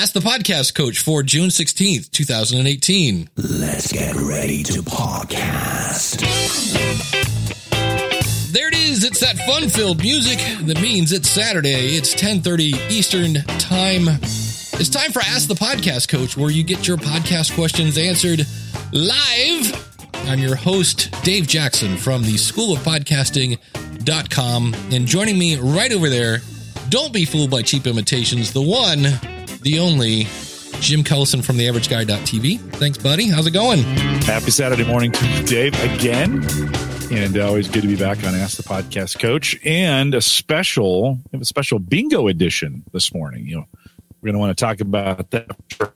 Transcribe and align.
Ask 0.00 0.14
the 0.14 0.20
Podcast 0.20 0.74
Coach 0.74 1.00
for 1.00 1.22
June 1.22 1.50
16th, 1.50 2.10
2018. 2.10 3.28
Let's 3.36 3.92
get 3.92 4.16
ready 4.16 4.62
to 4.62 4.80
podcast. 4.80 6.20
There 8.50 8.68
it 8.68 8.74
is. 8.74 9.04
It's 9.04 9.20
that 9.20 9.36
fun-filled 9.40 10.00
music 10.00 10.38
that 10.62 10.80
means 10.80 11.12
it's 11.12 11.28
Saturday. 11.28 11.96
It's 11.96 12.14
10:30 12.14 12.90
Eastern 12.90 13.34
Time. 13.58 14.08
It's 14.08 14.88
time 14.88 15.12
for 15.12 15.20
Ask 15.20 15.48
the 15.48 15.54
Podcast 15.54 16.08
Coach 16.08 16.34
where 16.34 16.50
you 16.50 16.62
get 16.62 16.88
your 16.88 16.96
podcast 16.96 17.54
questions 17.54 17.98
answered 17.98 18.46
live. 18.92 19.86
I'm 20.28 20.38
your 20.38 20.56
host, 20.56 21.10
Dave 21.24 21.46
Jackson 21.46 21.98
from 21.98 22.22
the 22.22 22.38
School 22.38 22.72
of 22.72 22.78
Podcasting.com. 22.84 24.74
And 24.92 25.06
joining 25.06 25.38
me 25.38 25.56
right 25.56 25.92
over 25.92 26.08
there, 26.08 26.40
don't 26.88 27.12
be 27.12 27.26
fooled 27.26 27.50
by 27.50 27.60
cheap 27.60 27.86
imitations, 27.86 28.54
the 28.54 28.62
one, 28.62 29.20
the 29.62 29.78
only, 29.78 30.24
Jim 30.80 31.04
Collison 31.04 31.44
from 31.44 31.56
the 31.56 31.68
Average 31.68 31.88
Guy.tv. 31.88 32.58
Thanks, 32.76 32.98
buddy. 32.98 33.28
How's 33.28 33.46
it 33.46 33.52
going? 33.52 33.80
Happy 34.24 34.50
Saturday 34.50 34.84
morning 34.84 35.12
to 35.12 35.28
you, 35.28 35.42
Dave, 35.44 35.94
again. 35.94 36.42
And 37.12 37.36
uh, 37.36 37.46
always 37.48 37.68
good 37.68 37.82
to 37.82 37.88
be 37.88 37.96
back 37.96 38.18
on 38.24 38.34
Ask 38.34 38.56
the 38.56 38.62
Podcast 38.62 39.18
Coach 39.18 39.58
and 39.64 40.14
a 40.14 40.22
special, 40.22 41.14
we 41.14 41.20
have 41.32 41.42
a 41.42 41.44
special 41.44 41.78
bingo 41.80 42.28
edition 42.28 42.84
this 42.92 43.12
morning. 43.12 43.46
You 43.46 43.56
know, 43.56 43.66
we're 44.20 44.26
going 44.28 44.34
to 44.34 44.38
want 44.38 44.56
to 44.56 44.64
talk 44.64 44.80
about 44.80 45.30
that. 45.32 45.50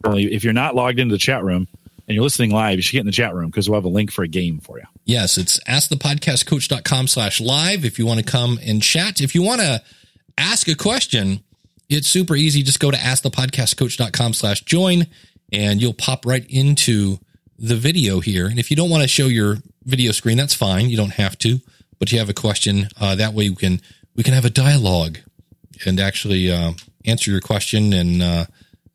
If 0.06 0.42
you're 0.44 0.52
not 0.52 0.74
logged 0.74 0.98
into 0.98 1.14
the 1.14 1.18
chat 1.18 1.44
room 1.44 1.68
and 2.08 2.14
you're 2.14 2.24
listening 2.24 2.50
live, 2.50 2.76
you 2.76 2.82
should 2.82 2.92
get 2.92 3.00
in 3.00 3.06
the 3.06 3.12
chat 3.12 3.34
room 3.34 3.46
because 3.46 3.70
we'll 3.70 3.78
have 3.78 3.84
a 3.84 3.88
link 3.88 4.10
for 4.10 4.24
a 4.24 4.28
game 4.28 4.58
for 4.58 4.78
you. 4.78 4.84
Yes, 5.04 5.38
it's 5.38 5.60
askthepodcastcoach.com 5.68 7.06
slash 7.06 7.40
live 7.40 7.84
if 7.84 7.98
you 7.98 8.06
want 8.06 8.18
to 8.18 8.26
come 8.26 8.58
and 8.66 8.82
chat. 8.82 9.20
If 9.20 9.34
you 9.34 9.42
want 9.42 9.60
to 9.60 9.82
ask 10.36 10.66
a 10.68 10.74
question, 10.74 11.44
it's 11.88 12.08
super 12.08 12.34
easy. 12.36 12.62
Just 12.62 12.80
go 12.80 12.90
to 12.90 12.96
askthepodcastcoach.com 12.96 14.32
slash 14.34 14.62
join 14.62 15.06
and 15.52 15.80
you'll 15.80 15.94
pop 15.94 16.26
right 16.26 16.44
into 16.48 17.18
the 17.58 17.76
video 17.76 18.20
here. 18.20 18.46
And 18.46 18.58
if 18.58 18.70
you 18.70 18.76
don't 18.76 18.90
want 18.90 19.02
to 19.02 19.08
show 19.08 19.26
your 19.26 19.58
video 19.84 20.12
screen, 20.12 20.36
that's 20.36 20.54
fine. 20.54 20.88
You 20.88 20.96
don't 20.96 21.12
have 21.12 21.38
to, 21.38 21.60
but 21.98 22.10
you 22.10 22.18
have 22.18 22.28
a 22.28 22.34
question. 22.34 22.88
Uh, 23.00 23.14
that 23.16 23.34
way 23.34 23.48
we 23.48 23.56
can, 23.56 23.80
we 24.16 24.22
can 24.22 24.34
have 24.34 24.44
a 24.44 24.50
dialogue 24.50 25.18
and 25.86 26.00
actually, 26.00 26.50
uh, 26.50 26.72
answer 27.04 27.30
your 27.30 27.40
question. 27.40 27.92
And, 27.92 28.22
uh, 28.22 28.46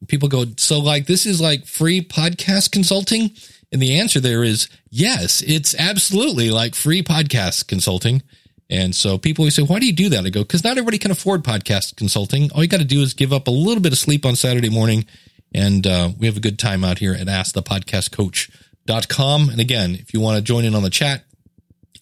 people 0.07 0.29
go, 0.29 0.45
so 0.57 0.79
like, 0.79 1.05
this 1.05 1.25
is 1.25 1.39
like 1.39 1.65
free 1.65 2.01
podcast 2.01 2.71
consulting. 2.71 3.31
And 3.71 3.81
the 3.81 3.99
answer 3.99 4.19
there 4.19 4.43
is 4.43 4.67
yes, 4.89 5.41
it's 5.45 5.75
absolutely 5.75 6.49
like 6.49 6.73
free 6.73 7.03
podcast 7.03 7.67
consulting. 7.67 8.23
And 8.69 8.93
so 8.93 9.17
people 9.17 9.43
always 9.43 9.55
say, 9.55 9.63
why 9.63 9.79
do 9.79 9.87
you 9.87 9.93
do 9.93 10.09
that? 10.09 10.25
I 10.25 10.29
go, 10.29 10.43
because 10.43 10.63
not 10.63 10.77
everybody 10.77 10.99
can 10.99 11.11
afford 11.11 11.43
podcast 11.43 11.95
consulting. 11.95 12.51
All 12.51 12.61
you 12.61 12.69
got 12.69 12.79
to 12.79 12.85
do 12.85 13.01
is 13.01 13.15
give 13.15 13.33
up 13.33 13.47
a 13.47 13.51
little 13.51 13.81
bit 13.81 13.93
of 13.93 13.97
sleep 13.97 14.23
on 14.25 14.35
Saturday 14.35 14.69
morning. 14.69 15.05
And 15.53 15.87
uh, 15.87 16.11
we 16.17 16.25
have 16.27 16.37
a 16.37 16.41
good 16.41 16.59
time 16.59 16.83
out 16.83 16.99
here 16.99 17.13
at 17.13 17.25
askthepodcastcoach.com. 17.25 19.49
And 19.49 19.59
again, 19.59 19.95
if 19.95 20.13
you 20.13 20.19
want 20.19 20.37
to 20.37 20.43
join 20.43 20.65
in 20.65 20.75
on 20.75 20.83
the 20.83 20.91
chat, 20.91 21.23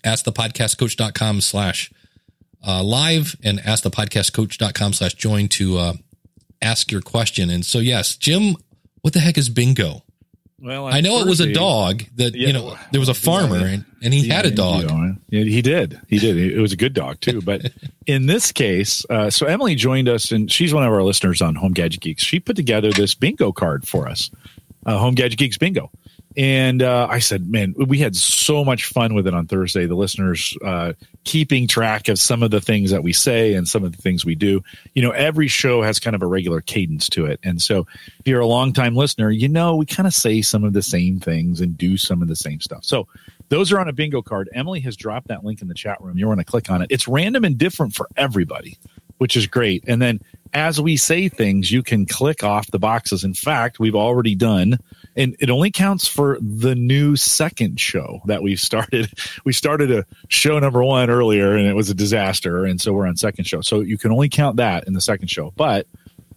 askthepodcastcoach.com 0.04 1.40
slash 1.40 1.90
uh, 2.66 2.84
live 2.84 3.38
and 3.44 3.60
askthepodcastcoach.com 3.60 4.94
slash 4.94 5.14
join 5.14 5.48
to 5.48 5.78
uh, 5.78 5.94
ask 6.62 6.92
your 6.92 7.02
question. 7.02 7.50
And 7.50 7.66
so, 7.66 7.80
yes, 7.80 8.18
Jim, 8.18 8.58
what 9.02 9.14
the 9.14 9.22
heck 9.22 9.38
is 9.38 9.48
bingo? 9.48 10.04
Well, 10.60 10.88
I 10.88 11.02
know 11.02 11.20
it 11.20 11.28
was 11.28 11.40
a 11.40 11.54
dog 11.54 12.04
that, 12.16 12.34
you 12.34 12.52
know, 12.52 12.76
there 12.92 13.00
was 13.00 13.10
a 13.10 13.14
farmer 13.14 13.58
and, 13.58 13.86
and 14.02 14.12
he 14.12 14.28
had 14.28 14.46
a 14.48 14.52
dog. 14.52 14.84
Yeah, 15.30 15.44
he 15.44 15.62
did. 15.62 16.00
He 16.08 16.18
did. 16.18 16.36
It 16.36 16.60
was 16.60 16.74
a 16.74 16.78
good 16.78 16.94
dog 16.94 17.22
too. 17.22 17.42
But 17.42 17.72
in 18.08 18.26
this 18.26 18.52
case, 18.52 19.06
uh, 19.10 19.30
so 19.30 19.46
Emily 19.46 19.76
joined 19.76 20.10
us 20.10 20.32
and 20.32 20.52
she's 20.52 20.74
one 20.74 20.84
of 20.84 20.92
our 20.92 21.04
listeners 21.04 21.44
on 21.44 21.54
Home 21.56 21.74
Gadget 21.74 22.02
Geeks. 22.02 22.24
She 22.24 22.40
put 22.40 22.56
together 22.56 22.92
this 22.92 23.14
bingo 23.14 23.52
card 23.52 23.88
for 23.88 24.08
us, 24.08 24.32
uh, 24.88 24.98
Home 24.98 25.14
Gadget 25.14 25.38
Geeks 25.38 25.60
bingo. 25.60 25.92
And 26.38 26.84
uh, 26.84 27.08
I 27.10 27.18
said, 27.18 27.50
man, 27.50 27.74
we 27.76 27.98
had 27.98 28.16
so 28.16 28.64
much 28.64 28.86
fun 28.86 29.16
with 29.16 29.26
it 29.26 29.34
on 29.34 29.48
Thursday. 29.48 29.88
The 29.88 29.96
listeners 29.96 30.56
uh, 30.64 30.94
keeping 31.24 31.68
track 31.68 32.10
of 32.10 32.20
some 32.20 32.44
of 32.44 32.52
the 32.52 32.62
things 32.62 32.92
that 32.92 33.02
we 33.02 33.12
say 33.12 33.56
and 33.56 33.68
some 33.68 33.84
of 33.84 33.92
the 33.92 34.02
things 34.02 34.24
we 34.24 34.36
do. 34.36 34.62
You 34.94 35.02
know, 35.02 35.10
every 35.10 35.48
show 35.48 35.82
has 35.82 36.00
kind 36.00 36.16
of 36.16 36.22
a 36.22 36.28
regular 36.28 36.62
cadence 36.62 37.10
to 37.10 37.26
it. 37.26 37.40
And 37.42 37.60
so 37.60 37.88
if 38.20 38.28
you're 38.28 38.40
a 38.40 38.46
longtime 38.46 38.96
listener, 38.96 39.32
you 39.32 39.50
know, 39.50 39.76
we 39.76 39.88
kind 39.88 40.06
of 40.06 40.14
say 40.14 40.44
some 40.44 40.64
of 40.64 40.74
the 40.74 40.84
same 40.84 41.20
things 41.20 41.60
and 41.60 41.76
do 41.76 41.98
some 41.98 42.22
of 42.22 42.28
the 42.28 42.36
same 42.36 42.62
stuff. 42.62 42.84
So 42.84 43.08
those 43.50 43.72
are 43.72 43.80
on 43.80 43.88
a 43.88 43.94
bingo 43.94 44.22
card. 44.22 44.48
Emily 44.54 44.80
has 44.82 44.96
dropped 44.96 45.30
that 45.30 45.44
link 45.44 45.64
in 45.64 45.68
the 45.68 45.74
chat 45.74 46.00
room. 46.02 46.20
You 46.20 46.28
want 46.28 46.40
to 46.40 46.46
click 46.46 46.70
on 46.70 46.84
it. 46.84 46.92
It's 46.92 47.08
random 47.08 47.46
and 47.46 47.58
different 47.58 47.96
for 47.96 48.08
everybody, 48.16 48.78
which 49.18 49.36
is 49.36 49.48
great. 49.48 49.86
And 49.88 50.00
then 50.00 50.20
as 50.54 50.80
we 50.80 50.98
say 50.98 51.30
things, 51.30 51.72
you 51.72 51.82
can 51.82 52.06
click 52.06 52.44
off 52.44 52.70
the 52.70 52.80
boxes. 52.80 53.24
In 53.24 53.34
fact, 53.34 53.80
we've 53.80 53.96
already 53.96 54.36
done 54.36 54.78
and 55.18 55.36
it 55.40 55.50
only 55.50 55.72
counts 55.72 56.08
for 56.08 56.38
the 56.40 56.76
new 56.76 57.16
second 57.16 57.80
show 57.80 58.22
that 58.26 58.44
we 58.44 58.56
started. 58.56 59.12
We 59.46 59.54
started 59.54 59.92
a 59.92 60.06
show 60.28 60.60
number 60.60 60.84
one 60.84 61.10
earlier 61.10 61.56
and 61.56 61.68
it 61.68 61.74
was 61.74 61.90
a 61.90 61.94
disaster. 61.94 62.66
And 62.66 62.82
so 62.82 62.92
we're 62.92 63.08
on 63.08 63.16
second 63.16 63.46
show. 63.46 63.62
So 63.62 63.80
you 63.80 63.98
can 63.98 64.12
only 64.12 64.28
count 64.28 64.58
that 64.58 64.86
in 64.88 64.94
the 64.94 65.00
second 65.00 65.30
show. 65.30 65.54
But 65.56 65.88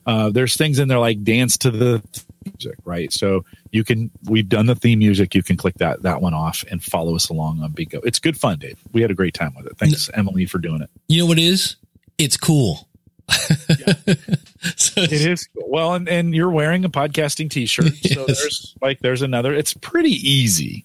uh, 0.06 0.30
there's 0.30 0.56
things 0.56 0.78
in 0.78 0.86
there 0.86 0.98
like 0.98 1.24
dance 1.24 1.58
to 1.58 1.70
the 1.70 2.02
music, 2.44 2.78
right? 2.84 3.12
So 3.12 3.44
you 3.72 3.82
can, 3.82 4.10
we've 4.28 4.48
done 4.48 4.66
the 4.66 4.76
theme 4.76 5.00
music. 5.00 5.34
You 5.34 5.42
can 5.42 5.56
click 5.56 5.74
that, 5.76 6.02
that 6.02 6.20
one 6.20 6.34
off 6.34 6.64
and 6.70 6.82
follow 6.82 7.16
us 7.16 7.28
along 7.30 7.62
on 7.62 7.72
Bingo. 7.72 8.00
It's 8.00 8.20
good 8.20 8.38
fun, 8.38 8.58
Dave. 8.58 8.78
We 8.92 9.02
had 9.02 9.10
a 9.10 9.14
great 9.14 9.34
time 9.34 9.54
with 9.56 9.66
it. 9.66 9.76
Thanks, 9.76 10.08
Emily, 10.14 10.46
for 10.46 10.58
doing 10.58 10.82
it. 10.82 10.90
You 11.08 11.20
know 11.20 11.26
what 11.26 11.38
it 11.38 11.44
is? 11.44 11.76
It's 12.16 12.36
cool. 12.36 12.88
so 14.76 15.02
it 15.02 15.12
is 15.12 15.48
well, 15.54 15.94
and, 15.94 16.08
and 16.08 16.34
you're 16.34 16.50
wearing 16.50 16.84
a 16.84 16.88
podcasting 16.88 17.50
T-shirt, 17.50 17.92
yes. 18.02 18.14
so 18.14 18.24
there's 18.26 18.74
like 18.82 19.00
there's 19.00 19.22
another. 19.22 19.54
It's 19.54 19.74
pretty 19.74 20.10
easy, 20.10 20.84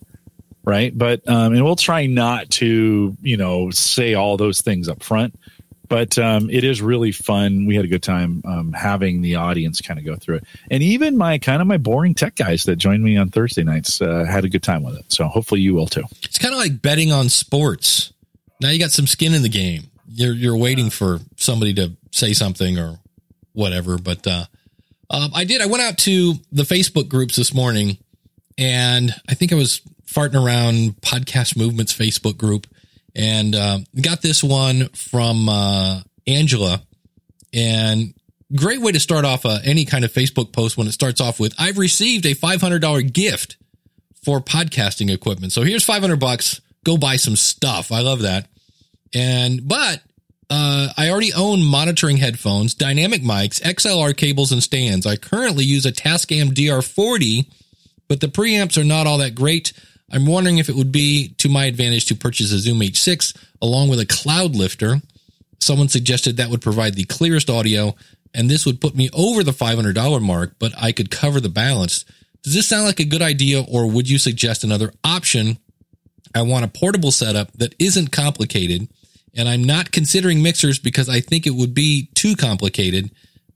right? 0.63 0.95
But 0.95 1.27
um, 1.27 1.53
and 1.53 1.63
we'll 1.63 1.75
try 1.75 2.05
not 2.05 2.49
to 2.51 3.15
you 3.21 3.37
know 3.37 3.71
say 3.71 4.13
all 4.13 4.37
those 4.37 4.61
things 4.61 4.87
up 4.87 5.03
front, 5.03 5.37
but 5.87 6.17
um, 6.19 6.49
it 6.49 6.63
is 6.63 6.81
really 6.81 7.11
fun. 7.11 7.65
We 7.65 7.75
had 7.75 7.85
a 7.85 7.87
good 7.89 8.03
time 8.03 8.41
um, 8.45 8.73
having 8.73 9.21
the 9.21 9.35
audience 9.35 9.81
kind 9.81 9.99
of 9.99 10.05
go 10.05 10.15
through 10.15 10.37
it, 10.37 10.43
and 10.69 10.83
even 10.83 11.17
my 11.17 11.37
kind 11.37 11.61
of 11.61 11.67
my 11.67 11.77
boring 11.77 12.13
tech 12.13 12.35
guys 12.35 12.63
that 12.65 12.75
joined 12.75 13.03
me 13.03 13.17
on 13.17 13.29
Thursday 13.29 13.63
nights 13.63 14.01
uh, 14.01 14.25
had 14.25 14.45
a 14.45 14.49
good 14.49 14.63
time 14.63 14.83
with 14.83 14.95
it. 14.97 15.11
So 15.11 15.27
hopefully 15.27 15.61
you 15.61 15.73
will 15.73 15.87
too. 15.87 16.03
It's 16.23 16.37
kind 16.37 16.53
of 16.53 16.59
like 16.59 16.81
betting 16.81 17.11
on 17.11 17.29
sports. 17.29 18.13
Now 18.61 18.69
you 18.69 18.79
got 18.79 18.91
some 18.91 19.07
skin 19.07 19.33
in 19.33 19.41
the 19.41 19.49
game. 19.49 19.89
You're 20.17 20.33
you're 20.33 20.57
waiting 20.57 20.89
for 20.89 21.19
somebody 21.35 21.73
to 21.75 21.91
say 22.11 22.31
something 22.31 22.79
or 22.79 22.97
whatever. 23.51 23.97
But 23.97 24.25
uh, 24.25 24.45
um, 25.09 25.31
I 25.35 25.43
did. 25.43 25.61
I 25.61 25.65
went 25.65 25.83
out 25.83 25.97
to 25.99 26.35
the 26.51 26.63
Facebook 26.63 27.09
groups 27.09 27.35
this 27.35 27.53
morning, 27.53 27.97
and 28.57 29.13
I 29.27 29.33
think 29.33 29.51
I 29.51 29.55
was 29.55 29.81
farting 30.07 30.41
around 30.41 31.01
Podcast 31.01 31.57
Movements 31.57 31.93
Facebook 31.93 32.37
group, 32.37 32.65
and 33.13 33.53
uh, 33.53 33.79
got 34.01 34.21
this 34.21 34.41
one 34.43 34.87
from 34.89 35.49
uh, 35.49 36.01
Angela. 36.25 36.81
And 37.53 38.13
great 38.55 38.79
way 38.79 38.93
to 38.93 38.99
start 38.99 39.25
off 39.25 39.45
uh, 39.45 39.59
any 39.63 39.85
kind 39.85 40.05
of 40.05 40.13
Facebook 40.13 40.53
post 40.53 40.77
when 40.77 40.87
it 40.87 40.93
starts 40.93 41.19
off 41.19 41.39
with 41.39 41.53
"I've 41.59 41.77
received 41.77 42.25
a 42.25 42.33
five 42.33 42.61
hundred 42.61 42.81
dollar 42.81 43.01
gift 43.01 43.57
for 44.23 44.39
podcasting 44.39 45.13
equipment." 45.13 45.51
So 45.51 45.63
here's 45.63 45.83
five 45.83 46.01
hundred 46.01 46.21
bucks. 46.21 46.61
Go 46.85 46.97
buy 46.97 47.17
some 47.17 47.35
stuff. 47.35 47.91
I 47.91 47.99
love 47.99 48.21
that. 48.21 48.47
And 49.15 49.67
but 49.67 50.01
uh, 50.49 50.89
I 50.95 51.09
already 51.09 51.33
own 51.33 51.63
monitoring 51.63 52.17
headphones, 52.17 52.75
dynamic 52.75 53.23
mics, 53.23 53.61
XLR 53.61 54.15
cables, 54.15 54.51
and 54.51 54.61
stands. 54.61 55.05
I 55.05 55.15
currently 55.15 55.63
use 55.63 55.85
a 55.85 55.91
Tascam 55.91 56.49
DR40, 56.49 57.49
but 58.07 58.19
the 58.19 58.27
preamps 58.27 58.77
are 58.77 58.83
not 58.83 59.07
all 59.07 59.17
that 59.19 59.33
great. 59.33 59.73
I'm 60.11 60.25
wondering 60.25 60.59
if 60.59 60.69
it 60.69 60.75
would 60.75 60.91
be 60.91 61.29
to 61.39 61.49
my 61.49 61.65
advantage 61.65 62.05
to 62.07 62.15
purchase 62.15 62.51
a 62.51 62.59
Zoom 62.59 62.81
H6 62.81 63.35
along 63.61 63.89
with 63.89 63.99
a 63.99 64.05
cloud 64.05 64.55
lifter. 64.55 65.01
Someone 65.59 65.89
suggested 65.89 66.37
that 66.37 66.49
would 66.49 66.61
provide 66.61 66.93
the 66.93 67.05
clearest 67.05 67.49
audio, 67.49 67.95
and 68.33 68.49
this 68.49 68.65
would 68.65 68.81
put 68.81 68.95
me 68.95 69.09
over 69.13 69.43
the 69.43 69.51
$500 69.51 70.21
mark, 70.21 70.55
but 70.59 70.73
I 70.77 70.91
could 70.91 71.09
cover 71.09 71.39
the 71.39 71.49
balance. 71.49 72.05
Does 72.43 72.53
this 72.53 72.67
sound 72.67 72.85
like 72.85 72.99
a 72.99 73.05
good 73.05 73.23
idea, 73.23 73.63
or 73.63 73.89
would 73.89 74.07
you 74.07 74.19
suggest 74.19 74.63
another 74.63 74.93
option? 75.03 75.57
I 76.35 76.43
want 76.43 76.65
a 76.65 76.67
portable 76.67 77.11
setup 77.11 77.51
that 77.53 77.73
isn't 77.79 78.11
complicated 78.11 78.89
and 79.35 79.49
I'm 79.49 79.63
not 79.63 79.91
considering 79.91 80.41
mixers 80.41 80.79
because 80.79 81.09
I 81.09 81.19
think 81.19 81.45
it 81.45 81.51
would 81.51 81.73
be 81.73 82.09
too 82.15 82.35
complicated. 82.35 83.11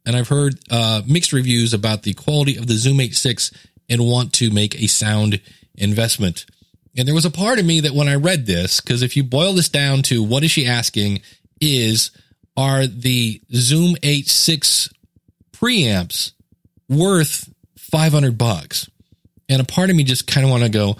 And 0.05 0.15
I've 0.15 0.27
heard 0.27 0.59
uh, 0.69 1.01
mixed 1.07 1.33
reviews 1.33 1.73
about 1.73 2.03
the 2.03 2.13
quality 2.13 2.57
of 2.57 2.67
the 2.67 2.75
Zoom 2.75 2.97
H6 2.97 3.53
and 3.89 4.05
want 4.05 4.33
to 4.33 4.51
make 4.51 4.75
a 4.81 4.87
sound 4.87 5.41
investment. 5.75 6.45
And 6.97 7.07
there 7.07 7.15
was 7.15 7.25
a 7.25 7.31
part 7.31 7.59
of 7.59 7.65
me 7.65 7.79
that 7.81 7.93
when 7.93 8.07
I 8.07 8.15
read 8.15 8.45
this, 8.45 8.81
because 8.81 9.01
if 9.01 9.15
you 9.15 9.23
boil 9.23 9.53
this 9.53 9.69
down 9.69 10.01
to 10.03 10.23
what 10.23 10.43
is 10.43 10.51
she 10.51 10.65
asking, 10.65 11.21
is 11.61 12.11
are 12.57 12.87
the 12.87 13.41
Zoom 13.53 13.95
H6 13.97 14.91
preamps 15.53 16.33
worth 16.89 17.49
500 17.77 18.37
bucks? 18.37 18.89
And 19.47 19.61
a 19.61 19.65
part 19.65 19.89
of 19.89 19.95
me 19.95 20.03
just 20.03 20.27
kind 20.27 20.45
of 20.45 20.51
want 20.51 20.63
to 20.63 20.69
go, 20.69 20.97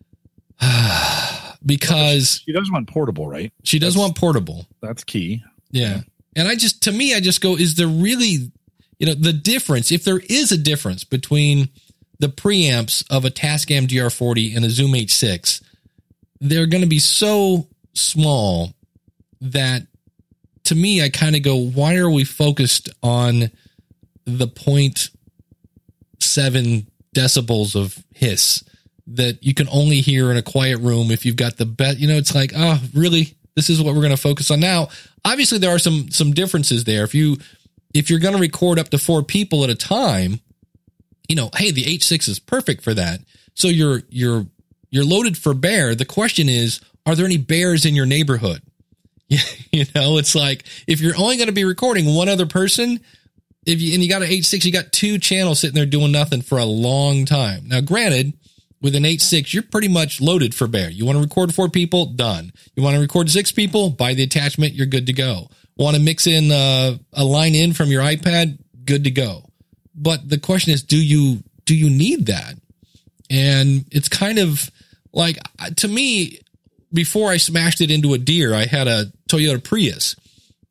ah, 0.60 1.31
because 1.64 2.42
she 2.44 2.52
does 2.52 2.70
want 2.70 2.88
portable, 2.88 3.28
right? 3.28 3.52
She 3.64 3.78
does 3.78 3.94
that's, 3.94 4.00
want 4.00 4.16
portable. 4.16 4.66
That's 4.80 5.04
key. 5.04 5.42
Yeah. 5.70 6.00
And 6.34 6.48
I 6.48 6.54
just, 6.54 6.82
to 6.84 6.92
me, 6.92 7.14
I 7.14 7.20
just 7.20 7.40
go, 7.40 7.56
is 7.56 7.74
there 7.74 7.86
really, 7.86 8.50
you 8.98 9.06
know, 9.06 9.14
the 9.14 9.32
difference, 9.32 9.92
if 9.92 10.04
there 10.04 10.20
is 10.28 10.52
a 10.52 10.58
difference 10.58 11.04
between 11.04 11.68
the 12.18 12.28
preamps 12.28 13.04
of 13.10 13.24
a 13.24 13.30
Tascam 13.30 13.86
DR40 13.86 14.56
and 14.56 14.64
a 14.64 14.70
Zoom 14.70 14.92
H6, 14.92 15.62
they're 16.40 16.66
going 16.66 16.82
to 16.82 16.88
be 16.88 16.98
so 16.98 17.68
small 17.94 18.74
that 19.40 19.86
to 20.64 20.74
me, 20.74 21.02
I 21.02 21.08
kind 21.08 21.36
of 21.36 21.42
go, 21.42 21.56
why 21.56 21.96
are 21.96 22.10
we 22.10 22.24
focused 22.24 22.88
on 23.02 23.50
the 24.24 24.46
point 24.46 25.10
seven 26.20 26.86
decibels 27.14 27.74
of 27.74 28.02
hiss 28.14 28.62
that 29.08 29.42
you 29.42 29.54
can 29.54 29.68
only 29.70 30.00
hear 30.00 30.30
in 30.30 30.36
a 30.36 30.42
quiet 30.42 30.78
room 30.78 31.10
if 31.10 31.26
you've 31.26 31.36
got 31.36 31.56
the 31.56 31.66
best, 31.66 31.98
you 31.98 32.06
know, 32.06 32.14
it's 32.14 32.34
like, 32.34 32.52
oh, 32.54 32.80
really? 32.94 33.34
This 33.54 33.68
is 33.68 33.82
what 33.82 33.94
we're 33.94 34.00
going 34.00 34.16
to 34.16 34.20
focus 34.20 34.50
on 34.50 34.60
now. 34.60 34.88
Obviously, 35.24 35.58
there 35.58 35.74
are 35.74 35.78
some, 35.78 36.10
some 36.10 36.32
differences 36.32 36.84
there. 36.84 37.04
If 37.04 37.14
you, 37.14 37.36
if 37.92 38.08
you're 38.08 38.18
going 38.18 38.34
to 38.34 38.40
record 38.40 38.78
up 38.78 38.88
to 38.90 38.98
four 38.98 39.22
people 39.22 39.64
at 39.64 39.70
a 39.70 39.74
time, 39.74 40.40
you 41.28 41.36
know, 41.36 41.50
hey, 41.54 41.70
the 41.70 41.84
H6 41.84 42.28
is 42.28 42.38
perfect 42.38 42.82
for 42.82 42.94
that. 42.94 43.20
So 43.54 43.68
you're, 43.68 44.02
you're, 44.08 44.46
you're 44.90 45.04
loaded 45.04 45.36
for 45.36 45.52
bear. 45.52 45.94
The 45.94 46.04
question 46.04 46.48
is, 46.48 46.80
are 47.04 47.14
there 47.14 47.26
any 47.26 47.36
bears 47.36 47.84
in 47.84 47.94
your 47.94 48.06
neighborhood? 48.06 48.62
you 49.28 49.84
know, 49.94 50.18
it's 50.18 50.34
like 50.34 50.64
if 50.86 51.00
you're 51.00 51.16
only 51.16 51.36
going 51.36 51.48
to 51.48 51.54
be 51.54 51.64
recording 51.64 52.14
one 52.14 52.28
other 52.28 52.46
person, 52.46 53.00
if 53.64 53.80
you 53.80 53.94
and 53.94 54.02
you 54.02 54.08
got 54.08 54.22
an 54.22 54.28
H6, 54.28 54.64
you 54.64 54.72
got 54.72 54.92
two 54.92 55.18
channels 55.18 55.60
sitting 55.60 55.74
there 55.74 55.86
doing 55.86 56.12
nothing 56.12 56.42
for 56.42 56.58
a 56.58 56.64
long 56.64 57.24
time. 57.24 57.68
Now, 57.68 57.80
granted, 57.80 58.34
with 58.82 58.96
an 58.96 59.04
H6, 59.04 59.54
you're 59.54 59.62
pretty 59.62 59.88
much 59.88 60.20
loaded 60.20 60.54
for 60.54 60.66
bear. 60.66 60.90
You 60.90 61.06
want 61.06 61.16
to 61.16 61.22
record 61.22 61.54
four 61.54 61.68
people, 61.68 62.06
done. 62.06 62.52
You 62.74 62.82
want 62.82 62.96
to 62.96 63.00
record 63.00 63.30
six 63.30 63.52
people, 63.52 63.90
buy 63.90 64.14
the 64.14 64.24
attachment, 64.24 64.74
you're 64.74 64.86
good 64.86 65.06
to 65.06 65.12
go. 65.12 65.48
Want 65.76 65.96
to 65.96 66.02
mix 66.02 66.26
in 66.26 66.50
uh, 66.50 66.98
a 67.12 67.24
line 67.24 67.54
in 67.54 67.72
from 67.72 67.88
your 67.88 68.02
iPad, 68.02 68.58
good 68.84 69.04
to 69.04 69.10
go. 69.10 69.44
But 69.94 70.28
the 70.28 70.38
question 70.38 70.72
is, 70.72 70.82
do 70.82 71.02
you 71.02 71.42
do 71.64 71.76
you 71.76 71.88
need 71.88 72.26
that? 72.26 72.54
And 73.30 73.84
it's 73.92 74.08
kind 74.08 74.38
of 74.38 74.70
like 75.12 75.38
to 75.76 75.88
me, 75.88 76.40
before 76.92 77.30
I 77.30 77.36
smashed 77.36 77.80
it 77.80 77.90
into 77.90 78.14
a 78.14 78.18
deer, 78.18 78.52
I 78.54 78.66
had 78.66 78.88
a 78.88 79.06
Toyota 79.28 79.62
Prius 79.62 80.16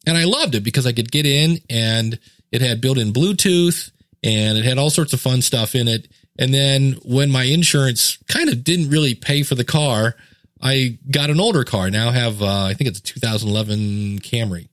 and 0.06 0.18
I 0.18 0.26
loved 0.26 0.56
it 0.56 0.62
because 0.62 0.86
I 0.86 0.92
could 0.92 1.12
get 1.12 1.26
in 1.26 1.60
and 1.70 2.20
it 2.52 2.62
had 2.62 2.82
built 2.82 2.98
in 2.98 3.14
Bluetooth 3.14 3.92
and 4.24 4.58
it 4.58 4.66
had 4.66 4.78
all 4.78 4.90
sorts 4.90 5.14
of 5.14 5.22
fun 5.22 5.42
stuff 5.42 5.76
in 5.76 5.88
it. 5.88 6.08
And 6.40 6.54
then 6.54 6.94
when 7.04 7.30
my 7.30 7.44
insurance 7.44 8.18
kind 8.28 8.50
of 8.50 8.64
didn't 8.64 8.90
really 8.90 9.16
pay 9.16 9.44
for 9.44 9.56
the 9.56 9.66
car, 9.66 10.16
I 10.62 10.98
got 11.10 11.30
an 11.30 11.40
older 11.40 11.64
car. 11.64 11.90
Now 11.90 12.10
I 12.10 12.14
have, 12.14 12.42
uh, 12.42 12.66
I 12.66 12.74
think 12.74 12.90
it's 12.90 13.00
a 13.00 13.04
2011 13.04 14.20
Camry 14.20 14.70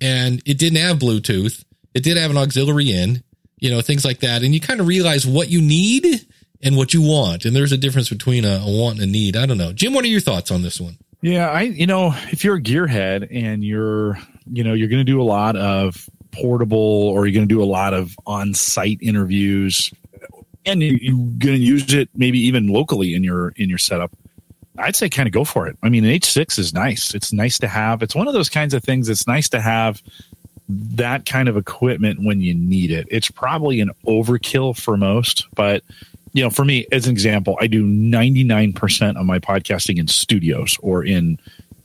and 0.00 0.42
it 0.44 0.58
didn't 0.58 0.78
have 0.78 0.98
Bluetooth. 0.98 1.64
It 1.94 2.02
did 2.02 2.16
have 2.16 2.30
an 2.30 2.36
auxiliary 2.36 2.90
in, 2.90 3.22
you 3.58 3.70
know, 3.70 3.80
things 3.80 4.04
like 4.04 4.20
that. 4.20 4.42
And 4.42 4.54
you 4.54 4.60
kind 4.60 4.80
of 4.80 4.86
realize 4.86 5.26
what 5.26 5.48
you 5.48 5.62
need 5.62 6.26
and 6.62 6.76
what 6.76 6.94
you 6.94 7.02
want. 7.02 7.44
And 7.44 7.54
there's 7.54 7.72
a 7.72 7.78
difference 7.78 8.08
between 8.08 8.44
a, 8.44 8.62
a 8.64 8.78
want 8.78 9.00
and 9.00 9.08
a 9.08 9.12
need. 9.12 9.36
I 9.36 9.46
don't 9.46 9.58
know. 9.58 9.72
Jim, 9.72 9.94
what 9.94 10.04
are 10.04 10.08
your 10.08 10.20
thoughts 10.20 10.50
on 10.50 10.62
this 10.62 10.80
one? 10.80 10.98
Yeah, 11.20 11.48
I 11.48 11.62
you 11.62 11.86
know, 11.86 12.12
if 12.32 12.42
you're 12.42 12.56
a 12.56 12.60
gearhead 12.60 13.28
and 13.30 13.62
you're 13.62 14.18
you 14.50 14.64
know, 14.64 14.74
you're 14.74 14.88
going 14.88 15.04
to 15.04 15.12
do 15.12 15.22
a 15.22 15.24
lot 15.24 15.56
of 15.56 16.08
portable 16.32 16.78
or 16.78 17.26
you're 17.26 17.34
going 17.34 17.48
to 17.48 17.54
do 17.54 17.62
a 17.62 17.64
lot 17.64 17.94
of 17.94 18.16
on-site 18.26 18.98
interviews 19.00 19.92
and 20.64 20.82
you, 20.82 20.98
you're 21.00 21.16
going 21.16 21.56
to 21.56 21.64
use 21.64 21.92
it 21.92 22.08
maybe 22.14 22.38
even 22.38 22.68
locally 22.68 23.14
in 23.14 23.24
your 23.24 23.50
in 23.56 23.68
your 23.68 23.78
setup. 23.78 24.12
I'd 24.78 24.96
say 24.96 25.08
kind 25.08 25.26
of 25.26 25.32
go 25.32 25.44
for 25.44 25.66
it. 25.66 25.76
I 25.82 25.88
mean, 25.90 26.04
an 26.04 26.10
H6 26.10 26.58
is 26.58 26.72
nice. 26.72 27.14
It's 27.14 27.32
nice 27.32 27.58
to 27.58 27.68
have. 27.68 28.02
It's 28.02 28.14
one 28.14 28.26
of 28.26 28.32
those 28.32 28.48
kinds 28.48 28.72
of 28.72 28.82
things. 28.82 29.08
It's 29.08 29.26
nice 29.26 29.48
to 29.50 29.60
have 29.60 30.02
that 30.68 31.26
kind 31.26 31.48
of 31.48 31.56
equipment 31.56 32.24
when 32.24 32.40
you 32.40 32.54
need 32.54 32.90
it. 32.90 33.06
It's 33.10 33.30
probably 33.30 33.80
an 33.80 33.90
overkill 34.06 34.78
for 34.78 34.96
most, 34.96 35.46
but 35.54 35.82
you 36.32 36.42
know, 36.42 36.50
for 36.50 36.64
me, 36.64 36.86
as 36.92 37.06
an 37.06 37.12
example, 37.12 37.58
I 37.60 37.66
do 37.66 37.84
99% 37.84 39.20
of 39.20 39.26
my 39.26 39.38
podcasting 39.38 39.98
in 39.98 40.08
studios 40.08 40.78
or 40.80 41.04
in, 41.04 41.38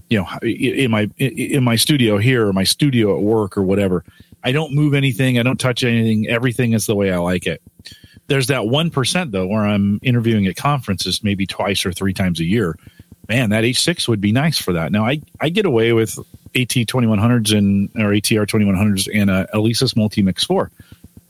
you 0.09 0.19
know, 0.19 0.27
in 0.41 0.89
my, 0.89 1.09
in 1.17 1.63
my 1.63 1.75
studio 1.75 2.17
here 2.17 2.47
or 2.47 2.53
my 2.53 2.63
studio 2.63 3.17
at 3.17 3.23
work 3.23 3.57
or 3.57 3.63
whatever. 3.63 4.05
I 4.43 4.53
don't 4.53 4.73
move 4.73 4.93
anything. 4.93 5.37
I 5.37 5.43
don't 5.43 5.59
touch 5.59 5.83
anything. 5.83 6.27
Everything 6.27 6.71
is 6.71 6.85
the 6.85 6.95
way 6.95 7.11
I 7.11 7.17
like 7.17 7.45
it. 7.45 7.61
There's 8.27 8.47
that 8.47 8.61
1% 8.61 9.31
though, 9.31 9.47
where 9.47 9.65
I'm 9.65 9.99
interviewing 10.03 10.47
at 10.47 10.55
conferences 10.55 11.23
maybe 11.23 11.45
twice 11.45 11.85
or 11.85 11.93
three 11.93 12.13
times 12.13 12.39
a 12.39 12.45
year. 12.45 12.77
Man, 13.29 13.49
that 13.49 13.63
H6 13.63 14.07
would 14.07 14.21
be 14.21 14.31
nice 14.31 14.57
for 14.57 14.73
that. 14.73 14.91
Now 14.91 15.05
I, 15.05 15.21
I 15.41 15.49
get 15.49 15.65
away 15.65 15.93
with 15.93 16.17
AT 16.55 16.69
2100s 16.69 17.57
and, 17.57 17.89
or 17.95 18.11
ATR 18.11 18.47
2100s 18.47 19.09
and 19.13 19.29
a 19.29 19.47
Alesis 19.53 19.95
Multimix 19.95 20.45
4. 20.45 20.71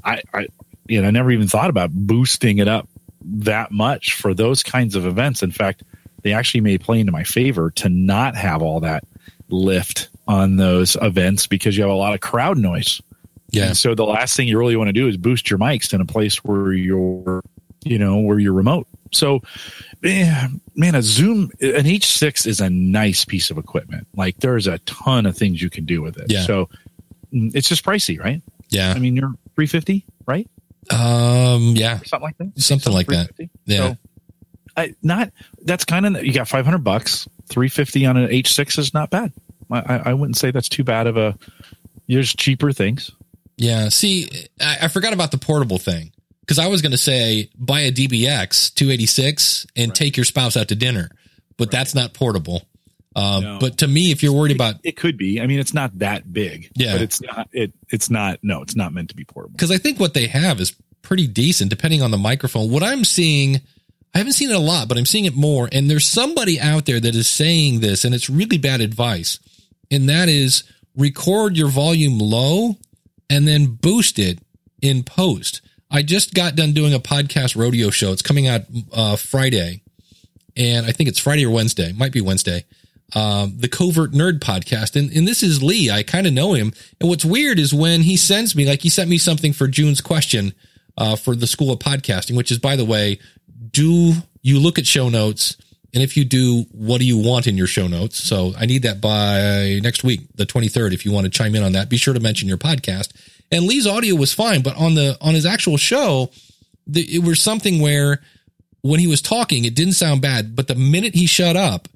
I, 0.03 0.21
I, 0.33 0.47
you 0.87 1.01
know, 1.01 1.07
I 1.07 1.11
never 1.11 1.31
even 1.31 1.47
thought 1.47 1.69
about 1.69 1.91
boosting 1.91 2.59
it 2.59 2.67
up 2.67 2.87
that 3.23 3.71
much 3.71 4.13
for 4.13 4.33
those 4.33 4.63
kinds 4.63 4.95
of 4.95 5.05
events. 5.05 5.43
In 5.43 5.51
fact, 5.51 5.83
they 6.21 6.33
actually 6.33 6.61
may 6.61 6.77
play 6.77 6.99
into 6.99 7.11
my 7.11 7.23
favor 7.23 7.71
to 7.71 7.89
not 7.89 8.35
have 8.35 8.61
all 8.61 8.79
that 8.81 9.03
lift 9.49 10.09
on 10.27 10.57
those 10.57 10.97
events 11.01 11.47
because 11.47 11.77
you 11.77 11.83
have 11.83 11.91
a 11.91 11.95
lot 11.95 12.13
of 12.13 12.19
crowd 12.19 12.57
noise. 12.57 13.01
Yeah. 13.49 13.67
And 13.67 13.77
so 13.77 13.95
the 13.95 14.05
last 14.05 14.35
thing 14.35 14.47
you 14.47 14.57
really 14.59 14.75
want 14.75 14.87
to 14.89 14.93
do 14.93 15.07
is 15.07 15.17
boost 15.17 15.49
your 15.49 15.59
mics 15.59 15.93
in 15.93 16.01
a 16.01 16.05
place 16.05 16.43
where 16.43 16.73
you're, 16.73 17.41
you 17.85 17.97
know, 17.97 18.17
where 18.19 18.39
you're 18.39 18.53
remote. 18.53 18.87
So, 19.13 19.41
man, 20.01 20.61
a 20.95 21.01
Zoom, 21.01 21.51
an 21.61 21.85
H6 21.85 22.45
is 22.45 22.59
a 22.59 22.69
nice 22.69 23.23
piece 23.25 23.49
of 23.49 23.57
equipment. 23.57 24.07
Like 24.15 24.37
there's 24.37 24.67
a 24.67 24.79
ton 24.79 25.25
of 25.25 25.37
things 25.37 25.61
you 25.61 25.69
can 25.69 25.85
do 25.85 26.01
with 26.01 26.17
it. 26.17 26.25
Yeah. 26.29 26.43
So 26.43 26.69
mm, 27.33 27.55
it's 27.55 27.69
just 27.69 27.85
pricey, 27.85 28.19
right? 28.19 28.41
Yeah. 28.69 28.93
I 28.93 28.99
mean, 28.99 29.15
you're 29.15 29.33
350, 29.55 30.05
right? 30.25 30.49
Um, 30.89 31.73
yeah, 31.75 31.99
Or 32.01 32.05
something 32.05 32.21
like 32.21 32.37
that. 32.37 32.61
something 32.61 32.93
like 32.93 33.07
that. 33.07 33.29
Yeah. 33.65 33.77
So, 33.77 33.97
I 34.77 34.93
not 35.01 35.31
that's 35.63 35.83
kind 35.85 36.05
of 36.05 36.23
you 36.23 36.31
got 36.31 36.47
500 36.47 36.77
bucks, 36.79 37.27
350 37.49 38.05
on 38.05 38.17
an 38.17 38.29
H6 38.29 38.77
is 38.77 38.93
not 38.93 39.09
bad. 39.09 39.33
I, 39.71 39.79
I, 39.79 40.01
I 40.09 40.13
wouldn't 40.13 40.37
say 40.37 40.51
that's 40.51 40.69
too 40.69 40.83
bad 40.83 41.07
of 41.07 41.17
a. 41.17 41.35
There's 42.07 42.33
cheaper 42.33 42.71
things. 42.71 43.11
Yeah. 43.57 43.89
See, 43.89 44.29
I, 44.61 44.77
I 44.83 44.87
forgot 44.87 45.13
about 45.13 45.31
the 45.31 45.37
portable 45.37 45.77
thing 45.79 46.11
because 46.41 46.59
I 46.59 46.67
was 46.67 46.81
going 46.81 46.91
to 46.91 46.97
say 46.97 47.49
buy 47.57 47.81
a 47.81 47.91
DBX 47.91 48.73
286 48.75 49.67
and 49.75 49.93
take 49.93 50.17
your 50.17 50.23
spouse 50.25 50.55
out 50.55 50.69
to 50.69 50.75
dinner, 50.75 51.09
but 51.57 51.71
that's 51.71 51.93
not 51.95 52.13
portable. 52.13 52.63
Um, 53.15 53.43
No. 53.43 53.57
But 53.59 53.79
to 53.79 53.87
me, 53.87 54.11
if 54.11 54.21
you're 54.21 54.33
worried 54.33 54.55
about, 54.55 54.75
It 54.83 54.95
could 54.95 55.17
be. 55.17 55.41
I 55.41 55.47
mean, 55.47 55.59
it's 55.59 55.73
not 55.73 55.97
that 55.99 56.31
big. 56.31 56.69
Yeah. 56.75 56.93
but 56.93 57.01
it's 57.01 57.19
not. 57.21 57.49
It 57.51 57.73
it's 57.89 58.09
not. 58.11 58.39
No, 58.43 58.61
it's 58.61 58.75
not 58.75 58.93
meant 58.93 59.09
to 59.09 59.15
be 59.15 59.25
portable. 59.25 59.53
because 59.53 59.71
I 59.71 59.77
think 59.79 59.99
what 59.99 60.13
they 60.13 60.27
have 60.27 60.59
is 60.61 60.75
pretty 61.01 61.25
decent 61.27 61.69
depending 61.69 62.01
on 62.03 62.11
the 62.11 62.17
microphone. 62.17 62.69
What 62.69 62.83
I'm 62.83 63.03
seeing, 63.03 63.55
I 64.13 64.19
haven't 64.19 64.33
seen 64.33 64.51
it 64.51 64.55
a 64.55 64.59
lot, 64.59 64.87
but 64.87 64.97
I'm 64.99 65.05
seeing 65.05 65.25
it 65.25 65.35
more. 65.35 65.67
And 65.71 65.89
there's 65.89 66.05
somebody 66.05 66.59
out 66.59 66.85
there 66.85 66.99
that 66.99 67.15
is 67.15 67.27
saying 67.27 67.79
this, 67.79 68.05
and 68.05 68.13
it's 68.13 68.29
really 68.29 68.59
bad 68.59 68.81
advice. 68.81 69.39
And 69.89 70.09
that 70.09 70.29
is 70.29 70.63
record 70.95 71.57
your 71.57 71.69
volume 71.69 72.19
low 72.19 72.77
and 73.29 73.47
then 73.47 73.65
boost 73.67 74.19
it 74.19 74.39
in 74.81 75.03
post. 75.03 75.61
I 75.89 76.03
just 76.03 76.33
got 76.33 76.55
done 76.55 76.73
doing 76.73 76.93
a 76.93 76.99
podcast 76.99 77.55
rodeo 77.55 77.89
show. 77.89 78.11
It's 78.11 78.21
coming 78.21 78.47
out 78.47 78.61
uh, 78.93 79.15
Friday, 79.15 79.81
and 80.55 80.85
I 80.85 80.91
think 80.91 81.09
it's 81.09 81.19
Friday 81.19 81.45
or 81.45 81.51
Wednesday. 81.51 81.93
Might 81.93 82.11
be 82.11 82.21
Wednesday. 82.21 82.65
Um, 83.15 83.57
the 83.57 83.69
Covert 83.69 84.11
Nerd 84.11 84.39
podcast, 84.39 84.97
and 84.97 85.09
and 85.11 85.27
this 85.27 85.41
is 85.41 85.63
Lee. 85.63 85.89
I 85.89 86.03
kind 86.03 86.27
of 86.27 86.33
know 86.33 86.53
him. 86.53 86.73
And 86.99 87.09
what's 87.09 87.23
weird 87.23 87.57
is 87.57 87.73
when 87.73 88.01
he 88.01 88.17
sends 88.17 88.55
me, 88.55 88.65
like 88.67 88.81
he 88.81 88.89
sent 88.89 89.09
me 89.09 89.17
something 89.17 89.53
for 89.53 89.67
June's 89.67 90.01
question 90.01 90.53
uh, 90.97 91.15
for 91.15 91.35
the 91.35 91.47
School 91.47 91.71
of 91.71 91.79
Podcasting, 91.79 92.35
which 92.35 92.51
is, 92.51 92.59
by 92.59 92.75
the 92.75 92.83
way, 92.83 93.19
do 93.71 94.13
you 94.41 94.59
look 94.59 94.77
at 94.77 94.85
show 94.85 95.07
notes? 95.07 95.55
And 95.93 96.03
if 96.03 96.17
you 96.17 96.25
do, 96.25 96.65
what 96.71 96.99
do 96.99 97.05
you 97.05 97.17
want 97.17 97.47
in 97.47 97.57
your 97.57 97.67
show 97.67 97.87
notes? 97.87 98.17
So 98.17 98.53
I 98.57 98.65
need 98.65 98.83
that 98.83 98.99
by 99.01 99.79
next 99.81 100.03
week, 100.03 100.21
the 100.35 100.45
23rd. 100.45 100.93
If 100.93 101.05
you 101.05 101.11
want 101.11 101.25
to 101.25 101.29
chime 101.29 101.55
in 101.55 101.63
on 101.63 101.71
that, 101.73 101.89
be 101.89 101.97
sure 101.97 102.13
to 102.13 102.19
mention 102.19 102.47
your 102.47 102.57
podcast. 102.57 103.13
And 103.51 103.65
Lee's 103.65 103.87
audio 103.87 104.15
was 104.15 104.33
fine, 104.33 104.61
but 104.61 104.75
on 104.75 104.95
the, 104.95 105.17
on 105.21 105.33
his 105.33 105.45
actual 105.45 105.77
show, 105.77 106.29
the, 106.85 107.01
it 107.01 107.23
was 107.23 107.41
something 107.41 107.81
where 107.81 108.21
when 108.81 108.99
he 108.99 109.07
was 109.07 109.21
talking, 109.21 109.65
it 109.65 109.75
didn't 109.75 109.93
sound 109.93 110.21
bad, 110.21 110.55
but 110.55 110.67
the 110.67 110.75
minute 110.75 111.15
he 111.15 111.25
shut 111.25 111.55
up, 111.55 111.87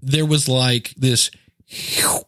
there 0.00 0.26
was 0.26 0.48
like 0.48 0.92
this 0.96 1.30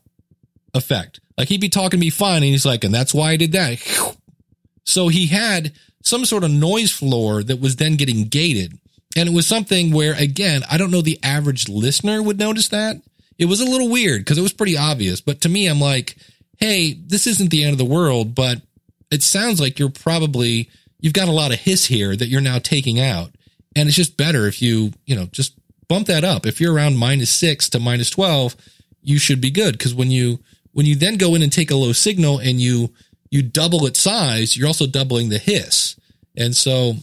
effect. 0.75 1.21
Like 1.37 1.49
he'd 1.49 1.61
be 1.61 1.69
talking 1.69 1.99
to 1.99 2.05
me 2.05 2.11
fine, 2.11 2.37
and 2.37 2.45
he's 2.45 2.67
like, 2.67 2.85
and 2.85 2.95
that's 2.95 3.15
why 3.15 3.31
I 3.31 3.37
did 3.37 3.53
that. 3.53 3.79
So 4.85 5.07
he 5.07 5.29
had 5.29 5.73
some 6.03 6.25
sort 6.25 6.43
of 6.43 6.51
noise 6.51 6.91
floor 6.91 7.45
that 7.45 7.61
was 7.61 7.77
then 7.77 7.95
getting 7.95 8.25
gated. 8.25 8.79
And 9.17 9.29
it 9.29 9.35
was 9.35 9.47
something 9.47 9.93
where, 9.93 10.15
again, 10.15 10.63
I 10.71 10.79
don't 10.79 10.91
know 10.91 11.03
the 11.03 11.21
average 11.23 11.69
listener 11.69 12.23
would 12.23 12.39
notice 12.39 12.69
that. 12.69 12.97
It 13.39 13.47
was 13.47 13.61
a 13.61 13.67
little 13.67 13.89
weird 13.89 14.21
because 14.21 14.39
it 14.39 14.43
was 14.43 14.53
pretty 14.53 14.77
obvious. 14.77 15.21
But 15.21 15.41
to 15.43 15.49
me, 15.49 15.67
I'm 15.67 15.81
like, 15.81 16.17
hey, 16.59 16.95
this 16.95 17.27
isn't 17.27 17.51
the 17.51 17.65
end 17.65 17.73
of 17.73 17.79
the 17.79 17.85
world, 17.85 18.35
but 18.35 18.63
it 19.11 19.23
sounds 19.23 19.61
like 19.61 19.79
you're 19.79 19.91
probably, 19.91 20.71
you've 21.01 21.13
got 21.13 21.29
a 21.29 21.33
lot 21.33 21.53
of 21.53 21.61
hiss 21.61 21.87
here 21.87 22.17
that 22.17 22.29
you're 22.29 22.41
now 22.41 22.59
taking 22.59 23.01
out. 23.01 23.31
And 23.75 23.89
it's 23.89 23.97
just 23.97 24.17
better 24.17 24.47
if 24.47 24.63
you, 24.63 24.93
you 25.07 25.17
know, 25.17 25.27
just 25.27 25.55
bump 25.89 26.07
that 26.07 26.25
up. 26.25 26.47
If 26.47 26.61
you're 26.61 26.73
around 26.73 26.97
minus 26.97 27.31
six 27.31 27.69
to 27.71 27.81
minus 27.81 28.11
12, 28.11 28.57
you 29.03 29.19
should 29.19 29.41
be 29.41 29.51
good. 29.51 29.79
Cause 29.79 29.95
when 29.95 30.11
you, 30.11 30.39
when 30.73 30.87
you 30.87 30.95
then 30.95 31.17
go 31.17 31.35
in 31.35 31.43
and 31.43 31.53
take 31.53 31.71
a 31.71 31.77
low 31.77 31.93
signal 31.93 32.39
and 32.39 32.61
you, 32.61 32.95
you 33.31 33.43
double 33.43 33.87
its 33.87 33.99
size, 33.99 34.57
you're 34.57 34.67
also 34.67 34.87
doubling 34.87 35.29
the 35.29 35.39
hiss. 35.39 35.97
And 36.37 36.55
so 36.55 36.95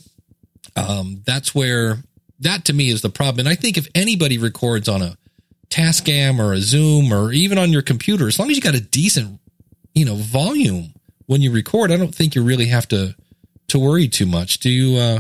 um, 0.75 1.21
that's 1.25 1.53
where 1.53 1.97
that 2.39 2.65
to 2.65 2.73
me 2.73 2.89
is 2.89 3.01
the 3.01 3.09
problem. 3.09 3.39
And 3.39 3.49
I 3.49 3.55
think 3.55 3.77
if 3.77 3.87
anybody 3.95 4.37
records 4.37 4.87
on 4.87 5.01
a 5.01 5.17
Tascam 5.69 6.39
or 6.39 6.53
a 6.53 6.59
Zoom 6.59 7.13
or 7.13 7.31
even 7.31 7.57
on 7.57 7.71
your 7.71 7.81
computer, 7.81 8.27
as 8.27 8.39
long 8.39 8.49
as 8.49 8.55
you 8.55 8.61
got 8.61 8.75
a 8.75 8.81
decent, 8.81 9.39
you 9.93 10.05
know, 10.05 10.15
volume 10.15 10.93
when 11.25 11.41
you 11.41 11.51
record, 11.51 11.91
I 11.91 11.97
don't 11.97 12.13
think 12.13 12.35
you 12.35 12.43
really 12.43 12.67
have 12.67 12.87
to 12.89 13.15
to 13.67 13.79
worry 13.79 14.07
too 14.07 14.25
much. 14.25 14.59
Do 14.59 14.69
you? 14.69 14.97
uh 14.97 15.19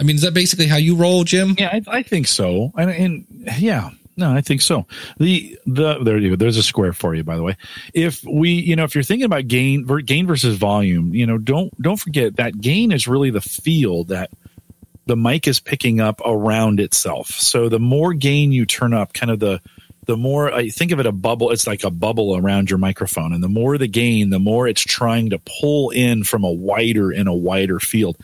I 0.00 0.02
mean, 0.02 0.16
is 0.16 0.22
that 0.22 0.34
basically 0.34 0.66
how 0.66 0.76
you 0.76 0.96
roll, 0.96 1.22
Jim? 1.22 1.54
Yeah, 1.56 1.68
I, 1.72 1.98
I 1.98 2.02
think 2.02 2.26
so. 2.26 2.72
And, 2.76 2.90
and 2.90 3.26
yeah, 3.58 3.90
no, 4.16 4.34
I 4.34 4.40
think 4.40 4.60
so. 4.60 4.86
The 5.18 5.58
the 5.66 5.98
there 6.02 6.18
you 6.18 6.30
go. 6.30 6.36
There's 6.36 6.56
a 6.56 6.62
square 6.62 6.92
for 6.92 7.14
you, 7.14 7.24
by 7.24 7.36
the 7.36 7.42
way. 7.42 7.56
If 7.94 8.22
we, 8.24 8.50
you 8.50 8.76
know, 8.76 8.84
if 8.84 8.94
you're 8.94 9.04
thinking 9.04 9.24
about 9.24 9.48
gain 9.48 9.86
gain 10.04 10.26
versus 10.26 10.56
volume, 10.56 11.14
you 11.14 11.26
know, 11.26 11.38
don't 11.38 11.70
don't 11.80 11.96
forget 11.96 12.36
that 12.36 12.60
gain 12.60 12.92
is 12.92 13.08
really 13.08 13.30
the 13.30 13.40
feel 13.40 14.04
that 14.04 14.30
the 15.06 15.16
mic 15.16 15.46
is 15.46 15.60
picking 15.60 16.00
up 16.00 16.20
around 16.24 16.80
itself. 16.80 17.28
So 17.28 17.68
the 17.68 17.78
more 17.78 18.14
gain 18.14 18.52
you 18.52 18.66
turn 18.66 18.94
up, 18.94 19.12
kind 19.12 19.30
of 19.30 19.40
the 19.40 19.60
the 20.06 20.16
more 20.16 20.52
I 20.52 20.68
think 20.68 20.92
of 20.92 21.00
it 21.00 21.06
a 21.06 21.12
bubble, 21.12 21.50
it's 21.50 21.66
like 21.66 21.82
a 21.82 21.90
bubble 21.90 22.36
around 22.36 22.68
your 22.68 22.78
microphone. 22.78 23.32
And 23.32 23.42
the 23.42 23.48
more 23.48 23.78
the 23.78 23.88
gain, 23.88 24.30
the 24.30 24.38
more 24.38 24.68
it's 24.68 24.82
trying 24.82 25.30
to 25.30 25.40
pull 25.60 25.90
in 25.90 26.24
from 26.24 26.44
a 26.44 26.52
wider 26.52 27.10
and 27.10 27.26
a 27.28 27.32
wider 27.32 27.80
field. 27.80 28.18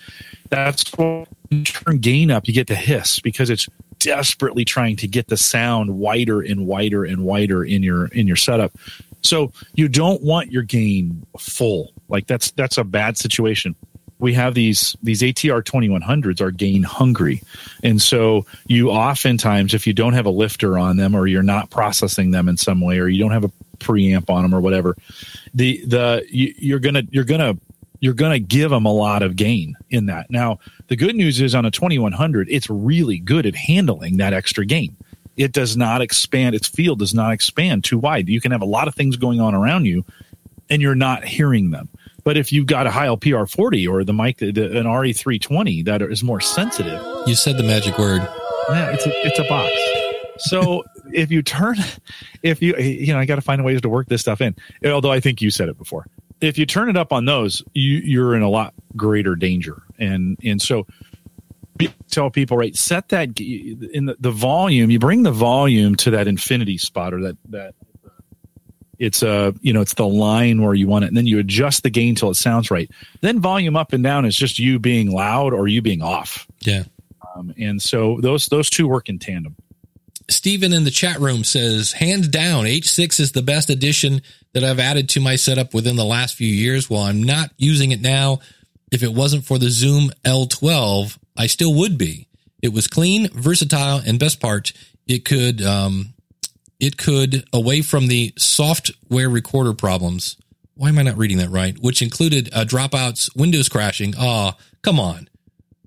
That's 0.51 0.91
why 0.91 1.27
you 1.51 1.65
turn 1.65 1.99
gain 1.99 2.31
up, 2.31 2.47
you 2.47 2.55
get 2.55 2.67
the 2.67 2.75
hiss 2.75 3.21
because 3.21 3.49
it's 3.49 3.67
desperately 3.99 4.65
trying 4.65 4.97
to 4.97 5.09
get 5.09 5.29
the 5.29 5.37
sound 5.37 5.99
wider 5.99 6.41
and 6.41 6.67
wider 6.67 7.05
and 7.05 7.25
wider 7.25 7.65
in 7.65 7.83
your 7.83 8.07
in 8.07 8.27
your 8.27 8.37
setup. 8.37 8.73
So 9.23 9.53
you 9.75 9.89
don't 9.89 10.23
want 10.23 10.53
your 10.53 10.63
gain 10.63 11.27
full. 11.39 11.93
Like 12.09 12.27
that's 12.27 12.51
that's 12.53 12.79
a 12.79 12.85
bad 12.85 13.17
situation 13.17 13.75
we 14.21 14.35
have 14.35 14.55
these 14.55 14.97
these 15.03 15.23
ATR 15.23 15.62
2100s 15.62 16.41
are 16.41 16.50
gain 16.50 16.83
hungry. 16.83 17.43
And 17.83 18.00
so 18.00 18.47
you 18.67 18.91
oftentimes 18.91 19.75
if 19.75 19.87
you 19.87 19.93
don't 19.93 20.12
have 20.12 20.27
a 20.27 20.31
lifter 20.31 20.79
on 20.79 20.97
them 20.97 21.15
or 21.15 21.27
you're 21.27 21.43
not 21.43 21.71
processing 21.71 22.31
them 22.31 22.49
in 22.49 22.57
some 22.57 22.81
way 22.81 22.99
or 22.99 23.09
you 23.09 23.19
don't 23.19 23.33
have 23.33 23.45
a 23.45 23.53
preamp 23.79 24.29
on 24.31 24.43
them 24.43 24.55
or 24.55 24.61
whatever, 24.61 24.97
the 25.55 25.85
the 25.87 26.25
you, 26.31 26.55
you're 26.59 26.79
going 26.79 26.95
to 26.95 27.07
you're 27.11 27.25
going 27.25 27.41
to 27.41 27.61
you're 28.00 28.15
going 28.15 28.33
to 28.33 28.41
give 28.41 28.71
them 28.71 28.87
a 28.87 28.93
lot 28.93 29.23
of 29.23 29.37
gain 29.37 29.77
in 29.91 30.07
that. 30.07 30.31
Now, 30.31 30.59
the 30.89 30.97
good 30.97 31.15
news 31.15 31.41
is 31.41 31.55
on 31.55 31.67
a 31.67 31.71
2100, 31.71 32.49
it's 32.50 32.69
really 32.71 33.19
good 33.19 33.45
at 33.45 33.55
handling 33.55 34.17
that 34.17 34.33
extra 34.33 34.65
gain. 34.65 34.97
It 35.37 35.53
does 35.53 35.77
not 35.77 36.00
expand, 36.00 36.55
its 36.55 36.67
field 36.67 36.99
does 36.99 37.15
not 37.15 37.33
expand 37.33 37.85
too 37.85 37.99
wide. 37.99 38.29
You 38.29 38.41
can 38.41 38.53
have 38.53 38.62
a 38.62 38.67
lot 38.67 38.89
of 38.89 38.95
things 38.95 39.17
going 39.17 39.41
on 39.41 39.55
around 39.55 39.85
you 39.85 40.05
and 40.71 40.81
you're 40.81 40.95
not 40.95 41.25
hearing 41.25 41.71
them. 41.71 41.89
But 42.25 42.37
if 42.37 42.53
you've 42.53 42.67
got 42.67 42.87
a 42.87 42.91
Heil 42.91 43.17
PR40 43.17 43.89
or 43.91 44.05
the 44.05 44.12
mic, 44.12 44.39
the, 44.39 44.49
an 44.49 44.87
RE320 44.87 45.85
that 45.87 46.03
is 46.03 46.23
more 46.23 46.41
sensitive, 46.41 47.00
You 47.27 47.35
said 47.35 47.57
the 47.57 47.62
magic 47.62 47.99
word. 47.99 48.23
yeah, 48.69 48.91
it's 48.91 49.07
a, 49.07 49.27
it's 49.27 49.39
a 49.39 49.45
box. 49.45 49.73
So 50.49 50.85
if 51.12 51.31
you 51.31 51.43
turn, 51.43 51.77
if 52.43 52.62
you 52.62 52.75
you 52.77 53.12
know, 53.12 53.19
I 53.19 53.27
got 53.27 53.37
to 53.37 53.43
find 53.43 53.65
ways 53.65 53.81
to 53.83 53.89
work 53.89 54.09
this 54.09 54.21
stuff 54.23 54.41
in. 54.41 54.55
Although 54.85 55.12
I 55.12 55.21
think 55.21 55.43
you 55.43 55.50
said 55.50 55.69
it 55.69 55.77
before. 55.79 56.07
If 56.41 56.57
you 56.57 56.65
turn 56.65 56.89
it 56.89 56.97
up 56.97 57.12
on 57.12 57.27
those, 57.27 57.62
you 57.75 57.99
you're 57.99 58.35
in 58.35 58.43
a 58.43 58.49
lot 58.49 58.73
greater 58.97 59.35
danger. 59.37 59.83
And 59.99 60.39
and 60.43 60.61
so 60.62 60.87
tell 62.11 62.31
people 62.31 62.57
right, 62.57 62.77
set 62.77 63.09
that 63.11 63.39
in 63.39 64.07
the, 64.07 64.17
the 64.19 64.31
volume. 64.31 64.91
You 64.91 64.99
bring 64.99 65.23
the 65.23 65.33
volume 65.33 65.95
to 65.97 66.11
that 66.12 66.27
infinity 66.29 66.79
spot 66.79 67.12
or 67.12 67.21
that 67.23 67.37
that 67.50 67.75
it's 69.00 69.23
a 69.25 69.52
you 69.61 69.73
know 69.73 69.80
it's 69.80 69.95
the 69.95 70.07
line 70.07 70.62
where 70.62 70.75
you 70.75 70.87
want 70.87 71.04
it 71.04 71.09
and 71.09 71.16
then 71.16 71.26
you 71.26 71.38
adjust 71.40 71.83
the 71.83 71.90
gain 71.90 72.14
till 72.14 72.30
it 72.30 72.35
sounds 72.35 72.71
right 72.71 72.88
then 73.23 73.40
volume 73.40 73.75
up 73.76 73.92
and 73.92 74.04
down 74.04 74.25
is 74.25 74.37
just 74.37 74.59
you 74.61 74.78
being 74.78 75.11
loud 75.11 75.52
or 75.52 75.66
you 75.66 75.83
being 75.83 76.02
off 76.02 76.47
Yeah. 76.61 76.85
um, 77.35 77.52
and 77.59 77.80
so 77.83 78.19
those 78.21 78.47
those 78.47 78.71
two 78.71 78.87
work 78.87 79.09
in 79.09 79.19
tandem 79.19 79.57
Steven 80.28 80.73
in 80.73 80.85
the 80.85 80.92
chat 80.92 81.19
room 81.19 81.42
says, 81.42 81.90
hands 81.90 82.28
down, 82.28 82.64
H6 82.64 83.19
is 83.19 83.33
the 83.33 83.42
best 83.42 83.69
addition 83.69 84.23
that 84.54 84.62
I've 84.62 84.78
added 84.78 85.09
to 85.09 85.21
my 85.21 85.35
setup 85.35 85.75
within 85.75 85.97
the 85.97 86.04
last 86.04 86.37
few 86.37 86.47
years. 86.47 86.88
While 86.88 87.02
I'm 87.02 87.25
not 87.25 87.50
using 87.59 87.90
it 87.90 88.00
now, 88.00 88.38
if 88.92 89.02
it 89.02 89.12
wasn't 89.12 89.45
for 89.45 89.59
the 89.59 89.71
Zoom 89.71 90.11
L12, 90.25 91.19
I 91.37 91.49
still 91.49 91.75
would 91.75 91.99
be. 91.99 92.28
It 92.62 92.73
was 92.73 92.87
clean, 92.87 93.28
versatile, 93.33 94.02
and 94.07 94.21
best 94.21 94.38
part, 94.38 94.73
it 95.09 95.25
could, 95.25 95.62
um, 95.62 96.14
it 96.81 96.97
could 96.97 97.45
away 97.53 97.83
from 97.83 98.09
the 98.09 98.33
software 98.39 99.29
recorder 99.29 99.75
problems. 99.75 100.37
Why 100.75 100.89
am 100.89 100.99
I 100.99 101.03
not 101.03 101.19
reading 101.19 101.39
that 101.39 101.51
right? 101.51 101.79
Which 101.79 102.01
included 102.03 102.49
uh, 102.53 102.65
dropouts, 102.65 103.35
Windows 103.37 103.69
crashing. 103.69 104.15
Ah, 104.19 104.57
come 104.83 104.99
on. 104.99 105.29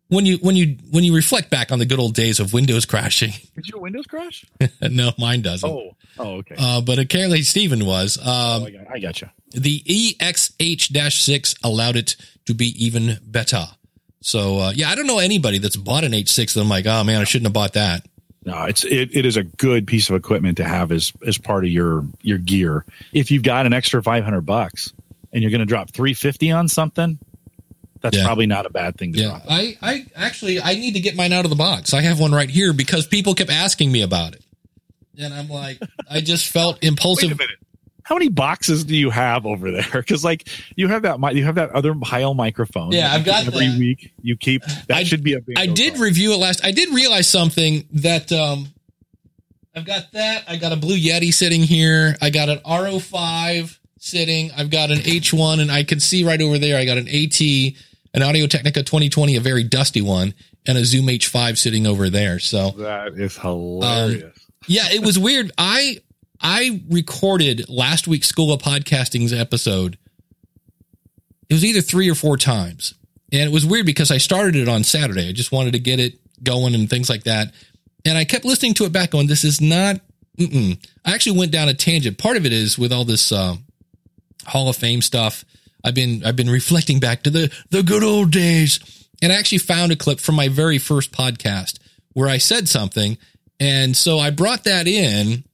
When 0.09 0.27
you 0.27 0.37
when 0.37 0.55
you 0.55 0.77
when 0.91 1.03
you 1.03 1.15
reflect 1.15 1.49
back 1.49 1.71
on 1.71 1.79
the 1.79 1.85
good 1.87 1.99
old 1.99 2.13
days 2.13 2.39
of 2.39 2.53
Windows 2.53 2.85
crashing, 2.85 3.31
did 3.55 3.67
your 3.67 3.79
windows 3.81 4.05
crash 4.05 4.45
no, 4.81 5.11
mine 5.17 5.41
doesn't. 5.41 5.67
oh 5.67 5.95
oh 6.19 6.35
okay 6.35 6.55
Uh, 6.59 6.81
but 6.81 6.99
apparently 6.99 7.41
Steven 7.41 7.83
was. 7.85 8.19
oh, 8.23 8.57
Um, 8.57 8.63
I, 8.65 8.69
got, 8.69 8.91
I 8.91 8.99
got 8.99 9.21
you 9.21 9.29
the 9.53 9.79
EXH-6 9.81 11.55
allowed 11.63 11.95
it 11.95 12.15
to 12.45 12.53
be 12.53 12.67
even 12.85 13.19
better. 13.23 13.65
So, 14.21 14.59
uh, 14.59 14.71
yeah, 14.75 14.89
I 14.89 14.95
don't 14.95 15.07
know 15.07 15.19
anybody 15.19 15.57
that's 15.57 15.75
bought 15.75 16.03
an 16.03 16.11
H6 16.13 16.53
that 16.53 16.61
I'm 16.61 16.69
like, 16.69 16.85
oh 16.85 17.03
man, 17.03 17.19
I 17.21 17.23
shouldn't 17.23 17.47
have 17.47 17.53
bought 17.53 17.73
that. 17.73 18.05
No 18.45 18.63
it's 18.65 18.83
it, 18.83 19.15
it 19.15 19.25
is 19.25 19.37
a 19.37 19.43
good 19.43 19.85
piece 19.87 20.09
of 20.09 20.15
equipment 20.15 20.57
to 20.57 20.63
have 20.63 20.91
as 20.91 21.13
as 21.25 21.37
part 21.37 21.63
of 21.65 21.71
your 21.71 22.05
your 22.21 22.37
gear 22.37 22.85
if 23.13 23.31
you've 23.31 23.43
got 23.43 23.65
an 23.65 23.73
extra 23.73 24.01
500 24.03 24.41
bucks 24.41 24.91
and 25.31 25.41
you're 25.41 25.51
going 25.51 25.59
to 25.59 25.65
drop 25.65 25.89
350 25.91 26.51
on 26.51 26.67
something 26.67 27.17
that's 28.01 28.17
Yeah. 28.17 28.25
probably 28.25 28.45
not 28.47 28.65
a 28.65 28.69
bad 28.69 28.97
thing 28.97 29.13
to 29.13 29.19
Yeah. 29.19 29.27
drop 29.29 29.43
I, 29.49 29.77
I 29.81 30.05
actually, 30.15 30.61
I 30.61 30.73
need 30.75 30.93
to 30.95 30.99
get 30.99 31.15
mine 31.15 31.31
out 31.31 31.45
of 31.45 31.49
the 31.49 31.55
box. 31.55 31.93
I 31.93 32.01
have 32.01 32.19
one 32.19 32.33
right 32.33 32.49
here 32.49 32.73
because 32.73 33.07
people 33.07 33.33
kept 33.33 33.49
asking 33.49 33.91
me 33.93 34.01
about 34.01 34.33
it. 34.33 34.43
And 35.17 35.33
I'm 35.33 35.47
like, 35.47 35.79
I 36.11 36.19
just 36.19 36.47
felt 36.49 36.75
Wait 36.81 36.83
impulsive. 36.89 37.31
a 37.31 37.35
minute. 37.35 37.55
How 38.03 38.15
many 38.15 38.29
boxes 38.29 38.83
do 38.83 38.95
you 38.95 39.09
have 39.09 39.45
over 39.45 39.71
there? 39.71 39.83
Because 39.93 40.23
like 40.23 40.47
you 40.75 40.87
have 40.89 41.03
that, 41.03 41.19
you 41.35 41.45
have 41.45 41.55
that 41.55 41.71
other 41.71 41.93
Heil 42.03 42.33
microphone. 42.33 42.91
Yeah, 42.91 43.11
I've 43.13 43.23
got 43.25 43.47
every 43.47 43.67
that. 43.67 43.79
week. 43.79 44.11
You 44.21 44.35
keep 44.37 44.61
that 44.87 44.97
I- 44.97 45.03
should 45.03 45.23
be 45.23 45.33
a. 45.33 45.39
I 45.57 45.67
did 45.67 45.97
review 45.99 46.33
it 46.33 46.37
last. 46.37 46.63
I 46.65 46.71
did 46.71 46.89
realize 46.93 47.27
something 47.27 47.87
that 47.93 48.31
um, 48.31 48.67
I've 49.75 49.85
got 49.85 50.11
that. 50.11 50.43
I 50.47 50.57
got 50.57 50.71
a 50.71 50.75
Blue 50.75 50.97
Yeti 50.97 51.33
sitting 51.33 51.61
here. 51.63 52.15
I 52.21 52.29
got 52.29 52.49
an 52.49 52.59
RO5 52.59 53.77
sitting. 53.99 54.51
I've 54.51 54.69
got 54.69 54.91
an 54.91 54.99
H1, 54.99 55.61
and 55.61 55.71
I 55.71 55.83
can 55.83 55.99
see 55.99 56.23
right 56.23 56.41
over 56.41 56.57
there. 56.57 56.77
I 56.77 56.85
got 56.85 56.97
an 56.97 57.07
AT, 57.07 57.39
an 58.13 58.21
Audio 58.21 58.47
Technica 58.47 58.83
2020, 58.83 59.35
a 59.35 59.39
very 59.39 59.63
dusty 59.63 60.01
one, 60.01 60.33
and 60.67 60.77
a 60.77 60.85
Zoom 60.85 61.07
H5 61.07 61.57
sitting 61.57 61.87
over 61.87 62.09
there. 62.09 62.39
So 62.39 62.71
that 62.71 63.13
is 63.13 63.37
hilarious. 63.37 64.37
yeah, 64.67 64.89
it 64.91 65.03
was 65.03 65.17
weird. 65.17 65.51
I 65.57 65.99
I 66.43 66.81
recorded 66.89 67.69
last 67.69 68.05
week's 68.05 68.27
School 68.27 68.51
of 68.51 68.61
Podcasting's 68.61 69.31
episode. 69.31 69.97
It 71.49 71.53
was 71.53 71.63
either 71.63 71.81
three 71.81 72.09
or 72.09 72.15
four 72.15 72.35
times. 72.35 72.95
And 73.31 73.41
it 73.41 73.51
was 73.51 73.65
weird 73.65 73.85
because 73.85 74.11
I 74.11 74.17
started 74.17 74.55
it 74.55 74.67
on 74.67 74.83
Saturday. 74.83 75.29
I 75.29 75.31
just 75.31 75.53
wanted 75.53 75.71
to 75.73 75.79
get 75.79 76.01
it 76.01 76.19
going 76.43 76.75
and 76.75 76.89
things 76.89 77.09
like 77.09 77.23
that. 77.23 77.53
And 78.05 78.17
I 78.17 78.25
kept 78.25 78.43
listening 78.43 78.73
to 78.75 78.83
it 78.83 78.91
back 78.91 79.11
going, 79.11 79.27
this 79.27 79.45
is 79.45 79.61
not, 79.61 80.01
mm-mm. 80.37 80.77
I 81.05 81.13
actually 81.13 81.39
went 81.39 81.53
down 81.53 81.69
a 81.69 81.73
tangent. 81.73 82.17
Part 82.17 82.35
of 82.35 82.45
it 82.45 82.51
is 82.51 82.77
with 82.77 82.91
all 82.91 83.05
this, 83.05 83.31
uh, 83.31 83.55
Hall 84.45 84.67
of 84.67 84.75
Fame 84.75 85.01
stuff. 85.01 85.45
I've 85.85 85.95
been, 85.95 86.25
I've 86.25 86.35
been 86.35 86.49
reflecting 86.49 86.99
back 86.99 87.23
to 87.23 87.29
the, 87.29 87.53
the 87.69 87.83
good 87.83 88.03
old 88.03 88.31
days. 88.31 88.79
And 89.21 89.31
I 89.31 89.35
actually 89.35 89.59
found 89.59 89.93
a 89.93 89.95
clip 89.95 90.19
from 90.19 90.35
my 90.35 90.49
very 90.49 90.77
first 90.77 91.13
podcast 91.13 91.79
where 92.11 92.27
I 92.27 92.37
said 92.37 92.67
something. 92.67 93.17
And 93.61 93.95
so 93.95 94.19
I 94.19 94.29
brought 94.29 94.65
that 94.65 94.87
in 94.87 95.45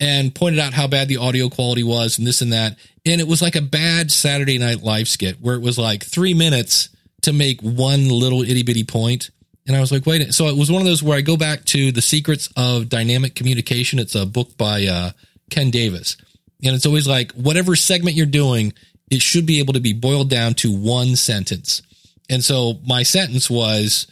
and 0.00 0.34
pointed 0.34 0.60
out 0.60 0.74
how 0.74 0.86
bad 0.86 1.08
the 1.08 1.16
audio 1.16 1.48
quality 1.48 1.82
was 1.82 2.18
and 2.18 2.26
this 2.26 2.42
and 2.42 2.52
that. 2.52 2.76
And 3.04 3.20
it 3.20 3.28
was 3.28 3.40
like 3.40 3.56
a 3.56 3.62
bad 3.62 4.10
Saturday 4.10 4.58
Night 4.58 4.82
Live 4.82 5.08
skit 5.08 5.36
where 5.40 5.54
it 5.54 5.62
was 5.62 5.78
like 5.78 6.04
three 6.04 6.34
minutes 6.34 6.90
to 7.22 7.32
make 7.32 7.60
one 7.60 8.08
little 8.08 8.42
itty 8.42 8.62
bitty 8.62 8.84
point. 8.84 9.30
And 9.66 9.76
I 9.76 9.80
was 9.80 9.90
like, 9.90 10.06
wait. 10.06 10.32
So 10.32 10.46
it 10.46 10.56
was 10.56 10.70
one 10.70 10.80
of 10.80 10.86
those 10.86 11.02
where 11.02 11.18
I 11.18 11.22
go 11.22 11.36
back 11.36 11.64
to 11.66 11.90
The 11.90 12.02
Secrets 12.02 12.48
of 12.56 12.88
Dynamic 12.88 13.34
Communication. 13.34 13.98
It's 13.98 14.14
a 14.14 14.26
book 14.26 14.56
by 14.56 14.86
uh, 14.86 15.10
Ken 15.50 15.70
Davis. 15.70 16.16
And 16.62 16.74
it's 16.74 16.86
always 16.86 17.08
like, 17.08 17.32
whatever 17.32 17.74
segment 17.74 18.16
you're 18.16 18.26
doing, 18.26 18.72
it 19.10 19.22
should 19.22 19.46
be 19.46 19.58
able 19.58 19.72
to 19.74 19.80
be 19.80 19.92
boiled 19.92 20.30
down 20.30 20.54
to 20.54 20.76
one 20.76 21.16
sentence. 21.16 21.82
And 22.30 22.44
so 22.44 22.74
my 22.86 23.02
sentence 23.02 23.50
was, 23.50 24.06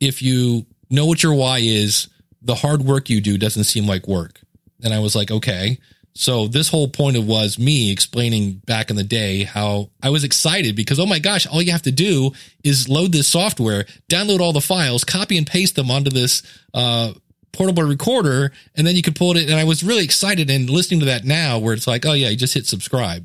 if 0.00 0.22
you 0.22 0.66
know 0.90 1.06
what 1.06 1.22
your 1.22 1.34
why 1.34 1.58
is, 1.58 2.08
the 2.42 2.54
hard 2.54 2.82
work 2.82 3.08
you 3.08 3.20
do 3.20 3.38
doesn't 3.38 3.64
seem 3.64 3.86
like 3.86 4.06
work. 4.06 4.40
And 4.82 4.94
I 4.94 5.00
was 5.00 5.16
like, 5.16 5.30
okay. 5.30 5.78
So 6.14 6.48
this 6.48 6.68
whole 6.68 6.88
point 6.88 7.16
of 7.16 7.26
was 7.26 7.58
me 7.58 7.92
explaining 7.92 8.54
back 8.66 8.90
in 8.90 8.96
the 8.96 9.04
day 9.04 9.44
how 9.44 9.90
I 10.02 10.10
was 10.10 10.24
excited 10.24 10.74
because, 10.74 10.98
oh 10.98 11.06
my 11.06 11.20
gosh, 11.20 11.46
all 11.46 11.62
you 11.62 11.70
have 11.70 11.82
to 11.82 11.92
do 11.92 12.32
is 12.64 12.88
load 12.88 13.12
this 13.12 13.28
software, 13.28 13.84
download 14.10 14.40
all 14.40 14.52
the 14.52 14.60
files, 14.60 15.04
copy 15.04 15.38
and 15.38 15.46
paste 15.46 15.76
them 15.76 15.90
onto 15.90 16.10
this, 16.10 16.42
uh, 16.74 17.12
portable 17.52 17.82
recorder, 17.82 18.52
and 18.74 18.86
then 18.86 18.96
you 18.96 19.02
could 19.02 19.16
pull 19.16 19.36
it. 19.36 19.48
And 19.48 19.58
I 19.58 19.64
was 19.64 19.84
really 19.84 20.04
excited 20.04 20.50
and 20.50 20.68
listening 20.68 21.00
to 21.00 21.06
that 21.06 21.24
now 21.24 21.58
where 21.58 21.74
it's 21.74 21.86
like, 21.86 22.04
oh 22.04 22.12
yeah, 22.12 22.28
you 22.28 22.36
just 22.36 22.54
hit 22.54 22.66
subscribe. 22.66 23.24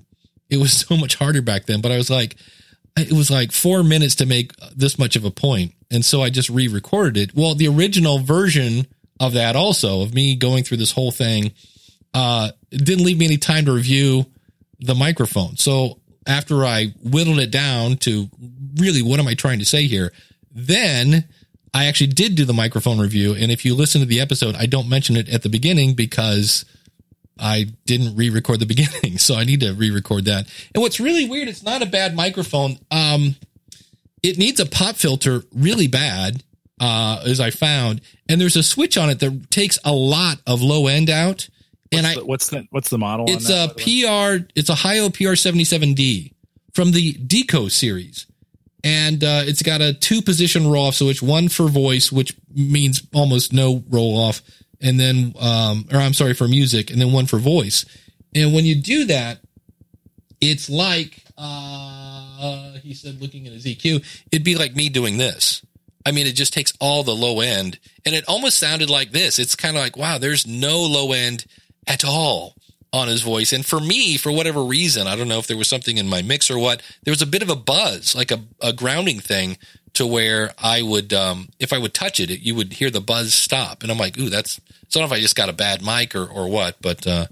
it 0.49 0.57
was 0.57 0.73
so 0.87 0.95
much 0.95 1.15
harder 1.15 1.41
back 1.41 1.65
then. 1.65 1.81
But 1.81 1.91
I 1.91 1.97
was 1.97 2.09
like, 2.09 2.35
it 2.95 3.13
was 3.13 3.31
like 3.31 3.51
four 3.51 3.83
minutes 3.83 4.15
to 4.15 4.25
make 4.25 4.51
this 4.75 4.99
much 4.99 5.15
of 5.15 5.25
a 5.25 5.31
point, 5.31 5.73
and 5.89 6.05
so 6.05 6.21
I 6.21 6.29
just 6.29 6.49
re-recorded 6.49 7.17
it. 7.17 7.35
Well, 7.35 7.55
the 7.55 7.67
original 7.67 8.19
version 8.19 8.85
of 9.19 9.33
that 9.33 9.55
also 9.55 10.01
of 10.01 10.13
me 10.13 10.35
going 10.35 10.63
through 10.63 10.77
this 10.77 10.91
whole 10.91 11.11
thing 11.11 11.53
uh 12.13 12.49
didn't 12.71 13.05
leave 13.05 13.17
me 13.17 13.25
any 13.25 13.37
time 13.37 13.65
to 13.65 13.71
review 13.71 14.25
the 14.79 14.95
microphone. 14.95 15.55
So 15.57 15.99
after 16.27 16.65
I 16.65 16.93
whittled 17.03 17.39
it 17.39 17.51
down 17.51 17.97
to 17.97 18.29
really 18.75 19.01
what 19.01 19.19
am 19.19 19.27
I 19.27 19.33
trying 19.33 19.59
to 19.59 19.65
say 19.65 19.87
here, 19.87 20.11
then 20.51 21.25
I 21.73 21.85
actually 21.85 22.07
did 22.07 22.35
do 22.35 22.45
the 22.45 22.53
microphone 22.53 22.99
review. 22.99 23.33
And 23.33 23.51
if 23.51 23.65
you 23.65 23.75
listen 23.75 24.01
to 24.01 24.07
the 24.07 24.19
episode, 24.19 24.55
I 24.55 24.65
don't 24.65 24.89
mention 24.89 25.15
it 25.15 25.29
at 25.29 25.41
the 25.41 25.49
beginning 25.49 25.95
because 25.95 26.65
I 27.39 27.67
didn't 27.85 28.15
re-record 28.15 28.59
the 28.59 28.65
beginning. 28.67 29.17
So 29.17 29.35
I 29.35 29.43
need 29.43 29.61
to 29.61 29.73
re-record 29.73 30.25
that. 30.25 30.47
And 30.73 30.81
what's 30.81 30.99
really 30.99 31.27
weird, 31.27 31.47
it's 31.47 31.63
not 31.63 31.81
a 31.81 31.87
bad 31.87 32.15
microphone. 32.15 32.77
Um, 32.91 33.35
it 34.21 34.37
needs 34.37 34.59
a 34.59 34.65
pop 34.65 34.95
filter 34.95 35.43
really 35.53 35.87
bad, 35.87 36.43
uh, 36.83 37.23
as 37.25 37.39
I 37.39 37.49
found. 37.51 38.01
And 38.27 38.39
there's 38.41 38.55
a 38.57 38.63
switch 38.63 38.97
on 38.97 39.09
it 39.09 39.19
that 39.21 39.49
takes 39.51 39.79
a 39.85 39.93
lot 39.93 40.37
of 40.45 40.61
low 40.61 40.87
end 40.87 41.09
out. 41.09 41.47
And 41.91 42.05
I, 42.07 42.15
What's 42.15 42.19
the- 42.19 42.25
what's 42.25 42.49
the 42.49 42.67
what's 42.71 42.89
the 42.89 42.97
model? 42.97 43.25
it's 43.29 43.49
a 43.49 43.67
that, 43.67 43.77
by? 43.77 43.83
PR. 43.83 44.45
It's 44.55 44.69
a 44.69 44.75
Heil 44.75 45.09
PR77D 45.11 46.33
from 46.73 46.91
the 46.91 47.13
Deco 47.13 47.69
series, 47.71 48.25
and 48.83 49.23
uh, 49.23 49.43
it's 49.45 49.61
got 49.61 49.79
a 49.81 49.93
two 49.93 50.21
position 50.23 50.67
roll 50.67 50.87
off 50.87 50.95
switch, 50.95 51.21
one 51.21 51.49
for 51.49 51.67
voice, 51.67 52.11
which 52.11 52.35
means 52.53 53.03
almost 53.13 53.53
no 53.53 53.83
roll 53.91 54.17
off, 54.17 54.41
and 54.81 54.99
then, 54.99 55.35
um, 55.39 55.85
or 55.91 55.99
I'm 55.99 56.13
sorry 56.15 56.33
for 56.33 56.47
music, 56.47 56.89
and 56.89 56.99
then 56.99 57.11
one 57.11 57.27
for 57.27 57.37
voice. 57.37 57.85
And 58.33 58.53
when 58.55 58.65
you 58.65 58.73
do 58.73 59.05
that, 59.05 59.37
it's 60.41 60.71
like 60.71 61.23
uh, 61.37 62.73
he 62.81 62.95
said, 62.95 63.21
looking 63.21 63.45
at 63.45 63.53
his 63.53 63.65
EQ, 63.65 64.03
it'd 64.31 64.43
be 64.43 64.55
like 64.55 64.75
me 64.75 64.89
doing 64.89 65.17
this. 65.17 65.61
I 66.05 66.11
mean, 66.11 66.27
it 66.27 66.35
just 66.35 66.53
takes 66.53 66.73
all 66.79 67.03
the 67.03 67.15
low 67.15 67.39
end, 67.39 67.79
and 68.05 68.13
it 68.13 68.25
almost 68.27 68.57
sounded 68.57 68.89
like 68.89 69.11
this. 69.11 69.39
It's 69.39 69.55
kind 69.55 69.77
of 69.77 69.83
like, 69.83 69.97
wow, 69.97 70.17
there's 70.17 70.45
no 70.45 70.81
low 70.81 71.11
end 71.11 71.45
at 71.87 72.03
all 72.03 72.55
on 72.91 73.07
his 73.07 73.23
voice. 73.23 73.51
And 73.51 73.65
for 73.65 73.79
me, 73.79 74.17
for 74.17 74.31
whatever 74.31 74.63
reason, 74.63 75.07
I 75.07 75.15
don't 75.15 75.27
know 75.27 75.39
if 75.39 75.47
there 75.47 75.57
was 75.57 75.67
something 75.67 75.97
in 75.97 76.07
my 76.07 76.21
mix 76.21 76.51
or 76.51 76.59
what, 76.59 76.81
there 77.03 77.11
was 77.11 77.23
a 77.23 77.27
bit 77.27 77.41
of 77.41 77.49
a 77.49 77.55
buzz, 77.55 78.15
like 78.15 78.31
a, 78.31 78.39
a 78.61 78.71
grounding 78.71 79.19
thing 79.19 79.57
to 79.95 80.05
where 80.05 80.53
I 80.59 80.83
would, 80.83 81.11
um, 81.11 81.49
if 81.59 81.73
I 81.73 81.79
would 81.79 81.93
touch 81.93 82.19
it, 82.19 82.29
it, 82.29 82.41
you 82.41 82.53
would 82.55 82.73
hear 82.73 82.91
the 82.91 83.01
buzz 83.01 83.33
stop. 83.33 83.81
And 83.81 83.91
I'm 83.91 83.97
like, 83.97 84.17
ooh, 84.17 84.29
that's, 84.29 84.61
so 84.89 84.99
I 84.99 85.01
don't 85.01 85.09
know 85.09 85.15
if 85.15 85.19
I 85.19 85.21
just 85.21 85.35
got 85.35 85.49
a 85.49 85.53
bad 85.53 85.83
mic 85.83 86.15
or, 86.15 86.25
or 86.25 86.47
what, 86.47 86.77
but, 86.81 87.05
uh, 87.07 87.27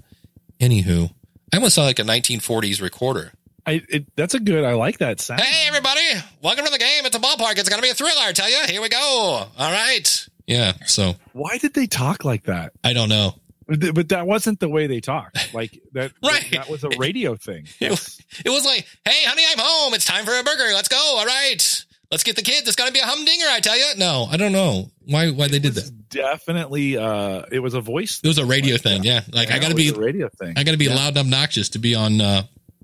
anywho, 0.58 1.12
I 1.52 1.56
almost 1.56 1.76
sound 1.76 1.86
like 1.86 1.98
a 2.00 2.02
1940s 2.02 2.82
recorder. 2.82 3.32
I, 3.64 3.80
it, 3.88 4.06
that's 4.16 4.34
a 4.34 4.40
good. 4.40 4.64
I 4.64 4.74
like 4.74 4.98
that 4.98 5.20
sound. 5.20 5.40
Hey, 5.40 5.68
everybody. 5.68 6.00
Welcome 6.42 6.64
to 6.64 6.70
the 6.70 6.78
game. 6.78 7.06
It's 7.06 7.16
a 7.16 7.20
ballpark. 7.20 7.58
It's 7.58 7.68
going 7.68 7.80
to 7.80 7.82
be 7.82 7.90
a 7.90 7.94
thriller, 7.94 8.20
I 8.22 8.32
tell 8.32 8.50
you. 8.50 8.58
Here 8.66 8.82
we 8.82 8.88
go. 8.88 8.98
All 8.98 9.48
right. 9.72 10.28
Yeah. 10.46 10.72
So 10.86 11.14
Why 11.32 11.58
did 11.58 11.72
they 11.74 11.86
talk 11.86 12.24
like 12.24 12.44
that? 12.44 12.72
I 12.82 12.92
don't 12.92 13.08
know. 13.08 13.34
But 13.68 13.94
but 13.94 14.08
that 14.08 14.26
wasn't 14.26 14.58
the 14.58 14.68
way 14.68 14.88
they 14.88 15.00
talked. 15.00 15.38
Like 15.54 15.80
that. 15.92 16.12
Right. 16.24 16.48
That 16.52 16.68
was 16.68 16.82
a 16.82 16.88
radio 16.98 17.36
thing. 17.36 17.68
It 17.78 17.90
was, 17.90 18.20
it 18.44 18.48
was 18.50 18.64
like, 18.64 18.86
hey, 19.04 19.22
honey, 19.24 19.42
I'm 19.48 19.58
home. 19.58 19.94
It's 19.94 20.04
time 20.06 20.24
for 20.24 20.36
a 20.36 20.42
burger. 20.42 20.64
Let's 20.74 20.88
go. 20.88 20.96
All 21.18 21.24
right. 21.26 21.84
Let's 22.10 22.24
get 22.24 22.36
the 22.36 22.42
kids. 22.42 22.66
It's 22.66 22.76
going 22.76 22.88
to 22.88 22.92
be 22.92 22.98
a 23.00 23.04
humdinger, 23.06 23.46
I 23.48 23.60
tell 23.60 23.76
you. 23.78 23.84
No, 23.96 24.26
I 24.30 24.36
don't 24.38 24.52
know 24.52 24.90
why 25.06 25.30
why 25.30 25.46
they 25.48 25.60
did 25.60 25.74
that. 25.74 26.08
Definitely. 26.08 26.96
Uh, 26.96 27.44
it 27.52 27.60
was 27.60 27.74
a 27.74 27.80
voice. 27.80 28.20
It 28.24 28.28
was 28.28 28.38
a 28.38 28.44
radio 28.44 28.74
like 28.74 28.82
thing. 28.82 29.02
that. 29.02 29.06
Yeah. 29.06 29.20
Like 29.32 29.48
Yeah, 29.50 29.54
I 29.56 29.58
got 29.60 29.66
to 29.68 29.74
it 29.74 29.76
be, 29.76 29.88
a 29.90 29.94
radio 29.94 30.28
thing. 30.40 30.54
I 30.56 30.64
got 30.64 30.72
to 30.72 30.76
be 30.78 30.86
Yeah. 30.86 30.96
loud 30.96 31.08
and 31.16 31.18
obnoxious 31.18 31.68
to 31.70 31.78
be 31.78 31.94
on, 31.94 32.20
uh, 32.20 32.42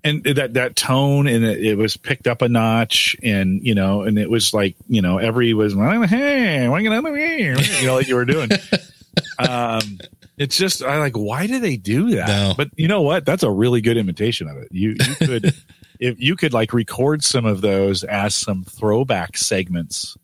and 0.08 0.24
that 0.24 0.54
that 0.54 0.74
tone 0.76 1.26
and 1.26 1.44
it, 1.44 1.64
it 1.64 1.74
was 1.76 1.96
picked 1.96 2.26
up 2.26 2.42
a 2.42 2.48
notch 2.48 3.14
and 3.22 3.64
you 3.64 3.74
know 3.74 4.02
and 4.02 4.18
it 4.18 4.30
was 4.30 4.52
like 4.54 4.76
you 4.88 5.02
know 5.02 5.18
every 5.18 5.54
was 5.54 5.74
hey 5.74 6.68
what 6.68 6.82
you 6.82 6.90
gonna 6.90 7.02
do 7.08 7.14
here?" 7.14 7.56
you 7.58 7.86
know 7.86 7.94
like 7.94 8.08
you 8.08 8.14
were 8.16 8.24
doing 8.24 8.50
um 9.38 9.98
it's 10.36 10.56
just 10.56 10.82
i 10.82 10.98
like 10.98 11.16
why 11.16 11.46
do 11.46 11.58
they 11.60 11.76
do 11.76 12.10
that 12.16 12.28
No. 12.28 12.54
but 12.56 12.70
you 12.76 12.88
know 12.88 13.02
what 13.02 13.24
that's 13.24 13.42
a 13.42 13.50
really 13.50 13.80
good 13.80 13.96
imitation 13.96 14.48
of 14.48 14.56
it 14.56 14.68
you 14.70 14.90
you 14.90 15.14
could 15.16 15.54
if 16.00 16.20
you 16.20 16.36
could 16.36 16.52
like 16.52 16.72
record 16.72 17.22
some 17.24 17.44
of 17.44 17.60
those 17.60 18.04
as 18.04 18.34
some 18.34 18.64
throwback 18.64 19.36
segments 19.36 20.16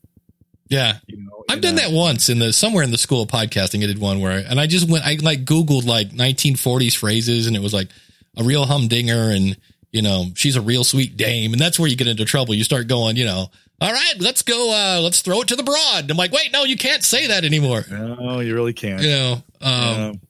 yeah. 0.68 0.98
you 1.06 1.18
know 1.18 1.44
I've 1.48 1.61
done 1.61 1.74
a- 1.74 1.82
that 1.82 1.92
once 1.92 2.28
in 2.28 2.38
the 2.38 2.52
somewhere 2.52 2.82
in 2.82 2.90
the 2.90 2.98
school 2.98 3.22
of 3.22 3.28
podcasting. 3.28 3.85
I 3.85 3.87
did 3.87 3.98
one 4.00 4.20
where, 4.20 4.38
and 4.48 4.59
I 4.59 4.66
just 4.66 4.88
went, 4.88 5.04
I 5.04 5.18
like 5.20 5.44
Googled 5.44 5.87
like 5.87 6.09
1940s 6.09 6.96
phrases, 6.96 7.46
and 7.46 7.54
it 7.54 7.61
was 7.62 7.74
like 7.74 7.88
a 8.37 8.42
real 8.42 8.64
humdinger, 8.64 9.30
and 9.30 9.56
you 9.94 10.02
know, 10.02 10.26
she's 10.35 10.57
a 10.57 10.61
real 10.61 10.83
sweet 10.83 11.16
dame, 11.16 11.52
and 11.52 11.61
that's 11.61 11.78
where 11.78 11.88
you 11.88 11.94
get 11.96 12.09
into 12.09 12.24
trouble. 12.24 12.52
You 12.52 12.64
start 12.64 12.88
going, 12.88 13.14
you 13.14 13.24
know, 13.24 13.46
all 13.80 13.92
right, 13.92 14.14
let's 14.18 14.42
go, 14.42 14.72
uh, 14.72 15.00
let's 15.00 15.20
throw 15.22 15.42
it 15.42 15.48
to 15.48 15.57
the 15.57 15.62
broad. 15.62 16.11
I'm 16.11 16.16
like, 16.16 16.33
wait, 16.33 16.52
no, 16.52 16.64
you 16.64 16.76
can't 16.76 17.04
say 17.04 17.28
that 17.28 17.44
anymore. 17.44 17.85
no 17.88 18.40
you 18.40 18.54
really 18.54 18.72
can't 18.72 19.00
You 19.00 19.09
know, 19.09 19.42
um, 19.62 20.20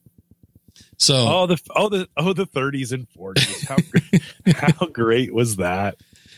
so 0.97 1.15
oh 1.15 1.47
the 1.47 1.59
oh 1.75 1.89
the 1.89 2.07
oh 2.15 2.33
the 2.33 2.45
30s 2.45 2.93
and 2.93 3.07
40s 3.09 3.67
how 3.67 3.75
great, 3.91 4.55
how 4.55 4.85
great 4.87 5.33
was 5.33 5.57
that 5.57 5.95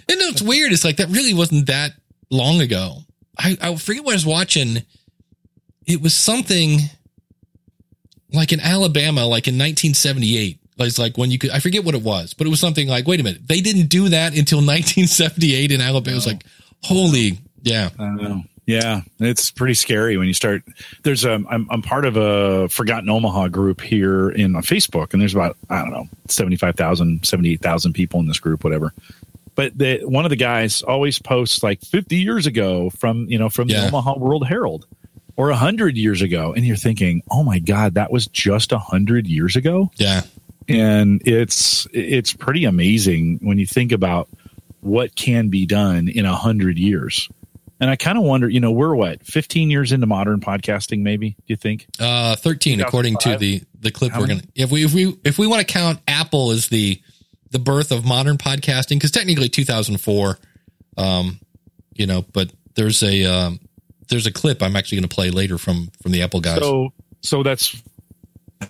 And 0.10 0.20
it's 0.22 0.42
weird. 0.42 0.72
It's 0.72 0.86
like 0.86 0.98
that 0.98 1.10
really 1.10 1.34
wasn't 1.34 1.68
that 1.68 1.92
long 2.32 2.62
ago. 2.62 3.00
I, 3.38 3.58
I 3.62 3.76
forget 3.76 4.04
what 4.04 4.14
I 4.14 4.16
was 4.16 4.26
watching. 4.26 4.84
It 5.86 6.02
was 6.02 6.16
something 6.16 6.80
like 8.32 8.52
in 8.54 8.62
Alabama, 8.62 9.26
like 9.26 9.48
in 9.48 9.56
1978. 9.56 10.60
It's 10.80 11.00
like 11.00 11.18
when 11.18 11.32
you 11.32 11.38
could, 11.40 11.50
I 11.52 11.60
forget 11.60 11.84
what 11.84 11.96
it 11.96 12.04
was, 12.04 12.34
but 12.34 12.46
it 12.48 12.50
was 12.52 12.60
something 12.60 12.88
like, 12.88 13.08
wait 13.08 13.20
a 13.20 13.24
minute, 13.24 13.48
they 13.48 13.62
didn't 13.62 13.88
do 13.88 14.10
that 14.10 14.38
until 14.38 14.58
1978 14.66 15.72
in 15.72 15.82
Alabama. 15.82 16.12
It 16.14 16.16
was 16.16 16.28
like, 16.28 16.44
holy, 16.84 17.40
yeah. 17.64 17.90
Yeah, 18.66 19.02
it's 19.20 19.50
pretty 19.50 19.76
scary 19.76 20.18
when 20.18 20.28
you 20.28 20.34
start. 20.34 20.62
There's 21.04 21.24
a. 21.24 21.42
I'm 21.50 21.68
I'm 21.72 21.82
part 21.82 22.04
of 22.04 22.18
a 22.18 22.68
Forgotten 22.68 23.10
Omaha 23.10 23.48
group 23.48 23.80
here 23.80 24.30
in 24.30 24.58
on 24.58 24.62
Facebook, 24.62 25.14
and 25.14 25.22
there's 25.22 25.34
about 25.34 25.56
I 25.70 25.80
don't 25.84 25.92
know 25.92 26.10
75,000, 26.28 27.26
78,000 27.26 27.94
people 27.94 28.20
in 28.20 28.28
this 28.28 28.42
group, 28.42 28.66
whatever. 28.66 28.94
But 29.56 29.78
the, 29.78 30.02
one 30.04 30.26
of 30.26 30.32
the 30.32 30.36
guys 30.36 30.82
always 30.82 31.18
posts 31.18 31.64
like 31.64 31.80
50 31.82 32.18
years 32.18 32.46
ago 32.46 32.90
from 32.90 33.28
you 33.30 33.40
know 33.40 33.48
from 33.48 33.70
Yeah. 33.70 33.82
the 33.84 33.88
Omaha 33.88 34.20
World 34.20 34.46
Herald, 34.46 34.86
or 35.38 35.50
hundred 35.54 35.96
years 35.96 36.22
ago, 36.22 36.54
and 36.54 36.66
you're 36.66 36.76
thinking, 36.76 37.24
oh 37.32 37.44
my 37.44 37.60
god, 37.60 37.94
that 37.94 38.12
was 38.12 38.28
just 38.28 38.74
a 38.74 38.80
hundred 38.80 39.28
years 39.28 39.56
ago 39.56 39.90
Yeah. 39.96 40.24
And 40.68 41.22
it's 41.26 41.88
it's 41.94 42.34
pretty 42.34 42.66
amazing 42.66 43.40
when 43.42 43.58
you 43.58 43.66
think 43.66 43.92
about 43.92 44.30
what 44.82 45.16
can 45.16 45.50
be 45.50 45.66
done 45.66 46.08
in 46.08 46.26
a 46.26 46.36
hundred 46.36 46.78
years. 46.78 47.30
And 47.80 47.90
I 47.90 47.96
kind 47.96 48.18
of 48.18 48.24
wonder, 48.24 48.50
you 48.50 48.60
know, 48.60 48.72
we're 48.72 48.96
what, 48.96 49.24
15 49.24 49.70
years 49.70 49.92
into 49.92 50.08
modern 50.08 50.40
podcasting, 50.40 51.02
maybe, 51.02 51.32
do 51.32 51.44
you 51.46 51.56
think? 51.56 51.86
Uh, 52.00 52.36
13, 52.36 52.82
according 52.82 53.18
to 53.18 53.38
the, 53.38 53.62
the 53.80 53.92
clip 53.92 54.14
How 54.14 54.20
we're 54.20 54.28
many? 54.28 54.40
going 54.40 54.52
to, 54.56 54.62
if 54.62 54.72
we, 54.72 54.84
if 54.84 54.94
we, 54.96 55.16
if 55.24 55.38
we 55.38 55.46
want 55.46 55.60
to 55.60 55.72
count 55.72 56.00
Apple 56.08 56.50
as 56.50 56.70
the, 56.70 57.00
the 57.52 57.60
birth 57.60 57.92
of 57.92 58.04
modern 58.04 58.40
podcasting, 58.40 58.96
because 58.96 59.12
technically 59.12 59.48
2004, 59.48 60.40
um, 60.98 61.40
you 61.94 62.08
know, 62.08 62.24
but 62.34 62.52
there's 62.74 63.04
a, 63.04 63.26
um, 63.26 63.60
there's 64.10 64.26
a 64.26 64.32
clip 64.32 64.64
I'm 64.64 64.76
actually 64.76 64.98
going 64.98 65.10
to 65.10 65.16
play 65.16 65.30
later 65.30 65.60
from, 65.60 65.92
from 66.02 66.14
the 66.14 66.24
Apple 66.24 66.42
guys. 66.42 66.58
So, 66.60 66.94
so 67.22 67.44
that's 67.44 67.80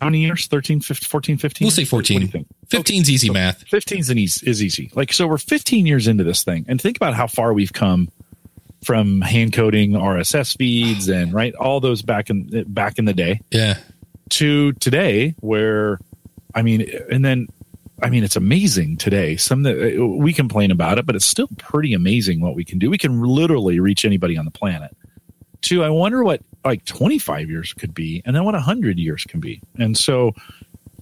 how 0.02 0.08
many 0.08 0.20
years? 0.22 0.48
13, 0.48 0.82
15, 0.82 1.08
14, 1.08 1.38
15? 1.38 1.66
we'll 1.66 1.72
say 1.72 1.84
What 1.86 2.06
do 2.06 2.14
you 2.14 2.20
14. 2.28 2.46
think? 2.70 2.86
15's 2.86 3.10
easy 3.10 3.30
math. 3.30 3.64
15 3.68 4.00
is, 4.00 4.10
an 4.10 4.18
easy, 4.18 4.50
is 4.50 4.62
easy. 4.64 4.92
Like, 4.94 5.14
so 5.14 5.28
we're 5.28 5.38
15 5.38 5.86
years 5.86 6.08
into 6.08 6.24
this 6.24 6.44
thing. 6.44 6.66
And 6.68 6.82
think 6.82 6.98
about 6.98 7.14
how 7.14 7.28
far 7.28 7.54
we've 7.54 7.74
come 7.74 8.10
from 8.84 9.22
hand 9.22 9.54
coding 9.54 9.92
RSS 9.92 10.58
feeds 10.58 11.08
and 11.10 11.34
right, 11.34 11.56
all 11.56 11.80
those 11.80 12.02
back 12.02 12.30
in, 12.30 12.64
back 12.68 12.98
in 13.00 13.06
the 13.06 13.14
day. 13.14 13.40
Yeah. 13.52 13.78
to 14.32 14.74
today 14.74 15.34
where 15.40 16.00
i 16.54 16.62
mean 16.62 16.86
and 17.10 17.24
then 17.24 17.48
i 18.04 18.10
mean 18.10 18.26
it's 18.26 18.36
amazing 18.36 18.98
today 18.98 19.38
some 19.38 19.64
that 19.64 19.78
uh, 19.98 20.06
we 20.06 20.34
complain 20.34 20.70
about 20.70 20.98
it 21.00 21.06
but 21.06 21.16
it's 21.16 21.26
still 21.26 21.48
pretty 21.58 21.94
amazing 21.94 22.42
what 22.42 22.54
we 22.54 22.66
can 22.66 22.78
do 22.78 22.90
we 22.90 22.98
can 22.98 23.22
literally 23.22 23.80
reach 23.80 24.04
anybody 24.04 24.38
on 24.38 24.44
the 24.44 24.52
planet 24.52 24.96
to 25.62 25.84
i 25.84 25.90
wonder 25.90 26.24
what 26.24 26.42
like 26.66 26.84
25 26.86 27.50
years 27.50 27.74
could 27.74 27.94
be 27.94 28.22
and 28.26 28.36
then 28.36 28.44
what 28.44 28.54
100 28.54 29.00
years 29.00 29.24
can 29.24 29.40
be. 29.40 29.62
And 29.80 29.98
so 29.98 30.34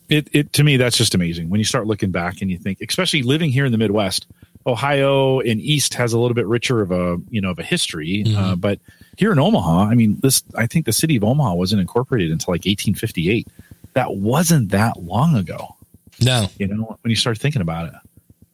it, 0.10 0.28
it 0.32 0.54
to 0.54 0.64
me 0.64 0.78
that's 0.78 0.98
just 0.98 1.16
amazing. 1.16 1.50
When 1.50 1.60
you 1.60 1.64
start 1.64 1.88
looking 1.88 2.12
back 2.12 2.42
and 2.42 2.52
you 2.52 2.58
think 2.58 2.80
especially 2.82 3.24
living 3.24 3.50
here 3.50 3.66
in 3.66 3.72
the 3.72 3.78
midwest 3.78 4.28
ohio 4.68 5.40
and 5.42 5.62
east 5.62 5.94
has 5.94 6.12
a 6.14 6.20
little 6.20 6.34
bit 6.34 6.48
richer 6.48 6.82
of 6.82 6.92
a 6.92 7.18
you 7.30 7.40
know 7.40 7.52
of 7.52 7.60
a 7.60 7.64
history 7.64 8.24
uh, 8.36 8.56
but 8.56 8.80
here 9.16 9.32
in 9.32 9.38
omaha 9.38 9.84
i 9.84 9.94
mean 9.94 10.18
this 10.22 10.42
i 10.56 10.66
think 10.66 10.88
the 10.88 10.94
city 10.94 11.16
of 11.16 11.24
omaha 11.24 11.54
wasn't 11.54 11.80
incorporated 11.80 12.32
until 12.32 12.52
like 12.52 12.66
1858 12.66 13.48
that 13.94 14.16
wasn't 14.16 14.72
that 14.72 15.04
long 15.04 15.36
ago. 15.36 15.76
No. 16.20 16.48
you 16.58 16.68
know 16.68 16.98
when 17.02 17.10
you 17.10 17.16
start 17.16 17.38
thinking 17.38 17.62
about 17.62 17.88
it. 17.88 17.94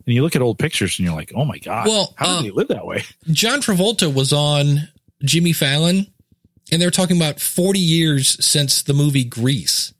And 0.05 0.15
you 0.15 0.21
look 0.23 0.35
at 0.35 0.41
old 0.41 0.59
pictures 0.59 0.97
and 0.99 1.05
you're 1.05 1.15
like 1.15 1.31
oh 1.33 1.45
my 1.45 1.57
god 1.59 1.87
Well, 1.87 2.13
how 2.17 2.27
uh, 2.27 2.41
did 2.41 2.51
they 2.51 2.55
live 2.55 2.67
that 2.69 2.85
way? 2.85 3.03
John 3.31 3.61
Travolta 3.61 4.13
was 4.13 4.33
on 4.33 4.89
Jimmy 5.23 5.53
Fallon 5.53 6.07
and 6.71 6.81
they 6.81 6.85
were 6.85 6.91
talking 6.91 7.17
about 7.17 7.39
40 7.39 7.79
years 7.79 8.43
since 8.45 8.81
the 8.83 8.93
movie 8.93 9.23
Grease. 9.23 9.93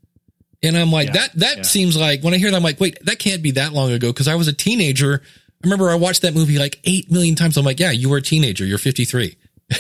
And 0.64 0.78
I'm 0.78 0.92
like, 0.92 1.08
Yeah, 1.08 1.14
that, 1.14 1.34
that 1.36 1.58
yeah. 1.58 1.64
seems 1.64 1.98
like 1.98 2.22
when 2.24 2.34
I 2.34 2.38
hear 2.38 2.52
that, 2.52 2.58
I'm 2.58 2.64
like, 2.64 2.80
wait, 2.80 2.98
that 3.06 3.20
can't 3.20 3.42
be 3.42 3.52
that 3.52 3.74
long 3.74 3.92
ago. 3.92 4.12
Cause 4.14 4.28
I 4.28 4.36
was 4.36 4.48
a 4.48 4.54
teenager. 4.54 5.22
I 5.24 5.28
remember 5.68 5.90
I 5.90 5.96
watched 5.96 6.22
that 6.24 6.34
movie 6.34 6.58
like 6.60 6.80
8 6.84 7.12
million 7.12 7.36
times. 7.36 7.58
I'm 7.58 7.66
like, 7.66 7.80
yeah, 7.80 7.92
you 7.92 8.10
were 8.10 8.18
a 8.18 8.22
teenager. 8.22 8.66
You're 8.66 8.78
53, 8.78 9.36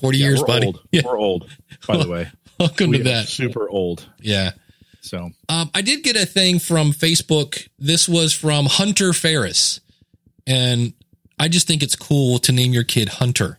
40 0.00 0.18
Yeah, 0.18 0.26
years, 0.26 0.42
buddy. 0.42 0.66
old. 0.66 0.80
Yeah. 0.92 1.02
We're 1.04 1.18
old, 1.18 1.50
by 1.86 1.96
the 1.96 2.08
way. 2.08 2.28
Welcome 2.60 2.90
We 2.90 2.98
to 2.98 3.04
that. 3.04 3.28
super 3.28 3.68
old. 3.68 4.06
Yeah. 4.20 4.52
So 5.00 5.30
Um, 5.48 5.70
I 5.74 5.80
did 5.82 6.02
get 6.02 6.16
a 6.16 6.26
thing 6.26 6.58
from 6.58 6.92
Facebook. 6.92 7.68
This 7.78 8.08
was 8.08 8.32
from 8.34 8.66
Hunter 8.66 9.12
Ferris. 9.12 9.80
And 10.46 10.92
I 11.38 11.48
just 11.48 11.66
think 11.66 11.82
it's 11.82 11.94
cool 11.96 12.38
to 12.40 12.52
name 12.52 12.72
your 12.72 12.84
kid 12.84 13.08
Hunter. 13.08 13.58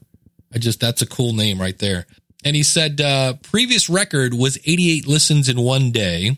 I 0.54 0.58
just, 0.58 0.80
that's 0.80 1.02
a 1.02 1.08
cool 1.08 1.34
name 1.34 1.60
right 1.60 1.78
there. 1.78 2.06
And 2.44 2.56
he 2.56 2.64
said, 2.64 3.02
uh, 3.02 3.34
previous 3.42 3.90
record 3.90 4.34
was 4.34 4.58
88 4.66 5.08
listens 5.08 5.50
in 5.50 5.60
one 5.60 5.92
day. 5.92 6.38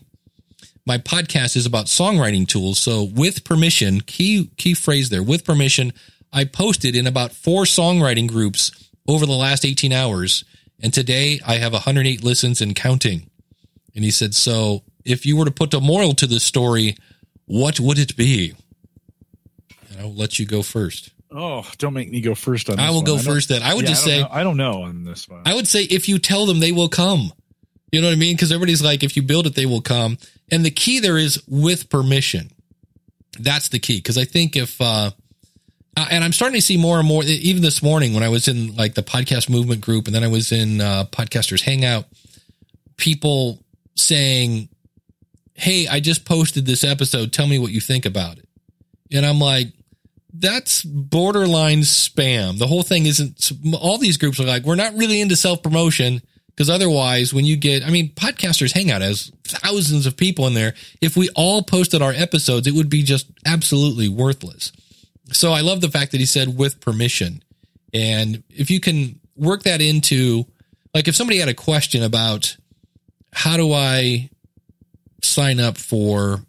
My 0.84 0.98
podcast 0.98 1.56
is 1.56 1.64
about 1.64 1.86
songwriting 1.86 2.46
tools. 2.46 2.80
So 2.80 3.04
with 3.04 3.44
permission, 3.44 4.00
key, 4.00 4.50
key 4.56 4.74
phrase 4.74 5.10
there, 5.10 5.22
with 5.22 5.44
permission, 5.44 5.92
I 6.32 6.44
posted 6.44 6.96
in 6.96 7.06
about 7.06 7.32
four 7.32 7.64
songwriting 7.64 8.28
groups 8.28 8.72
over 9.06 9.26
the 9.26 9.32
last 9.32 9.64
18 9.64 9.92
hours. 9.92 10.44
And 10.82 10.92
today 10.92 11.40
I 11.46 11.54
have 11.58 11.72
108 11.72 12.24
listens 12.24 12.60
and 12.60 12.74
counting. 12.74 13.30
And 13.94 14.04
he 14.04 14.10
said, 14.10 14.34
So 14.34 14.82
if 15.04 15.24
you 15.24 15.36
were 15.36 15.44
to 15.44 15.50
put 15.50 15.74
a 15.74 15.80
moral 15.80 16.14
to 16.14 16.26
this 16.26 16.42
story, 16.42 16.96
what 17.46 17.78
would 17.78 17.98
it 17.98 18.16
be? 18.16 18.54
And 19.90 20.00
I'll 20.00 20.14
let 20.14 20.38
you 20.38 20.46
go 20.46 20.62
first. 20.62 21.10
Oh, 21.34 21.66
don't 21.78 21.94
make 21.94 22.10
me 22.10 22.20
go 22.20 22.34
first 22.34 22.68
on 22.70 22.76
this 22.76 22.84
I 22.84 22.90
will 22.90 22.96
one. 22.96 23.04
go 23.04 23.16
don't- 23.16 23.24
first 23.24 23.48
then. 23.48 23.62
I 23.62 23.74
would 23.74 23.84
yeah, 23.84 23.88
just 23.90 24.04
I 24.06 24.10
say, 24.10 24.20
know. 24.20 24.28
I 24.30 24.42
don't 24.42 24.56
know 24.56 24.82
on 24.82 25.04
this 25.04 25.28
one. 25.28 25.42
I 25.46 25.54
would 25.54 25.66
say 25.68 25.84
if 25.84 26.08
you 26.08 26.18
tell 26.18 26.46
them 26.46 26.60
they 26.60 26.72
will 26.72 26.88
come. 26.88 27.32
You 27.90 28.00
know 28.00 28.06
what 28.06 28.14
I 28.14 28.16
mean? 28.16 28.34
Because 28.36 28.50
everybody's 28.52 28.82
like, 28.82 29.02
if 29.02 29.16
you 29.16 29.22
build 29.22 29.46
it, 29.46 29.54
they 29.54 29.66
will 29.66 29.82
come. 29.82 30.16
And 30.50 30.64
the 30.64 30.70
key 30.70 31.00
there 31.00 31.18
is 31.18 31.42
with 31.46 31.90
permission. 31.90 32.50
That's 33.38 33.68
the 33.68 33.78
key. 33.78 33.96
Because 33.98 34.16
I 34.16 34.24
think 34.24 34.56
if, 34.56 34.80
uh, 34.80 35.10
uh, 35.94 36.06
and 36.10 36.24
I'm 36.24 36.32
starting 36.32 36.56
to 36.56 36.62
see 36.62 36.78
more 36.78 36.98
and 36.98 37.06
more, 37.06 37.22
even 37.24 37.60
this 37.62 37.82
morning 37.82 38.14
when 38.14 38.22
I 38.22 38.30
was 38.30 38.48
in 38.48 38.74
like 38.76 38.94
the 38.94 39.02
podcast 39.02 39.50
movement 39.50 39.82
group 39.82 40.06
and 40.06 40.14
then 40.14 40.24
I 40.24 40.28
was 40.28 40.52
in 40.52 40.80
uh, 40.80 41.04
Podcasters 41.12 41.60
Hangout, 41.62 42.06
people 42.96 43.62
saying, 43.96 44.68
Hey, 45.54 45.86
I 45.86 46.00
just 46.00 46.24
posted 46.24 46.64
this 46.64 46.84
episode. 46.84 47.32
Tell 47.32 47.46
me 47.46 47.58
what 47.58 47.72
you 47.72 47.80
think 47.80 48.06
about 48.06 48.38
it. 48.38 48.48
And 49.12 49.26
I'm 49.26 49.38
like, 49.38 49.68
that's 50.32 50.82
borderline 50.82 51.80
spam. 51.80 52.58
The 52.58 52.66
whole 52.66 52.82
thing 52.82 53.06
isn't, 53.06 53.52
all 53.74 53.98
these 53.98 54.16
groups 54.16 54.40
are 54.40 54.44
like, 54.44 54.64
we're 54.64 54.74
not 54.74 54.94
really 54.94 55.20
into 55.20 55.36
self 55.36 55.62
promotion 55.62 56.22
because 56.54 56.68
otherwise, 56.68 57.32
when 57.32 57.44
you 57.44 57.56
get, 57.56 57.84
I 57.84 57.90
mean, 57.90 58.14
Podcasters 58.14 58.72
Hangout 58.72 59.00
has 59.00 59.32
thousands 59.44 60.06
of 60.06 60.16
people 60.16 60.46
in 60.46 60.54
there. 60.54 60.74
If 61.00 61.16
we 61.16 61.30
all 61.34 61.62
posted 61.62 62.02
our 62.02 62.12
episodes, 62.12 62.66
it 62.66 62.74
would 62.74 62.90
be 62.90 63.02
just 63.02 63.26
absolutely 63.46 64.08
worthless. 64.08 64.72
So 65.32 65.52
I 65.52 65.62
love 65.62 65.80
the 65.80 65.90
fact 65.90 66.12
that 66.12 66.20
he 66.20 66.26
said 66.26 66.58
with 66.58 66.80
permission. 66.80 67.42
And 67.94 68.42
if 68.50 68.70
you 68.70 68.80
can 68.80 69.18
work 69.34 69.62
that 69.62 69.80
into, 69.80 70.44
like, 70.94 71.08
if 71.08 71.16
somebody 71.16 71.38
had 71.38 71.48
a 71.48 71.54
question 71.54 72.02
about 72.02 72.56
how 73.32 73.56
do 73.56 73.72
I 73.72 74.28
sign 75.22 75.58
up 75.58 75.78
for 75.78 76.44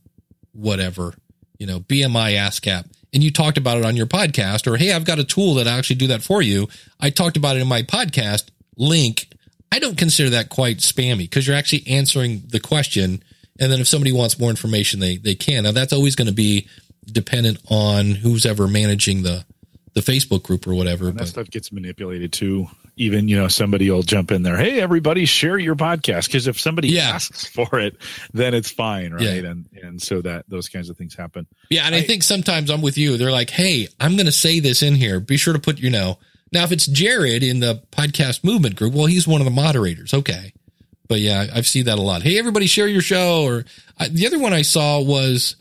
whatever, 0.51 1.13
you 1.57 1.65
know, 1.65 1.79
BMI 1.79 2.33
ASCAP, 2.35 2.89
and 3.13 3.23
you 3.23 3.32
talked 3.32 3.58
about 3.58 3.78
it 3.78 3.86
on 3.86 3.95
your 3.95 4.06
podcast, 4.06 4.71
or 4.71 4.78
hey, 4.78 4.91
I've 4.91 5.06
got 5.06 5.19
a 5.19 5.23
tool 5.23 5.56
that 5.56 5.67
I 5.67 5.78
actually 5.78 5.97
do 5.97 6.08
that 6.08 6.23
for 6.23 6.41
you. 6.41 6.67
I 6.99 7.10
talked 7.10 7.38
about 7.38 7.56
it 7.56 7.62
in 7.62 7.67
my 7.67 7.84
podcast 7.84 8.49
link. 8.78 9.28
I 9.71 9.80
don't 9.80 9.97
consider 9.97 10.32
that 10.32 10.49
quite 10.49 10.78
spammy 10.78 11.19
because 11.19 11.47
you're 11.47 11.56
actually 11.56 11.84
answering 11.88 12.43
the 12.47 12.60
question. 12.60 13.23
And 13.60 13.71
then 13.71 13.80
if 13.80 13.88
somebody 13.88 14.12
wants 14.12 14.39
more 14.39 14.49
information, 14.49 14.99
they 14.99 15.17
they 15.17 15.36
can. 15.36 15.63
Now 15.63 15.71
that's 15.71 15.93
always 15.93 16.15
going 16.15 16.28
to 16.28 16.34
be 16.34 16.67
dependent 17.06 17.60
on 17.69 18.12
who's 18.12 18.45
ever 18.45 18.67
managing 18.67 19.23
the 19.23 19.45
the 19.93 20.02
Facebook 20.02 20.43
group 20.43 20.67
or 20.67 20.73
whatever. 20.73 21.08
And 21.08 21.17
that 21.17 21.23
But 21.23 21.28
stuff 21.28 21.49
gets 21.49 21.71
manipulated 21.71 22.34
too. 22.34 22.67
Even 22.95 23.27
you 23.27 23.36
know 23.36 23.47
somebody 23.47 23.89
will 23.89 24.03
jump 24.03 24.32
in 24.32 24.43
there. 24.43 24.56
Hey, 24.56 24.79
everybody, 24.79 25.25
share 25.25 25.58
your 25.58 25.75
podcast 25.75 26.27
because 26.27 26.45
if 26.45 26.60
somebody 26.60 26.89
Yeah. 26.89 27.10
asks 27.10 27.47
for 27.47 27.79
it, 27.79 27.97
then 28.34 28.53
it's 28.53 28.69
fine, 28.69 29.13
right? 29.13 29.23
Yeah. 29.23 29.49
And 29.49 29.65
and 29.82 30.01
so 30.01 30.21
that 30.21 30.45
those 30.47 30.69
kinds 30.69 30.89
of 30.89 30.97
things 30.97 31.15
happen. 31.15 31.47
Yeah, 31.71 31.86
and 31.88 31.95
I, 31.95 32.01
think 32.01 32.21
sometimes 32.21 32.69
I'm 32.69 32.82
with 32.84 32.97
you. 32.97 33.17
They're 33.17 33.32
like, 33.32 33.49
"Hey, 33.49 33.88
I'm 33.99 34.15
going 34.15 34.27
to 34.27 34.32
say 34.32 34.60
this 34.60 34.84
in 34.84 34.93
here. 34.93 35.19
Be 35.19 35.38
sure 35.38 35.53
to 35.53 35.60
put, 35.60 35.79
you 35.79 35.89
know." 35.89 36.19
Now, 36.51 36.63
if 36.65 36.71
it's 36.71 36.86
Jared 36.86 37.41
in 37.41 37.62
the 37.62 37.82
podcast 37.91 38.43
movement 38.43 38.75
group, 38.75 38.93
well, 38.93 39.08
he's 39.08 39.27
one 39.27 39.41
of 39.41 39.45
the 39.45 39.51
moderators. 39.51 40.13
Okay, 40.13 40.53
but 41.08 41.19
yeah, 41.19 41.47
I've 41.51 41.65
seen 41.67 41.86
that 41.86 41.97
a 41.97 42.01
lot. 42.01 42.21
Hey, 42.21 42.38
everybody, 42.38 42.67
share 42.67 42.88
your 42.88 43.01
show. 43.01 43.41
Or 43.43 43.65
I, 43.97 44.08
the 44.10 44.27
other 44.27 44.38
one 44.38 44.53
I 44.53 44.62
saw 44.62 45.01
was, 45.01 45.56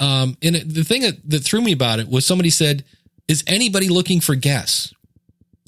um, 0.00 0.38
and 0.40 0.56
it, 0.56 0.72
the 0.74 0.82
thing 0.82 1.02
that, 1.02 1.18
that 1.28 1.40
threw 1.44 1.60
me 1.60 1.72
about 1.72 1.98
it 1.98 2.08
was 2.08 2.24
somebody 2.24 2.48
said, 2.48 2.84
"Is 3.28 3.44
anybody 3.46 3.90
looking 3.90 4.22
for 4.22 4.34
guests?" 4.34 4.94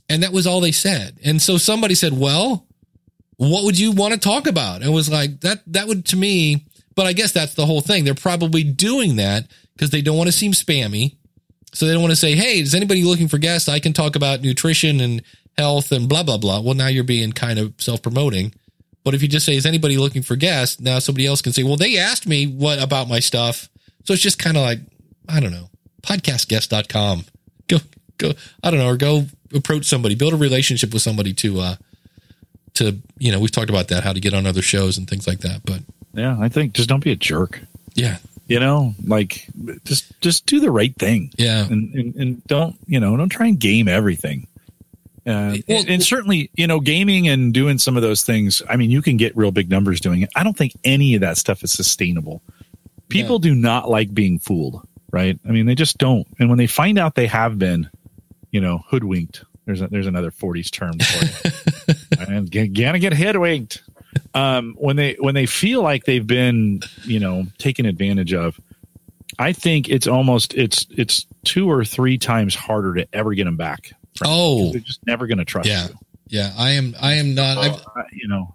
And 0.09 0.23
that 0.23 0.33
was 0.33 0.47
all 0.47 0.61
they 0.61 0.73
said. 0.73 1.19
And 1.25 1.41
so 1.43 1.59
somebody 1.59 1.95
said, 1.95 2.19
"Well, 2.19 2.67
what 3.37 3.65
would 3.65 3.79
you 3.79 3.93
want 3.93 4.15
to 4.15 4.21
talk 4.21 4.47
about?" 4.47 4.77
And 4.77 4.85
it 4.85 4.93
was 4.93 5.11
like 5.11 5.41
that. 5.41 5.61
That 5.67 5.89
would 5.89 6.07
to 6.07 6.17
me. 6.17 6.67
But 6.95 7.07
I 7.07 7.13
guess 7.13 7.33
that's 7.33 7.55
the 7.55 7.67
whole 7.67 7.83
thing. 7.83 8.05
They're 8.05 8.15
probably 8.15 8.63
doing 8.63 9.17
that 9.17 9.51
because 9.75 9.91
they 9.91 10.01
don't 10.01 10.17
want 10.17 10.29
to 10.29 10.33
seem 10.33 10.53
spammy. 10.53 11.17
So 11.75 11.87
they 11.87 11.93
don't 11.93 12.01
want 12.01 12.13
to 12.13 12.17
say, 12.17 12.35
Hey, 12.35 12.61
is 12.61 12.75
anybody 12.75 13.05
looking 13.05 13.29
for 13.29 13.37
guests? 13.37 13.69
I 13.69 13.81
can 13.81 13.93
talk 13.93 14.17
about 14.17 14.41
nutrition 14.41 15.01
and 15.01 15.23
health 15.59 15.93
and 15.93 16.09
blah, 16.09 16.23
blah, 16.23 16.39
blah. 16.39 16.61
Well, 16.61 16.75
now 16.75 16.87
you're 16.87 17.05
being 17.05 17.33
kind 17.33 17.59
of 17.59 17.75
self 17.79 18.03
promoting. 18.03 18.55
But 19.05 19.15
if 19.15 19.23
you 19.23 19.29
just 19.29 19.47
say, 19.47 19.55
is 19.55 19.67
anybody 19.67 19.99
looking 19.99 20.23
for 20.23 20.35
guests? 20.35 20.81
Now 20.81 20.99
somebody 20.99 21.27
else 21.27 21.41
can 21.41 21.53
say, 21.53 21.63
well, 21.63 21.77
they 21.77 21.97
asked 21.99 22.27
me 22.27 22.47
what 22.47 22.83
about 22.83 23.09
my 23.09 23.21
stuff. 23.21 23.69
So 24.05 24.15
it's 24.15 24.23
just 24.23 24.39
kind 24.39 24.57
of 24.57 24.65
like, 24.65 24.81
I 25.29 25.39
don't 25.39 25.53
know, 25.53 25.71
podcastguest.com. 26.03 27.25
Go, 27.69 27.79
go, 28.19 28.33
I 28.65 28.71
don't 28.71 28.81
know, 28.81 28.89
or 28.89 28.97
go 28.97 29.27
approach 29.55 29.85
somebody, 29.87 30.15
build 30.15 30.33
a 30.33 30.37
relationship 30.37 30.93
with 30.93 31.03
somebody 31.03 31.33
to, 31.35 31.61
uh, 31.61 31.77
to, 32.75 32.99
you 33.19 33.33
know, 33.33 33.41
we've 33.41 33.51
talked 33.51 33.71
about 33.71 33.89
that, 33.89 34.05
how 34.05 34.13
to 34.13 34.21
get 34.21 34.35
on 34.35 34.47
other 34.47 34.63
shows 34.63 34.99
and 34.99 35.09
things 35.09 35.27
like 35.27 35.41
that. 35.41 35.63
But 35.65 35.81
Yeah, 36.15 36.37
I 36.41 36.49
think 36.49 36.75
just 36.75 36.89
don't 36.89 37.03
be 37.03 37.13
a 37.13 37.17
jerk. 37.17 37.61
yeah, 37.95 38.19
You 38.49 38.61
know, 38.61 38.95
like 39.05 39.47
just 39.85 40.19
just 40.21 40.47
do 40.47 40.61
the 40.61 40.71
right 40.71 40.95
thing. 40.97 41.31
yeah. 41.39 41.67
and, 41.67 41.95
and 41.95 42.15
and 42.17 42.45
don't 42.45 42.77
you 42.87 43.01
know 43.01 43.17
don't 43.17 43.29
try 43.31 43.47
and 43.47 43.59
game 43.59 43.89
everything 43.89 44.47
uh, 45.27 45.57
Well- 45.69 45.79
and, 45.81 45.89
and 45.89 46.03
certainly 46.03 46.51
you 46.55 46.67
know 46.67 46.79
gaming 46.81 47.29
and 47.29 47.53
doing 47.55 47.79
some 47.79 47.97
of 47.97 48.03
those 48.03 48.23
things 48.23 48.63
i 48.69 48.77
mean 48.77 48.91
you 48.93 49.03
can 49.03 49.17
get 49.17 49.37
real 49.37 49.51
big 49.51 49.69
numbers 49.71 50.01
doing 50.01 50.23
it 50.23 50.31
i 50.37 50.45
don't 50.45 50.57
think 50.57 50.73
any 50.85 51.15
of 51.17 51.21
that 51.23 51.37
stuff 51.37 51.65
is 51.65 51.73
sustainable 51.73 52.43
people 53.09 53.39
do 53.41 53.55
not 53.55 53.91
like 53.91 54.15
being 54.15 54.39
fooled 54.39 54.87
right 55.11 55.39
i 55.49 55.51
mean 55.51 55.67
they 55.67 55.75
just 55.75 55.99
don't 55.99 56.27
and 56.39 56.49
when 56.49 56.59
they 56.59 56.67
find 56.69 56.97
out 56.99 57.15
they 57.17 57.27
have 57.27 57.59
been 57.59 57.89
you 58.57 58.61
know 58.63 58.79
hoodwinked 58.89 59.45
there's 59.67 59.83
a, 59.83 59.89
there's 59.89 60.07
another 60.07 60.31
40s 60.31 60.71
term 60.71 60.95
for 60.99 61.19
it 61.91 62.29
and 62.31 62.51
g- 62.51 62.69
gonna 62.69 62.99
get 62.99 63.13
hoodwinked 63.13 63.83
um 64.35 64.75
when 64.79 64.97
they 64.97 65.17
when 65.21 65.35
they 65.35 65.45
feel 65.47 65.83
like 65.83 66.05
they've 66.05 66.27
been 66.27 66.81
you 67.05 67.21
know 67.21 67.45
taken 67.59 67.85
advantage 67.85 68.33
of 68.33 68.59
I 69.39 69.53
think 69.53 69.89
it's 69.91 70.07
almost 70.07 70.55
it's 70.55 70.87
it's 70.97 71.27
two 71.45 71.69
or 71.71 71.85
three 71.85 72.17
times 72.17 72.55
harder 72.55 72.95
to 72.95 73.07
ever 73.13 73.35
get 73.35 73.45
them 73.45 73.59
back. 73.59 73.93
Oh, 74.25 74.73
They're 74.73 74.81
just 74.81 75.05
never 75.07 75.27
going 75.27 75.39
to 75.39 75.45
trust 75.45 75.69
yeah. 75.69 75.89
you. 75.89 75.95
Yeah. 76.29 76.53
I 76.57 76.71
am, 76.71 76.95
I 77.03 77.15
am 77.15 77.35
not, 77.35 77.59
Uh, 77.59 77.79
you 78.13 78.29
know, 78.29 78.55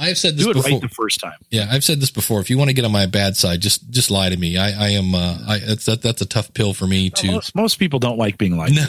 I 0.00 0.08
have 0.08 0.18
said 0.18 0.36
this 0.36 0.44
do 0.44 0.50
it 0.50 0.54
before. 0.54 0.70
right 0.70 0.80
the 0.80 0.88
first 0.88 1.20
time. 1.20 1.38
Yeah, 1.50 1.68
I've 1.70 1.84
said 1.84 2.00
this 2.00 2.10
before. 2.10 2.40
If 2.40 2.48
you 2.48 2.56
want 2.56 2.70
to 2.70 2.74
get 2.74 2.84
on 2.84 2.92
my 2.92 3.06
bad 3.06 3.36
side, 3.36 3.60
just 3.60 3.90
just 3.90 4.10
lie 4.10 4.30
to 4.30 4.36
me. 4.36 4.56
I, 4.56 4.86
I 4.86 4.88
am. 4.90 5.14
Uh, 5.14 5.38
I 5.46 5.58
that's 5.58 5.84
that, 5.86 6.02
that's 6.02 6.22
a 6.22 6.26
tough 6.26 6.52
pill 6.54 6.72
for 6.72 6.86
me 6.86 7.10
to. 7.10 7.32
Most, 7.32 7.54
most 7.54 7.76
people 7.76 7.98
don't 7.98 8.18
like 8.18 8.38
being 8.38 8.56
lied. 8.56 8.72
No, 8.74 8.86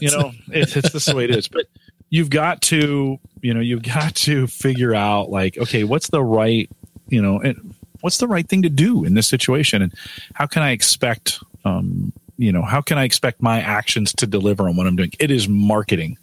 you 0.00 0.10
know 0.10 0.32
it's, 0.48 0.76
it's 0.76 0.90
just 0.90 1.06
the 1.06 1.14
way 1.14 1.24
it 1.24 1.30
is. 1.30 1.46
But 1.46 1.66
you've 2.10 2.30
got 2.30 2.62
to 2.62 3.18
you 3.42 3.54
know 3.54 3.60
you've 3.60 3.82
got 3.82 4.14
to 4.14 4.46
figure 4.46 4.94
out 4.94 5.30
like 5.30 5.58
okay 5.58 5.84
what's 5.84 6.08
the 6.08 6.22
right 6.22 6.70
you 7.08 7.20
know 7.20 7.40
and 7.40 7.74
what's 8.00 8.18
the 8.18 8.28
right 8.28 8.48
thing 8.48 8.62
to 8.62 8.68
do 8.68 9.04
in 9.04 9.14
this 9.14 9.26
situation 9.26 9.82
and 9.82 9.92
how 10.34 10.46
can 10.46 10.62
I 10.62 10.70
expect 10.70 11.40
um 11.64 12.12
you 12.38 12.52
know 12.52 12.62
how 12.62 12.80
can 12.80 12.98
I 12.98 13.04
expect 13.04 13.42
my 13.42 13.60
actions 13.60 14.12
to 14.14 14.26
deliver 14.26 14.68
on 14.68 14.76
what 14.76 14.86
I'm 14.86 14.96
doing? 14.96 15.12
It 15.18 15.30
is 15.30 15.48
marketing. 15.48 16.18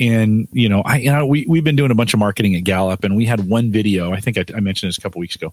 And 0.00 0.48
you 0.52 0.68
know, 0.68 0.82
I 0.82 0.98
you 0.98 1.12
know, 1.12 1.26
we 1.26 1.46
we've 1.48 1.64
been 1.64 1.76
doing 1.76 1.90
a 1.90 1.94
bunch 1.94 2.14
of 2.14 2.20
marketing 2.20 2.54
at 2.56 2.64
Gallup, 2.64 3.04
and 3.04 3.16
we 3.16 3.26
had 3.26 3.48
one 3.48 3.70
video. 3.70 4.12
I 4.12 4.20
think 4.20 4.38
I, 4.38 4.44
I 4.56 4.60
mentioned 4.60 4.88
this 4.88 4.98
a 4.98 5.00
couple 5.00 5.20
weeks 5.20 5.36
ago. 5.36 5.52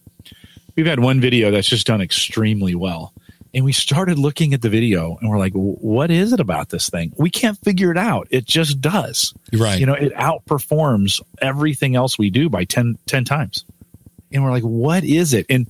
We've 0.75 0.85
had 0.85 0.99
one 0.99 1.19
video 1.19 1.51
that's 1.51 1.67
just 1.67 1.87
done 1.87 2.01
extremely 2.01 2.75
well, 2.75 3.13
and 3.53 3.65
we 3.65 3.73
started 3.73 4.17
looking 4.17 4.53
at 4.53 4.61
the 4.61 4.69
video, 4.69 5.17
and 5.19 5.29
we're 5.29 5.37
like, 5.37 5.53
"What 5.53 6.11
is 6.11 6.33
it 6.33 6.39
about 6.39 6.69
this 6.69 6.89
thing? 6.89 7.13
We 7.17 7.29
can't 7.29 7.57
figure 7.59 7.91
it 7.91 7.97
out. 7.97 8.27
It 8.31 8.45
just 8.45 8.79
does. 8.79 9.33
Right. 9.53 9.79
You 9.79 9.85
know, 9.85 9.93
it 9.93 10.13
outperforms 10.15 11.21
everything 11.41 11.95
else 11.95 12.17
we 12.17 12.29
do 12.29 12.49
by 12.49 12.65
10, 12.65 12.97
10 13.05 13.25
times." 13.25 13.65
And 14.31 14.43
we're 14.43 14.51
like, 14.51 14.63
"What 14.63 15.03
is 15.03 15.33
it?" 15.33 15.45
And 15.49 15.69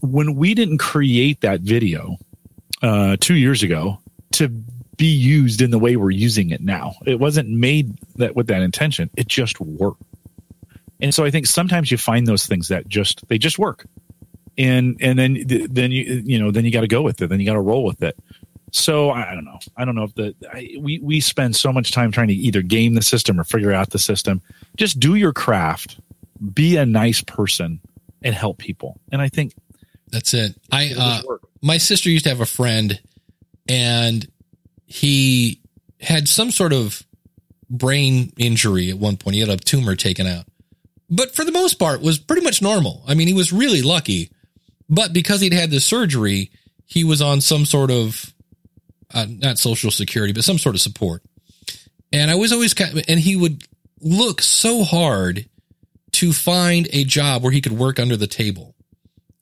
when 0.00 0.34
we 0.34 0.54
didn't 0.54 0.78
create 0.78 1.40
that 1.42 1.60
video 1.60 2.16
uh, 2.82 3.16
two 3.20 3.34
years 3.34 3.62
ago 3.62 3.98
to 4.32 4.48
be 5.00 5.06
used 5.06 5.62
in 5.62 5.70
the 5.70 5.78
way 5.78 5.96
we're 5.96 6.10
using 6.10 6.50
it 6.50 6.60
now. 6.60 6.92
It 7.06 7.18
wasn't 7.18 7.48
made 7.48 7.96
that 8.16 8.36
with 8.36 8.48
that 8.48 8.60
intention. 8.60 9.08
It 9.16 9.28
just 9.28 9.58
worked. 9.58 10.02
And 11.00 11.14
so 11.14 11.24
I 11.24 11.30
think 11.30 11.46
sometimes 11.46 11.90
you 11.90 11.96
find 11.96 12.26
those 12.26 12.44
things 12.46 12.68
that 12.68 12.86
just 12.86 13.26
they 13.28 13.38
just 13.38 13.58
work. 13.58 13.86
and 14.58 14.98
and 15.00 15.18
then 15.18 15.42
then 15.70 15.90
you 15.90 16.22
you 16.26 16.38
know 16.38 16.50
then 16.50 16.66
you 16.66 16.70
got 16.70 16.82
to 16.82 16.86
go 16.86 17.00
with 17.00 17.22
it. 17.22 17.28
Then 17.28 17.40
you 17.40 17.46
got 17.46 17.54
to 17.54 17.60
roll 17.62 17.82
with 17.82 18.02
it. 18.02 18.14
So 18.72 19.08
I, 19.08 19.30
I 19.30 19.34
don't 19.34 19.46
know. 19.46 19.58
I 19.74 19.86
don't 19.86 19.94
know 19.94 20.04
if 20.04 20.14
the 20.14 20.34
I, 20.52 20.76
we 20.78 20.98
we 21.02 21.20
spend 21.20 21.56
so 21.56 21.72
much 21.72 21.92
time 21.92 22.12
trying 22.12 22.28
to 22.28 22.34
either 22.34 22.60
game 22.60 22.92
the 22.92 23.02
system 23.02 23.40
or 23.40 23.44
figure 23.44 23.72
out 23.72 23.88
the 23.90 23.98
system. 23.98 24.42
Just 24.76 25.00
do 25.00 25.14
your 25.14 25.32
craft, 25.32 25.98
be 26.52 26.76
a 26.76 26.84
nice 26.84 27.22
person, 27.22 27.80
and 28.22 28.34
help 28.34 28.58
people. 28.58 29.00
And 29.10 29.22
I 29.22 29.30
think 29.30 29.54
That's 30.12 30.34
it. 30.34 30.56
I 30.70 30.92
uh, 30.94 31.22
my 31.62 31.78
sister 31.78 32.10
used 32.10 32.24
to 32.24 32.30
have 32.30 32.42
a 32.42 32.46
friend 32.46 33.00
and 33.66 34.28
he 34.90 35.62
had 36.00 36.28
some 36.28 36.50
sort 36.50 36.72
of 36.72 37.02
brain 37.70 38.32
injury 38.36 38.90
at 38.90 38.98
one 38.98 39.16
point. 39.16 39.34
He 39.34 39.40
had 39.40 39.48
a 39.48 39.56
tumor 39.56 39.94
taken 39.94 40.26
out. 40.26 40.44
But 41.08 41.34
for 41.34 41.44
the 41.44 41.52
most 41.52 41.74
part 41.74 42.02
was 42.02 42.18
pretty 42.18 42.42
much 42.42 42.60
normal. 42.60 43.02
I 43.06 43.14
mean, 43.14 43.28
he 43.28 43.34
was 43.34 43.52
really 43.52 43.82
lucky. 43.82 44.30
But 44.88 45.12
because 45.12 45.40
he'd 45.40 45.52
had 45.52 45.70
the 45.70 45.80
surgery, 45.80 46.50
he 46.86 47.04
was 47.04 47.22
on 47.22 47.40
some 47.40 47.64
sort 47.64 47.92
of 47.92 48.34
uh, 49.14 49.26
not 49.28 49.58
social 49.58 49.92
security, 49.92 50.32
but 50.32 50.44
some 50.44 50.58
sort 50.58 50.74
of 50.74 50.80
support. 50.80 51.22
And 52.12 52.28
I 52.28 52.34
was 52.34 52.52
always 52.52 52.74
kind 52.74 52.98
of, 52.98 53.04
and 53.08 53.20
he 53.20 53.36
would 53.36 53.62
look 54.00 54.42
so 54.42 54.82
hard 54.82 55.48
to 56.12 56.32
find 56.32 56.88
a 56.92 57.04
job 57.04 57.44
where 57.44 57.52
he 57.52 57.60
could 57.60 57.78
work 57.78 58.00
under 58.00 58.16
the 58.16 58.26
table. 58.26 58.74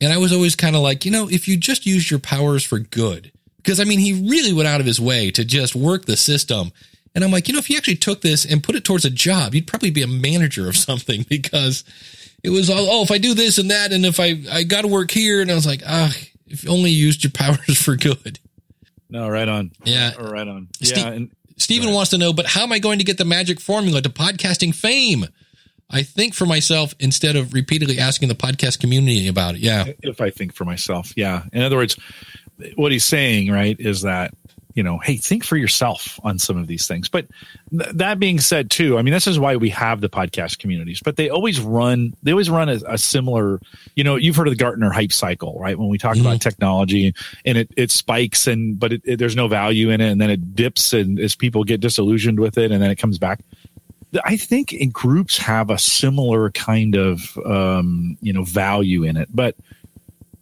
And 0.00 0.12
I 0.12 0.18
was 0.18 0.32
always 0.32 0.54
kind 0.54 0.76
of 0.76 0.82
like, 0.82 1.06
you 1.06 1.10
know, 1.10 1.28
if 1.30 1.48
you 1.48 1.56
just 1.56 1.86
use 1.86 2.10
your 2.10 2.20
powers 2.20 2.62
for 2.62 2.78
good, 2.78 3.32
because 3.58 3.80
I 3.80 3.84
mean, 3.84 3.98
he 3.98 4.28
really 4.28 4.52
went 4.52 4.68
out 4.68 4.80
of 4.80 4.86
his 4.86 5.00
way 5.00 5.30
to 5.32 5.44
just 5.44 5.74
work 5.74 6.06
the 6.06 6.16
system. 6.16 6.72
And 7.14 7.24
I'm 7.24 7.30
like, 7.30 7.48
you 7.48 7.54
know, 7.54 7.58
if 7.58 7.68
you 7.68 7.76
actually 7.76 7.96
took 7.96 8.20
this 8.20 8.44
and 8.44 8.62
put 8.62 8.74
it 8.74 8.84
towards 8.84 9.04
a 9.04 9.10
job, 9.10 9.54
you'd 9.54 9.66
probably 9.66 9.90
be 9.90 10.02
a 10.02 10.08
manager 10.08 10.68
of 10.68 10.76
something 10.88 11.24
because 11.28 11.84
it 12.42 12.50
was 12.50 12.70
all, 12.70 12.86
oh, 12.88 13.02
if 13.02 13.10
I 13.10 13.18
do 13.18 13.34
this 13.34 13.58
and 13.58 13.70
that, 13.70 13.92
and 13.92 14.06
if 14.06 14.20
I, 14.20 14.40
I 14.50 14.62
got 14.62 14.82
to 14.82 14.88
work 14.88 15.10
here. 15.10 15.42
And 15.42 15.50
I 15.50 15.54
was 15.54 15.66
like, 15.66 15.82
ah, 15.86 16.14
if 16.46 16.64
you 16.64 16.70
only 16.70 16.90
used 16.90 17.24
your 17.24 17.30
powers 17.34 17.80
for 17.80 17.96
good. 17.96 18.38
No, 19.10 19.28
right 19.28 19.48
on. 19.48 19.72
Yeah. 19.84 20.14
Right, 20.16 20.32
right 20.32 20.48
on. 20.48 20.68
Yeah, 20.80 21.08
and 21.08 21.30
Steven 21.56 21.92
wants 21.92 22.10
to 22.10 22.18
know, 22.18 22.32
but 22.32 22.46
how 22.46 22.62
am 22.62 22.72
I 22.72 22.78
going 22.78 22.98
to 22.98 23.04
get 23.04 23.18
the 23.18 23.24
magic 23.24 23.60
formula 23.60 24.00
to 24.02 24.10
podcasting 24.10 24.74
fame? 24.74 25.26
I 25.90 26.02
think 26.02 26.34
for 26.34 26.44
myself 26.44 26.94
instead 27.00 27.34
of 27.34 27.54
repeatedly 27.54 27.98
asking 27.98 28.28
the 28.28 28.34
podcast 28.34 28.78
community 28.78 29.26
about 29.26 29.54
it. 29.54 29.62
Yeah. 29.62 29.86
if 30.02 30.20
I 30.20 30.30
think 30.30 30.54
for 30.54 30.64
myself, 30.66 31.12
yeah. 31.16 31.44
In 31.52 31.62
other 31.62 31.76
words, 31.76 31.98
what 32.76 32.92
he's 32.92 33.04
saying, 33.04 33.50
right, 33.50 33.78
is 33.78 34.02
that 34.02 34.34
you 34.78 34.84
know, 34.84 34.98
hey, 34.98 35.16
think 35.16 35.42
for 35.42 35.56
yourself 35.56 36.20
on 36.22 36.38
some 36.38 36.56
of 36.56 36.68
these 36.68 36.86
things. 36.86 37.08
But 37.08 37.26
th- 37.76 37.90
that 37.94 38.20
being 38.20 38.38
said, 38.38 38.70
too, 38.70 38.96
I 38.96 39.02
mean, 39.02 39.12
this 39.12 39.26
is 39.26 39.36
why 39.36 39.56
we 39.56 39.70
have 39.70 40.00
the 40.00 40.08
podcast 40.08 40.60
communities. 40.60 41.00
But 41.04 41.16
they 41.16 41.30
always 41.30 41.58
run, 41.58 42.14
they 42.22 42.30
always 42.30 42.48
run 42.48 42.68
a, 42.68 42.78
a 42.86 42.96
similar. 42.96 43.60
You 43.96 44.04
know, 44.04 44.14
you've 44.14 44.36
heard 44.36 44.46
of 44.46 44.52
the 44.52 44.56
Gartner 44.56 44.92
hype 44.92 45.10
cycle, 45.10 45.58
right? 45.58 45.76
When 45.76 45.88
we 45.88 45.98
talk 45.98 46.16
about 46.16 46.40
technology 46.40 47.12
and 47.44 47.58
it 47.58 47.72
it 47.76 47.90
spikes 47.90 48.46
and 48.46 48.78
but 48.78 48.92
it, 48.92 49.02
it, 49.04 49.18
there's 49.18 49.34
no 49.34 49.48
value 49.48 49.90
in 49.90 50.00
it, 50.00 50.12
and 50.12 50.20
then 50.20 50.30
it 50.30 50.54
dips, 50.54 50.92
and 50.92 51.18
as 51.18 51.34
people 51.34 51.64
get 51.64 51.80
disillusioned 51.80 52.38
with 52.38 52.56
it, 52.56 52.70
and 52.70 52.80
then 52.80 52.92
it 52.92 53.00
comes 53.00 53.18
back. 53.18 53.40
I 54.24 54.36
think 54.36 54.72
in 54.72 54.90
groups 54.90 55.38
have 55.38 55.70
a 55.70 55.78
similar 55.78 56.52
kind 56.52 56.94
of 56.94 57.36
um, 57.44 58.16
you 58.20 58.32
know 58.32 58.44
value 58.44 59.02
in 59.02 59.16
it, 59.16 59.28
but 59.34 59.56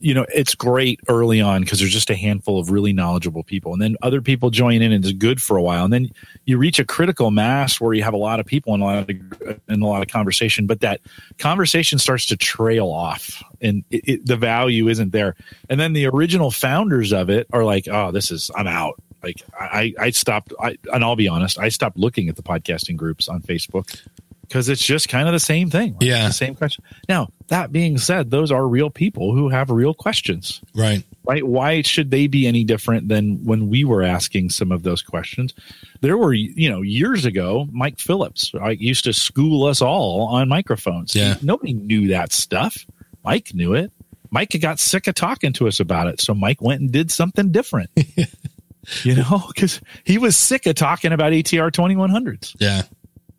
you 0.06 0.14
know 0.14 0.24
it's 0.32 0.54
great 0.54 1.00
early 1.08 1.40
on 1.40 1.62
because 1.62 1.80
there's 1.80 1.92
just 1.92 2.10
a 2.10 2.14
handful 2.14 2.60
of 2.60 2.70
really 2.70 2.92
knowledgeable 2.92 3.42
people, 3.42 3.72
and 3.72 3.82
then 3.82 3.96
other 4.02 4.22
people 4.22 4.50
join 4.50 4.80
in 4.80 4.92
and 4.92 5.04
it's 5.04 5.12
good 5.12 5.42
for 5.42 5.56
a 5.56 5.62
while, 5.62 5.82
and 5.82 5.92
then 5.92 6.08
you 6.44 6.58
reach 6.58 6.78
a 6.78 6.84
critical 6.84 7.32
mass 7.32 7.80
where 7.80 7.92
you 7.92 8.04
have 8.04 8.14
a 8.14 8.16
lot 8.16 8.38
of 8.38 8.46
people 8.46 8.72
and 8.72 8.84
a 8.84 8.86
lot 8.86 8.98
of 8.98 9.60
and 9.66 9.82
a 9.82 9.86
lot 9.86 10.02
of 10.02 10.08
conversation, 10.08 10.64
but 10.64 10.78
that 10.80 11.00
conversation 11.38 11.98
starts 11.98 12.24
to 12.26 12.36
trail 12.36 12.88
off, 12.88 13.42
and 13.60 13.82
it, 13.90 14.08
it, 14.08 14.26
the 14.26 14.36
value 14.36 14.86
isn't 14.86 15.10
there, 15.10 15.34
and 15.68 15.80
then 15.80 15.92
the 15.92 16.06
original 16.06 16.52
founders 16.52 17.12
of 17.12 17.28
it 17.28 17.48
are 17.52 17.64
like, 17.64 17.88
oh, 17.88 18.12
this 18.12 18.30
is 18.30 18.48
I'm 18.54 18.68
out. 18.68 18.94
Like 19.24 19.42
I, 19.58 19.92
I 19.98 20.10
stopped, 20.10 20.52
I, 20.62 20.76
and 20.92 21.02
I'll 21.02 21.16
be 21.16 21.26
honest, 21.26 21.58
I 21.58 21.68
stopped 21.68 21.96
looking 21.96 22.28
at 22.28 22.36
the 22.36 22.44
podcasting 22.44 22.96
groups 22.96 23.28
on 23.28 23.42
Facebook 23.42 24.00
because 24.48 24.68
it's 24.68 24.84
just 24.84 25.08
kind 25.08 25.26
of 25.28 25.32
the 25.32 25.40
same 25.40 25.70
thing. 25.70 25.92
Like, 25.94 26.02
Yeah. 26.02 26.26
the 26.28 26.32
same 26.34 26.54
question. 26.54 26.84
Now 27.08 27.28
that 27.48 27.72
being 27.72 27.98
said, 27.98 28.30
those 28.30 28.50
are 28.50 28.66
real 28.66 28.90
people 28.90 29.34
who 29.34 29.48
have 29.48 29.70
real 29.70 29.94
questions, 29.94 30.60
Right. 30.74 31.02
right? 31.24 31.46
Why 31.46 31.82
should 31.82 32.10
they 32.10 32.26
be 32.26 32.46
any 32.46 32.64
different 32.64 33.08
than 33.08 33.44
when 33.44 33.68
we 33.68 33.84
were 33.84 34.02
asking 34.02 34.50
some 34.50 34.72
of 34.72 34.82
those 34.82 35.02
questions? 35.02 35.54
There 36.00 36.16
were, 36.18 36.32
you 36.34 36.68
know, 36.70 36.82
years 36.82 37.24
ago, 37.24 37.68
Mike 37.72 37.98
Phillips 37.98 38.52
right, 38.54 38.78
used 38.78 39.04
to 39.04 39.12
school 39.12 39.64
us 39.64 39.80
all 39.82 40.22
on 40.22 40.48
microphones. 40.48 41.14
Yeah. 41.14 41.36
nobody 41.42 41.72
knew 41.74 42.08
that 42.08 42.32
stuff. 42.32 42.86
Mike 43.24 43.52
knew 43.54 43.74
it. 43.74 43.92
Mike 44.30 44.56
got 44.60 44.78
sick 44.80 45.06
of 45.06 45.14
talking 45.14 45.52
to 45.54 45.68
us 45.68 45.78
about 45.80 46.08
it, 46.08 46.20
so 46.20 46.34
Mike 46.34 46.60
went 46.60 46.80
and 46.80 46.90
did 46.92 47.10
something 47.10 47.52
different. 47.52 47.90
you 49.04 49.14
know, 49.14 49.42
because 49.48 49.80
he 50.04 50.18
was 50.18 50.36
sick 50.36 50.66
of 50.66 50.74
talking 50.74 51.12
about 51.12 51.32
ATR 51.32 51.70
2100s. 51.72 52.54
Yeah. 52.60 52.82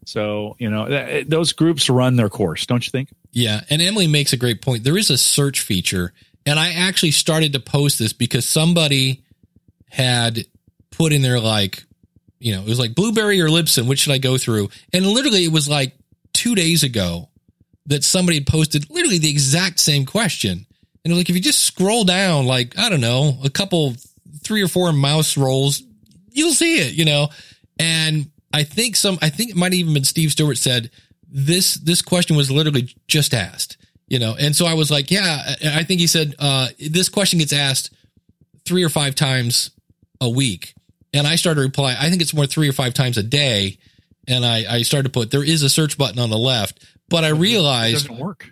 So, 0.08 0.56
you 0.58 0.70
know, 0.70 0.88
th- 0.88 1.28
those 1.28 1.52
groups 1.52 1.90
run 1.90 2.16
their 2.16 2.30
course, 2.30 2.66
don't 2.66 2.86
you 2.86 2.92
think? 2.92 3.10
Yeah, 3.34 3.60
and 3.70 3.82
Emily 3.82 4.08
makes 4.08 4.32
a 4.32 4.38
great 4.38 4.62
point. 4.62 4.86
There 4.86 4.98
is 4.98 5.10
a 5.10 5.18
search 5.18 5.60
feature, 5.60 6.14
and 6.46 6.58
I 6.58 6.72
actually 6.72 7.12
started 7.12 7.52
to 7.54 7.60
post 7.60 8.00
this 8.00 8.14
because 8.14 8.48
somebody 8.48 9.26
had 9.90 10.46
put 10.92 11.12
in 11.12 11.24
there 11.24 11.42
like, 11.42 11.84
you 12.40 12.56
know, 12.56 12.62
it 12.62 12.70
was 12.70 12.80
like 12.80 12.96
Blubrry 12.96 13.42
or 13.42 13.50
Libsyn, 13.50 13.86
which 13.86 14.00
should 14.00 14.14
I 14.14 14.18
go 14.18 14.38
through? 14.38 14.70
And 14.94 15.06
literally 15.06 15.44
it 15.44 15.52
was 15.52 15.68
like 15.68 15.94
2 16.36 16.56
days 16.56 16.84
ago 16.84 17.28
that 17.88 18.06
somebody 18.06 18.38
had 18.38 18.48
posted 18.48 18.90
literally 18.90 19.18
the 19.18 19.30
exact 19.30 19.78
same 19.78 20.06
question. 20.06 20.66
And 21.04 21.18
like 21.18 21.30
if 21.30 21.36
you 21.36 21.42
just 21.42 21.64
scroll 21.66 22.06
down 22.06 22.46
like, 22.46 22.80
I 22.80 22.88
don't 22.88 23.02
know, 23.02 23.40
a 23.44 23.50
couple 23.50 23.96
3 24.42 24.62
or 24.62 24.70
4 24.70 24.94
mouse 24.94 25.36
rolls, 25.36 25.84
you'll 26.32 26.54
see 26.54 26.78
it, 26.78 26.94
you 26.94 27.04
know. 27.04 27.28
And 27.78 28.32
I 28.54 28.64
think 28.64 28.96
some 28.96 29.18
I 29.22 29.30
think 29.30 29.52
it 29.52 29.56
might 29.56 29.74
have 29.74 29.80
even 29.80 29.94
been 29.94 30.04
Steve 30.04 30.32
Stewart 30.32 30.58
said 30.58 30.90
this 31.30 31.76
this 31.76 32.02
question 32.02 32.36
was 32.38 32.50
literally 32.50 32.94
just 33.08 33.34
asked 33.34 33.78
you 34.10 34.20
know? 34.20 34.36
And 34.40 34.56
so 34.56 34.66
i 34.66 34.74
was 34.74 34.90
like 34.90 35.12
yeah 35.12 35.56
i 35.74 35.84
think 35.84 36.00
he 36.00 36.08
said 36.08 36.34
uh 36.40 36.70
this 36.80 37.10
question 37.10 37.40
gets 37.40 37.52
asked 37.52 37.94
three 38.66 38.84
or 38.84 38.90
five 38.90 39.16
times 39.16 39.72
a 40.22 40.30
week. 40.30 40.74
And 41.14 41.28
i 41.28 41.36
started 41.36 41.60
to 41.62 41.66
reply 41.68 41.96
i 42.00 42.10
think 42.10 42.22
it's 42.22 42.34
more 42.34 42.46
three 42.48 42.70
or 42.70 42.74
five 42.74 42.94
times 42.94 43.18
a 43.18 43.24
day. 43.24 43.78
And 44.28 44.46
i 44.46 44.64
i 44.78 44.82
started 44.84 45.10
to 45.10 45.20
put 45.20 45.32
there 45.32 45.44
is 45.44 45.64
a 45.64 45.70
search 45.70 45.98
button 45.98 46.20
on 46.20 46.30
the 46.30 46.38
left. 46.38 46.86
But 47.10 47.26
i 47.26 47.30
realized 47.30 48.06
It 48.06 48.08
doesn't 48.08 48.26
work. 48.26 48.50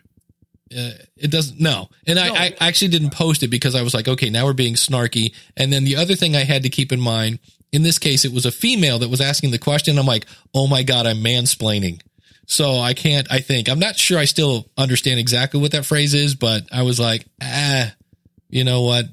uh, 0.77 0.91
it 1.15 1.31
doesn't 1.31 1.59
no. 1.61 1.87
And 2.05 2.19
I, 2.19 2.27
I 2.47 2.55
actually 2.59 2.89
didn't 2.89 3.11
post 3.11 3.41
it 3.43 3.47
because 3.47 3.75
i 3.75 3.81
was 3.81 3.93
like 3.93 4.09
okay 4.09 4.29
now 4.29 4.43
we're 4.45 4.53
being 4.53 4.73
snarky. 4.75 5.33
And 5.55 5.71
then 5.71 5.85
the 5.85 5.95
other 5.95 6.15
thing 6.15 6.35
i 6.35 6.43
had 6.43 6.63
to 6.63 6.69
keep 6.69 6.91
in 6.91 6.99
mind 6.99 7.39
in 7.71 7.83
this 7.83 7.99
case 7.99 8.25
it 8.25 8.33
was 8.33 8.45
a 8.45 8.51
female 8.51 8.99
that 8.99 9.09
was 9.09 9.21
asking 9.21 9.51
the 9.51 9.59
question. 9.59 9.97
I'm 9.97 10.05
like 10.05 10.25
oh 10.53 10.67
my 10.67 10.83
god 10.83 11.05
i'm 11.07 11.23
mansplaining. 11.23 12.01
So 12.47 12.79
i 12.79 12.93
can't 12.93 13.27
i 13.31 13.39
think 13.39 13.69
i'm 13.69 13.79
not 13.79 13.95
sure 13.97 14.19
i 14.19 14.25
still 14.25 14.67
understand 14.77 15.19
exactly 15.19 15.59
what 15.59 15.71
that 15.71 15.85
phrase 15.85 16.13
is 16.13 16.35
but 16.35 16.63
i 16.71 16.83
was 16.83 16.99
like 16.99 17.25
ah 17.41 17.91
you 18.55 18.63
know 18.63 18.83
what? 18.83 19.05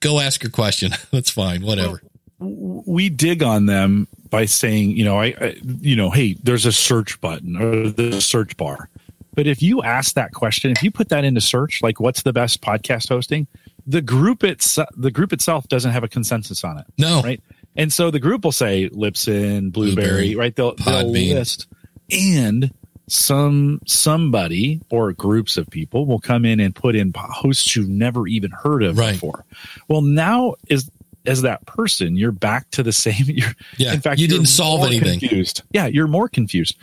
Go 0.00 0.18
ask 0.18 0.42
your 0.42 0.50
question. 0.50 0.92
That's 1.12 1.30
fine. 1.30 1.64
Whatever. 1.64 2.02
We 2.40 3.08
dig 3.08 3.42
on 3.42 3.66
them 3.66 4.08
by 4.28 4.44
saying, 4.44 4.90
you 4.90 5.04
know, 5.04 5.20
I, 5.20 5.26
I, 5.40 5.56
you 5.62 5.94
know, 5.96 6.10
hey, 6.10 6.34
there's 6.42 6.66
a 6.66 6.72
search 6.72 7.20
button 7.20 7.56
or 7.56 7.90
the 7.90 8.20
search 8.20 8.56
bar. 8.56 8.88
But 9.34 9.46
if 9.46 9.62
you 9.62 9.82
ask 9.82 10.14
that 10.14 10.32
question, 10.32 10.72
if 10.72 10.82
you 10.82 10.90
put 10.90 11.10
that 11.10 11.24
into 11.24 11.40
search, 11.40 11.80
like 11.80 12.00
what's 12.00 12.22
the 12.22 12.32
best 12.32 12.60
podcast 12.60 13.08
hosting, 13.08 13.46
the 13.86 14.00
group 14.00 14.42
itself, 14.42 14.88
the 14.96 15.12
group 15.12 15.32
itself 15.32 15.68
doesn't 15.68 15.92
have 15.92 16.02
a 16.02 16.08
consensus 16.08 16.64
on 16.64 16.78
it, 16.78 16.86
no. 16.98 17.22
Right? 17.22 17.40
And 17.76 17.92
so 17.92 18.10
the 18.10 18.18
group 18.20 18.44
will 18.44 18.52
say 18.52 18.88
Libsyn, 18.88 19.72
Blubrry, 19.72 19.94
Blubrry, 19.94 20.34
right? 20.36 20.54
They'll, 20.56 20.74
they'll 20.74 21.08
list, 21.10 21.66
and 22.10 22.72
some 23.06 23.80
somebody 23.86 24.80
or 24.90 25.12
groups 25.12 25.56
of 25.56 25.68
people 25.70 26.04
will 26.06 26.18
come 26.18 26.44
in 26.44 26.60
and 26.60 26.74
put 26.74 26.94
in 26.96 27.12
hosts 27.16 27.74
you've 27.74 27.88
never 27.88 28.26
even 28.26 28.50
heard 28.50 28.82
of 28.82 28.98
Right. 28.98 29.12
before. 29.12 29.44
Well, 29.88 30.02
now 30.02 30.54
is 30.68 30.90
as 31.26 31.42
that 31.42 31.64
person, 31.66 32.16
you're 32.16 32.32
back 32.32 32.70
to 32.70 32.82
the 32.82 32.92
same. 33.04 33.24
You're, 33.26 33.50
Yeah, 33.76 33.92
in 33.92 34.00
fact, 34.00 34.18
you 34.20 34.28
didn't 34.28 34.46
solve 34.46 34.84
anything. 34.86 35.20
Confused. 35.20 35.62
Yeah, 35.72 35.86
you're 35.86 36.06
more 36.06 36.28
confused. 36.28 36.76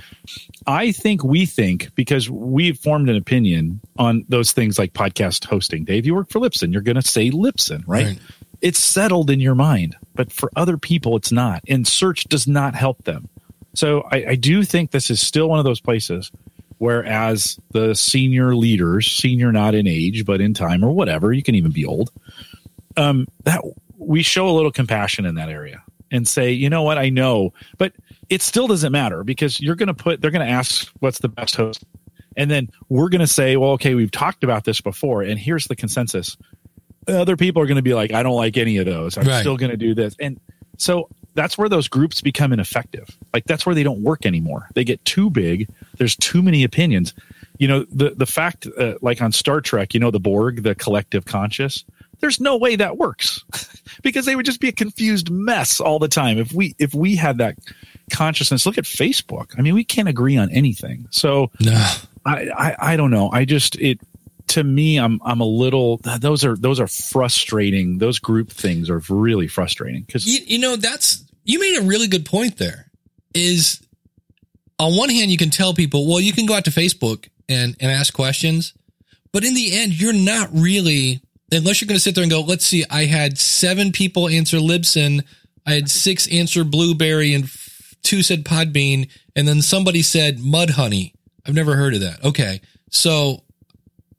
I 0.67 0.91
think 0.91 1.23
we 1.23 1.45
think 1.45 1.93
because 1.95 2.29
we've 2.29 2.77
formed 2.77 3.09
an 3.09 3.15
opinion 3.17 3.81
on 3.97 4.23
those 4.29 4.51
things 4.51 4.77
like 4.79 4.93
podcast 4.93 5.45
hosting. 5.45 5.83
Dave, 5.83 6.05
you 6.05 6.13
work 6.15 6.29
for 6.29 6.39
Libsyn. 6.39 6.71
You're 6.73 6.81
going 6.83 6.95
to 6.95 7.01
say 7.01 7.31
Libsyn, 7.31 7.83
right? 7.87 8.05
Right. 8.05 8.19
It's 8.61 8.79
settled 8.79 9.29
in 9.29 9.39
your 9.39 9.55
mind, 9.55 9.95
but 10.15 10.31
for 10.31 10.51
other 10.55 10.77
people, 10.77 11.15
it's 11.15 11.31
not. 11.31 11.61
And 11.67 11.87
search 11.87 12.25
does 12.25 12.47
not 12.47 12.75
help 12.75 13.03
them. 13.03 13.29
So 13.73 14.07
I, 14.11 14.25
I 14.29 14.35
do 14.35 14.63
think 14.63 14.91
this 14.91 15.09
is 15.09 15.21
still 15.21 15.49
one 15.49 15.59
of 15.59 15.65
those 15.65 15.81
places 15.81 16.31
where, 16.77 17.03
as 17.05 17.59
the 17.71 17.93
senior 17.93 18.55
leaders, 18.55 19.07
senior 19.07 19.51
not 19.51 19.75
in 19.75 19.87
age 19.87 20.25
but 20.25 20.41
in 20.41 20.53
time 20.53 20.83
or 20.83 20.91
whatever, 20.91 21.31
you 21.31 21.43
can 21.43 21.55
even 21.55 21.71
be 21.71 21.85
old. 21.85 22.11
Um, 22.97 23.27
that 23.43 23.61
we 23.97 24.23
show 24.23 24.49
a 24.49 24.51
little 24.51 24.71
compassion 24.71 25.25
in 25.25 25.35
that 25.35 25.49
area 25.49 25.83
and 26.11 26.27
say, 26.27 26.51
you 26.51 26.69
know 26.69 26.83
what, 26.83 26.97
I 26.97 27.09
know, 27.09 27.53
but 27.77 27.93
it 28.29 28.41
still 28.41 28.67
doesn't 28.67 28.91
matter 28.91 29.23
because 29.23 29.59
you're 29.59 29.75
going 29.75 29.87
to 29.87 29.93
put, 29.93 30.21
they're 30.21 30.31
going 30.31 30.45
to 30.45 30.51
ask 30.51 30.89
what's 30.99 31.19
the 31.19 31.29
best 31.29 31.55
host. 31.55 31.83
And 32.37 32.51
then 32.51 32.69
we're 32.89 33.09
going 33.09 33.21
to 33.21 33.27
say, 33.27 33.57
well, 33.57 33.71
okay, 33.71 33.95
we've 33.95 34.11
talked 34.11 34.43
about 34.43 34.65
this 34.65 34.81
before, 34.81 35.21
and 35.21 35.39
here's 35.39 35.65
the 35.65 35.75
consensus. 35.75 36.37
Other 37.07 37.37
people 37.37 37.61
are 37.61 37.65
going 37.65 37.75
to 37.77 37.81
be 37.81 37.93
like, 37.93 38.11
I 38.13 38.23
don't 38.23 38.35
like 38.35 38.57
any 38.57 38.77
of 38.77 38.85
those. 38.85 39.17
I'm 39.17 39.25
Right. 39.27 39.39
still 39.41 39.57
going 39.57 39.71
to 39.71 39.77
do 39.77 39.93
this. 39.93 40.15
And 40.19 40.39
so 40.77 41.07
that's 41.35 41.57
where 41.57 41.69
those 41.69 41.87
groups 41.87 42.21
become 42.21 42.53
ineffective. 42.53 43.09
Like 43.33 43.45
that's 43.45 43.65
where 43.65 43.75
they 43.75 43.83
don't 43.83 44.01
work 44.01 44.25
anymore. 44.25 44.67
They 44.73 44.83
get 44.83 45.03
too 45.05 45.29
big. 45.29 45.69
There's 45.97 46.15
too 46.15 46.41
many 46.41 46.63
opinions. 46.63 47.13
You 47.57 47.67
know, 47.67 47.85
the 47.91 48.09
the 48.11 48.25
fact, 48.25 48.67
uh, 48.77 48.95
like 49.01 49.21
on 49.21 49.31
Star 49.31 49.61
Trek, 49.61 49.93
you 49.93 49.99
know, 49.99 50.11
the 50.11 50.19
Borg, 50.19 50.63
the 50.63 50.75
collective 50.75 51.25
conscious. 51.25 51.85
There's 52.21 52.39
no 52.39 52.55
way 52.57 52.77
that 52.77 52.97
works 52.97 53.43
because 54.03 54.25
they 54.25 54.35
would 54.37 54.45
just 54.45 54.61
be 54.61 54.69
a 54.69 54.73
confused 54.73 55.29
mess 55.29 55.79
all 55.81 55.99
the 55.99 56.07
time. 56.07 56.37
If 56.37 56.51
we 56.53 56.73
if 56.79 56.93
we 56.93 57.15
had 57.15 57.37
that 57.39 57.55
consciousness, 58.09 58.65
look 58.65 58.77
at 58.77 58.85
Facebook. 58.85 59.57
I 59.57 59.61
mean, 59.61 59.73
we 59.75 59.83
can't 59.83 60.07
agree 60.07 60.37
on 60.37 60.49
anything. 60.51 61.07
So 61.11 61.51
No. 61.59 61.73
I, 62.25 62.49
I 62.57 62.75
I 62.93 62.97
don't 62.97 63.11
know. 63.11 63.29
I 63.31 63.45
just 63.45 63.75
it 63.79 63.99
to 64.47 64.63
me 64.63 64.97
I'm 64.97 65.19
I'm 65.23 65.41
a 65.41 65.45
little 65.45 65.97
those 65.97 66.45
are 66.45 66.55
those 66.55 66.79
are 66.79 66.87
frustrating. 66.87 67.97
Those 67.97 68.19
group 68.19 68.51
things 68.51 68.89
are 68.89 69.01
really 69.09 69.47
frustrating 69.47 70.03
because 70.03 70.25
You, 70.25 70.39
you 70.45 70.59
know, 70.59 70.75
that's, 70.75 71.23
you 71.43 71.59
made 71.59 71.79
a 71.79 71.83
really 71.83 72.07
good 72.07 72.25
point 72.25 72.57
there 72.57 72.89
is 73.33 73.81
on 74.79 74.95
one 74.97 75.09
hand, 75.09 75.31
you 75.31 75.37
can 75.37 75.49
tell 75.49 75.73
people, 75.73 76.07
well, 76.07 76.19
you 76.19 76.33
can 76.33 76.45
go 76.45 76.53
out 76.53 76.65
to 76.65 76.71
Facebook 76.71 77.29
and, 77.47 77.75
and 77.79 77.91
ask 77.91 78.13
questions, 78.13 78.73
but 79.31 79.43
in 79.43 79.53
the 79.53 79.77
end, 79.77 79.99
you're 79.99 80.11
not 80.11 80.49
really, 80.51 81.21
unless 81.51 81.79
you're 81.79 81.87
going 81.87 81.95
to 81.95 82.01
sit 82.01 82.15
there 82.15 82.23
and 82.23 82.31
go, 82.31 82.41
let's 82.41 82.65
see, 82.65 82.83
I 82.89 83.05
had 83.05 83.37
seven 83.37 83.91
people 83.91 84.27
answer 84.27 84.57
Libsyn. 84.57 85.23
I 85.65 85.73
had 85.73 85.89
six 85.89 86.27
answer 86.27 86.63
Blubrry 86.63 87.33
and 87.33 87.49
two 88.03 88.21
said 88.21 88.43
Podbean. 88.43 89.09
And 89.35 89.47
then 89.47 89.61
somebody 89.61 90.01
said 90.01 90.39
Mud 90.39 90.71
Honey. 90.71 91.13
I've 91.47 91.55
never 91.55 91.75
heard 91.75 91.93
of 91.93 92.01
that. 92.01 92.23
Okay. 92.23 92.59
So 92.91 93.43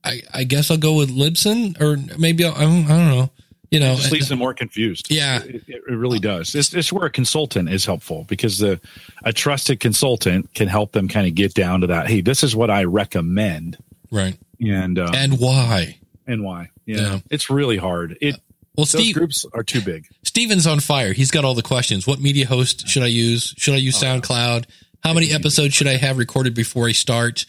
I, 0.07 0.23
I 0.33 0.45
guess 0.45 0.71
I'll 0.71 0.77
go 0.79 0.95
with 0.95 1.11
Libsyn 1.11 1.81
or 1.81 1.97
maybe 2.19 2.45
I'll, 2.45 2.55
I 2.55 2.61
don't, 2.62 2.85
I 2.85 2.88
don't 2.97 3.09
know. 3.09 3.31
You 3.71 3.81
know, 3.81 3.95
it 3.95 3.97
just 3.97 4.12
leaves 4.12 4.29
them 4.29 4.38
more 4.38 4.55
confused. 4.55 5.11
Yeah. 5.11 5.42
it, 5.42 5.64
it 5.66 5.83
really 5.88 6.21
does. 6.21 6.55
It's, 6.55 6.73
it's 6.73 6.92
where 6.92 7.07
a 7.07 7.11
consultant 7.11 7.69
is 7.69 7.85
helpful 7.85 8.25
because 8.29 8.59
the 8.59 8.81
a 9.25 9.33
trusted 9.33 9.81
consultant 9.81 10.55
can 10.55 10.69
help 10.69 10.92
them 10.92 11.09
kind 11.09 11.27
of 11.27 11.35
get 11.35 11.53
down 11.53 11.81
to 11.81 11.88
that. 11.88 12.07
Hey, 12.07 12.21
this 12.21 12.45
is 12.45 12.55
what 12.55 12.71
I 12.71 12.85
recommend, 12.85 13.77
right. 14.12 14.37
and 14.61 14.99
uh, 14.99 15.11
And 15.14 15.40
why? 15.40 15.99
and 16.29 16.45
why. 16.45 16.71
Yeah, 16.87 16.97
Yeah. 17.01 17.19
it's 17.29 17.51
really 17.51 17.77
hard. 17.77 18.16
It 18.21 18.37
Well, 18.77 18.85
those 18.87 18.90
Steve, 18.90 19.14
groups 19.16 19.45
are 19.53 19.64
too 19.64 19.81
big. 19.81 20.07
Steven's 20.23 20.69
on 20.69 20.79
fire. 20.79 21.12
He's 21.12 21.33
got 21.33 21.45
all 21.45 21.55
the 21.55 21.62
questions. 21.62 22.07
What 22.07 22.21
media 22.21 22.47
host 22.47 22.87
should 22.88 23.03
I 23.03 23.07
use? 23.09 23.53
Should 23.59 23.75
I 23.75 23.79
use 23.79 24.01
SoundCloud? 24.01 24.66
How 25.03 25.12
many 25.12 25.33
episodes 25.33 25.75
should 25.75 25.88
I 25.88 25.97
have 25.97 26.19
recorded 26.19 26.55
before 26.55 26.87
I 26.88 26.92
start? 26.92 27.47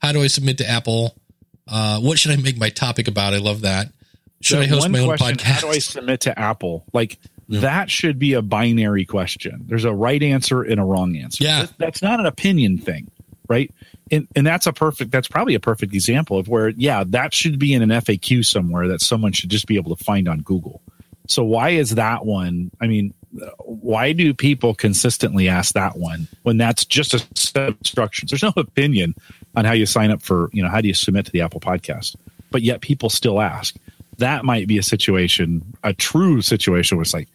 How 0.00 0.12
do 0.12 0.22
I 0.22 0.28
submit 0.28 0.58
to 0.58 0.68
Apple? 0.68 1.14
Uh, 1.70 2.00
what 2.00 2.18
should 2.18 2.32
I 2.32 2.36
make 2.36 2.58
my 2.58 2.70
topic 2.70 3.08
about? 3.08 3.34
I 3.34 3.38
love 3.38 3.62
that. 3.62 3.88
Should 4.40 4.58
That 4.58 4.62
I 4.64 4.66
host 4.66 4.88
my 4.88 5.00
own 5.00 5.06
question, 5.16 5.36
podcast? 5.36 5.42
How 5.44 5.60
do 5.60 5.68
I 5.68 5.78
submit 5.78 6.20
to 6.22 6.38
Apple? 6.38 6.84
Like 6.92 7.18
that 7.48 7.90
should 7.90 8.18
be 8.18 8.34
a 8.34 8.42
binary 8.42 9.04
question. 9.04 9.64
There's 9.66 9.84
a 9.84 9.92
right 9.92 10.22
answer 10.22 10.62
and 10.62 10.78
a 10.80 10.84
wrong 10.84 11.16
answer. 11.16 11.42
Yeah. 11.44 11.62
That- 11.62 11.78
that's 11.78 12.02
not 12.02 12.20
an 12.20 12.26
opinion 12.26 12.78
thing, 12.78 13.10
right? 13.48 13.72
And 14.10 14.26
and 14.36 14.46
that's 14.46 14.66
a 14.66 14.72
perfect. 14.72 15.10
That's 15.10 15.28
probably 15.28 15.54
a 15.54 15.60
perfect 15.60 15.92
example 15.92 16.38
of 16.38 16.48
where, 16.48 16.68
yeah, 16.70 17.04
that 17.08 17.34
should 17.34 17.58
be 17.58 17.74
in 17.74 17.82
an 17.82 17.90
FAQ 17.90 18.44
somewhere 18.44 18.88
that 18.88 19.02
someone 19.02 19.32
should 19.32 19.50
just 19.50 19.66
be 19.66 19.76
able 19.76 19.94
to 19.94 20.02
find 20.02 20.28
on 20.28 20.40
Google. 20.40 20.80
So 21.26 21.44
why 21.44 21.70
is 21.70 21.96
that 21.96 22.24
one? 22.24 22.70
I 22.80 22.86
mean, 22.86 23.12
why 23.58 24.12
do 24.12 24.32
people 24.32 24.74
consistently 24.74 25.46
ask 25.48 25.74
that 25.74 25.98
one 25.98 26.26
when 26.42 26.56
that's 26.56 26.86
just 26.86 27.12
a 27.12 27.18
set 27.34 27.68
of 27.68 27.76
instructions? 27.78 28.30
There's 28.30 28.42
no 28.42 28.54
opinion 28.56 29.14
on 29.58 29.64
how 29.64 29.72
you 29.72 29.86
sign 29.86 30.10
up 30.10 30.22
for, 30.22 30.48
you 30.52 30.62
know, 30.62 30.68
how 30.68 30.80
do 30.80 30.88
you 30.88 30.94
submit 30.94 31.26
to 31.26 31.32
the 31.32 31.40
Apple 31.40 31.60
podcast? 31.60 32.14
But 32.50 32.62
yet 32.62 32.80
people 32.80 33.10
still 33.10 33.40
ask. 33.40 33.74
That 34.18 34.44
might 34.44 34.66
be 34.68 34.78
a 34.78 34.82
situation, 34.82 35.76
a 35.82 35.92
true 35.92 36.40
situation 36.42 36.96
where 36.96 37.02
it's 37.02 37.12
like, 37.14 37.28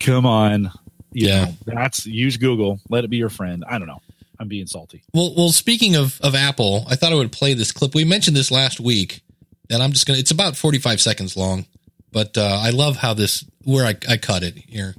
come 0.00 0.26
on, 0.26 0.70
you 1.12 1.28
Yeah. 1.28 1.44
know, 1.46 1.54
that's 1.66 2.04
use 2.06 2.36
Google, 2.36 2.80
let 2.90 3.04
it 3.04 3.08
be 3.10 3.16
your 3.16 3.28
friend. 3.30 3.64
I 3.68 3.78
don't 3.78 3.86
know. 3.88 4.00
I'm 4.40 4.48
being 4.48 4.66
salty. 4.66 5.02
Well, 5.14 5.34
well, 5.36 5.50
speaking 5.50 5.94
of, 5.94 6.20
of 6.20 6.34
Apple, 6.34 6.84
I 6.88 6.96
thought 6.96 7.12
I 7.12 7.14
would 7.14 7.30
play 7.32 7.54
this 7.54 7.70
clip. 7.70 7.94
We 7.94 8.04
mentioned 8.04 8.36
this 8.36 8.50
last 8.50 8.80
week, 8.80 9.22
and 9.70 9.80
I'm 9.82 9.92
just 9.92 10.04
going 10.06 10.16
to, 10.16 10.20
it's 10.20 10.32
about 10.32 10.56
45 10.56 11.00
seconds 11.00 11.36
long, 11.36 11.66
but 12.10 12.36
uh, 12.36 12.58
I 12.60 12.70
love 12.70 12.96
how 12.96 13.14
this, 13.14 13.44
where 13.64 13.86
I, 13.86 13.94
I 14.08 14.16
cut 14.16 14.42
it 14.42 14.56
here. 14.56 14.96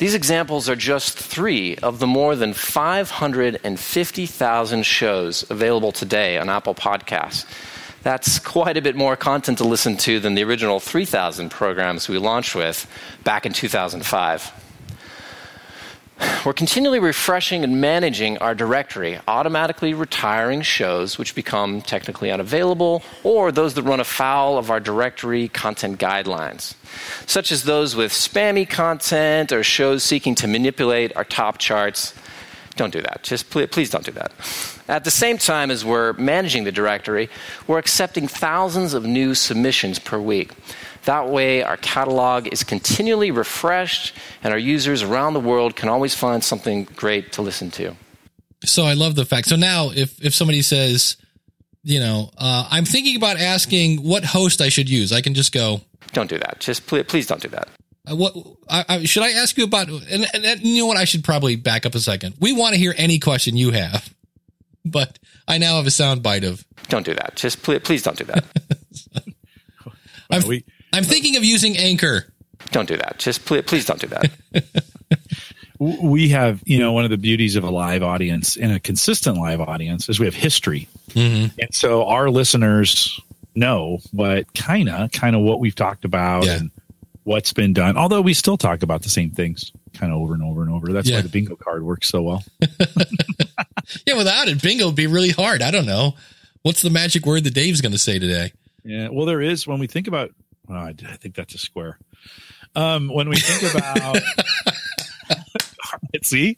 These 0.00 0.14
examples 0.14 0.68
are 0.68 0.76
just 0.76 1.18
three 1.18 1.76
of 1.76 1.98
the 1.98 2.06
more 2.06 2.34
than 2.34 2.54
550,000 2.54 4.82
shows 4.82 5.50
available 5.50 5.92
today 5.92 6.38
on 6.38 6.48
Apple 6.48 6.74
Podcasts. 6.74 7.44
That's 8.02 8.38
quite 8.38 8.78
a 8.78 8.82
bit 8.82 8.96
more 8.96 9.14
content 9.14 9.58
to 9.58 9.64
listen 9.64 9.98
to 9.98 10.18
than 10.18 10.34
the 10.34 10.42
original 10.42 10.80
3,000 10.80 11.50
programs 11.50 12.08
we 12.08 12.16
launched 12.16 12.54
with 12.54 12.86
back 13.24 13.44
in 13.44 13.52
2005. 13.52 14.69
We're 16.44 16.52
continually 16.52 16.98
refreshing 16.98 17.64
and 17.64 17.80
managing 17.80 18.38
our 18.38 18.54
directory, 18.54 19.18
automatically 19.28 19.94
retiring 19.94 20.62
shows 20.62 21.18
which 21.18 21.34
become 21.34 21.82
technically 21.82 22.30
unavailable 22.30 23.02
or 23.24 23.52
those 23.52 23.74
that 23.74 23.82
run 23.82 24.00
afoul 24.00 24.58
of 24.58 24.70
our 24.70 24.80
directory 24.80 25.48
content 25.48 25.98
guidelines, 25.98 26.74
such 27.26 27.52
as 27.52 27.64
those 27.64 27.96
with 27.96 28.12
spammy 28.12 28.68
content 28.68 29.52
or 29.52 29.62
shows 29.62 30.02
seeking 30.02 30.34
to 30.36 30.46
manipulate 30.46 31.14
our 31.16 31.24
top 31.24 31.58
charts. 31.58 32.14
Don't 32.76 32.92
do 32.92 33.02
that. 33.02 33.22
Just 33.22 33.50
pl- 33.50 33.66
please 33.66 33.90
don't 33.90 34.04
do 34.04 34.12
that. 34.12 34.32
At 34.88 35.04
the 35.04 35.10
same 35.10 35.38
time 35.38 35.70
as 35.70 35.84
we're 35.84 36.12
managing 36.14 36.64
the 36.64 36.72
directory, 36.72 37.28
we're 37.66 37.78
accepting 37.78 38.26
thousands 38.28 38.94
of 38.94 39.04
new 39.04 39.34
submissions 39.34 39.98
per 39.98 40.18
week. 40.18 40.52
That 41.04 41.28
way, 41.28 41.62
our 41.62 41.76
catalog 41.78 42.46
is 42.48 42.62
continually 42.62 43.30
refreshed, 43.30 44.14
and 44.42 44.52
our 44.52 44.58
users 44.58 45.02
around 45.02 45.34
the 45.34 45.40
world 45.40 45.74
can 45.76 45.88
always 45.88 46.14
find 46.14 46.44
something 46.44 46.84
great 46.96 47.32
to 47.32 47.42
listen 47.42 47.70
to. 47.72 47.96
So 48.64 48.84
I 48.84 48.92
love 48.92 49.14
the 49.14 49.24
fact. 49.24 49.48
So 49.48 49.56
now 49.56 49.90
if, 49.94 50.22
if 50.22 50.34
somebody 50.34 50.62
says, 50.62 51.16
you 51.82 51.98
know, 51.98 52.30
uh, 52.36 52.68
I'm 52.70 52.84
thinking 52.84 53.16
about 53.16 53.38
asking 53.38 54.02
what 54.02 54.24
host 54.24 54.60
I 54.60 54.68
should 54.68 54.88
use, 54.90 55.12
I 55.12 55.22
can 55.22 55.32
just 55.34 55.52
go, 55.52 55.80
Don't 56.12 56.28
do 56.28 56.38
that. 56.38 56.60
Just 56.60 56.86
pl- 56.86 57.04
please 57.04 57.26
don't 57.26 57.40
do 57.40 57.48
that. 57.48 57.68
Uh, 58.10 58.16
what 58.16 58.34
I, 58.68 58.84
I, 58.88 59.04
should 59.04 59.22
I 59.22 59.30
ask 59.32 59.56
you 59.56 59.64
about? 59.64 59.88
And, 59.88 60.26
and, 60.34 60.44
and 60.44 60.60
you 60.62 60.78
know 60.82 60.86
what? 60.86 60.96
I 60.96 61.04
should 61.04 61.22
probably 61.24 61.56
back 61.56 61.86
up 61.86 61.94
a 61.94 62.00
second. 62.00 62.34
We 62.40 62.52
want 62.52 62.74
to 62.74 62.78
hear 62.78 62.94
any 62.96 63.18
question 63.18 63.56
you 63.56 63.70
have, 63.70 64.12
but 64.84 65.18
I 65.46 65.58
now 65.58 65.76
have 65.76 65.86
a 65.86 65.90
soundbite 65.90 66.46
of 66.48 66.64
Don't 66.88 67.04
do 67.06 67.14
that. 67.14 67.36
Just 67.36 67.62
pl- 67.62 67.80
please 67.80 68.02
don't 68.02 68.16
do 68.18 68.24
that. 68.24 68.44
I'm, 70.30 70.46
we- 70.46 70.64
I'm 70.92 71.04
thinking 71.04 71.36
of 71.36 71.44
using 71.44 71.76
Anchor. 71.76 72.32
don't 72.72 72.88
do 72.88 72.96
that. 72.96 73.18
Just 73.18 73.44
pl- 73.44 73.62
please 73.62 73.84
don't 73.86 74.00
do 74.00 74.08
that. 74.08 74.30
We 75.82 76.28
have, 76.28 76.62
you 76.66 76.78
know, 76.78 76.92
one 76.92 77.04
of 77.04 77.10
the 77.10 77.16
beauties 77.16 77.56
of 77.56 77.64
a 77.64 77.70
live 77.70 78.02
audience 78.02 78.54
and 78.58 78.70
a 78.70 78.78
consistent 78.78 79.38
live 79.38 79.62
audience 79.62 80.10
is 80.10 80.20
we 80.20 80.26
have 80.26 80.34
history. 80.34 80.88
And 81.16 81.50
so 81.72 82.06
our 82.06 82.28
listeners 82.28 83.18
know 83.54 84.00
what 84.12 84.52
kind 84.52 84.90
of, 84.90 85.10
kind 85.12 85.34
of 85.34 85.40
what 85.40 85.58
we've 85.58 85.74
talked 85.74 86.04
about 86.04 86.44
Yeah. 86.44 86.56
and 86.58 86.70
what's 87.24 87.52
been 87.52 87.72
done. 87.72 87.96
Although 87.96 88.20
we 88.22 88.34
still 88.34 88.56
talk 88.56 88.82
about 88.82 89.02
the 89.02 89.08
same 89.10 89.30
things 89.30 89.72
kind 89.94 90.12
of 90.12 90.18
over 90.18 90.34
and 90.34 90.42
over 90.42 90.62
and 90.62 90.70
over. 90.70 90.92
That's 90.92 91.08
Yeah. 91.08 91.16
why 91.16 91.22
the 91.22 91.28
bingo 91.28 91.56
card 91.56 91.82
works 91.84 92.08
so 92.08 92.22
well. 92.22 92.44
Yeah, 94.06 94.16
without 94.16 94.46
it, 94.46 94.62
bingo 94.62 94.86
would 94.86 94.94
be 94.94 95.08
really 95.08 95.30
hard. 95.30 95.62
I 95.62 95.72
don't 95.72 95.86
know. 95.86 96.14
What's 96.62 96.80
the 96.82 96.90
magic 96.90 97.26
word 97.26 97.42
that 97.44 97.54
Dave's 97.54 97.80
going 97.80 97.90
to 97.92 97.98
say 97.98 98.20
today? 98.20 98.52
Yeah. 98.84 99.08
Well, 99.10 99.26
there 99.26 99.40
is 99.40 99.66
when 99.66 99.80
we 99.80 99.88
think 99.88 100.06
about. 100.06 100.30
Oh, 100.68 100.74
I, 100.74 100.94
I 101.08 101.16
think 101.16 101.34
that's 101.34 101.54
a 101.54 101.58
square. 101.58 101.98
Um, 102.76 103.08
when 103.12 103.28
we 103.28 103.36
think 103.36 103.74
about, 103.74 104.22
see, 106.22 106.56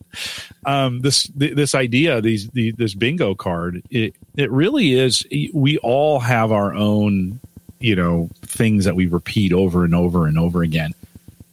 um, 0.66 1.00
this 1.00 1.22
th- 1.28 1.54
this 1.54 1.74
idea, 1.74 2.20
these 2.20 2.48
the, 2.50 2.72
this 2.72 2.94
bingo 2.94 3.34
card, 3.34 3.82
it 3.90 4.14
it 4.36 4.50
really 4.50 4.92
is. 4.92 5.24
We 5.54 5.78
all 5.78 6.20
have 6.20 6.52
our 6.52 6.74
own, 6.74 7.40
you 7.82 7.96
know, 7.96 8.28
things 8.42 8.84
that 8.84 8.94
we 8.96 9.06
repeat 9.06 9.52
over 9.52 9.84
and 9.84 9.94
over 9.94 10.26
and 10.26 10.38
over 10.38 10.62
again. 10.62 10.92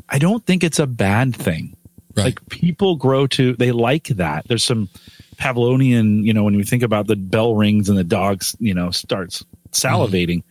I 0.07 0.19
don't 0.19 0.45
think 0.45 0.63
it's 0.63 0.79
a 0.79 0.87
bad 0.87 1.35
thing. 1.35 1.75
Right. 2.15 2.25
Like 2.25 2.49
people 2.49 2.95
grow 2.95 3.27
to, 3.27 3.53
they 3.55 3.71
like 3.71 4.07
that. 4.07 4.47
There's 4.47 4.63
some 4.63 4.89
Pavlovian, 5.37 6.23
you 6.23 6.33
know, 6.33 6.43
when 6.43 6.53
you 6.53 6.63
think 6.63 6.83
about 6.83 7.07
the 7.07 7.15
bell 7.15 7.55
rings 7.55 7.89
and 7.89 7.97
the 7.97 8.03
dogs, 8.03 8.55
you 8.59 8.73
know, 8.73 8.91
starts 8.91 9.45
salivating. 9.71 10.43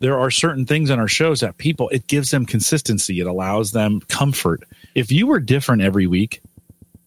There 0.00 0.18
are 0.18 0.30
certain 0.30 0.64
things 0.64 0.90
in 0.90 1.00
our 1.00 1.08
shows 1.08 1.40
that 1.40 1.58
people, 1.58 1.88
it 1.88 2.06
gives 2.06 2.30
them 2.30 2.46
consistency. 2.46 3.18
It 3.20 3.26
allows 3.26 3.72
them 3.72 4.00
comfort. 4.08 4.62
If 4.94 5.10
you 5.10 5.26
were 5.26 5.40
different 5.40 5.82
every 5.82 6.06
week, 6.06 6.40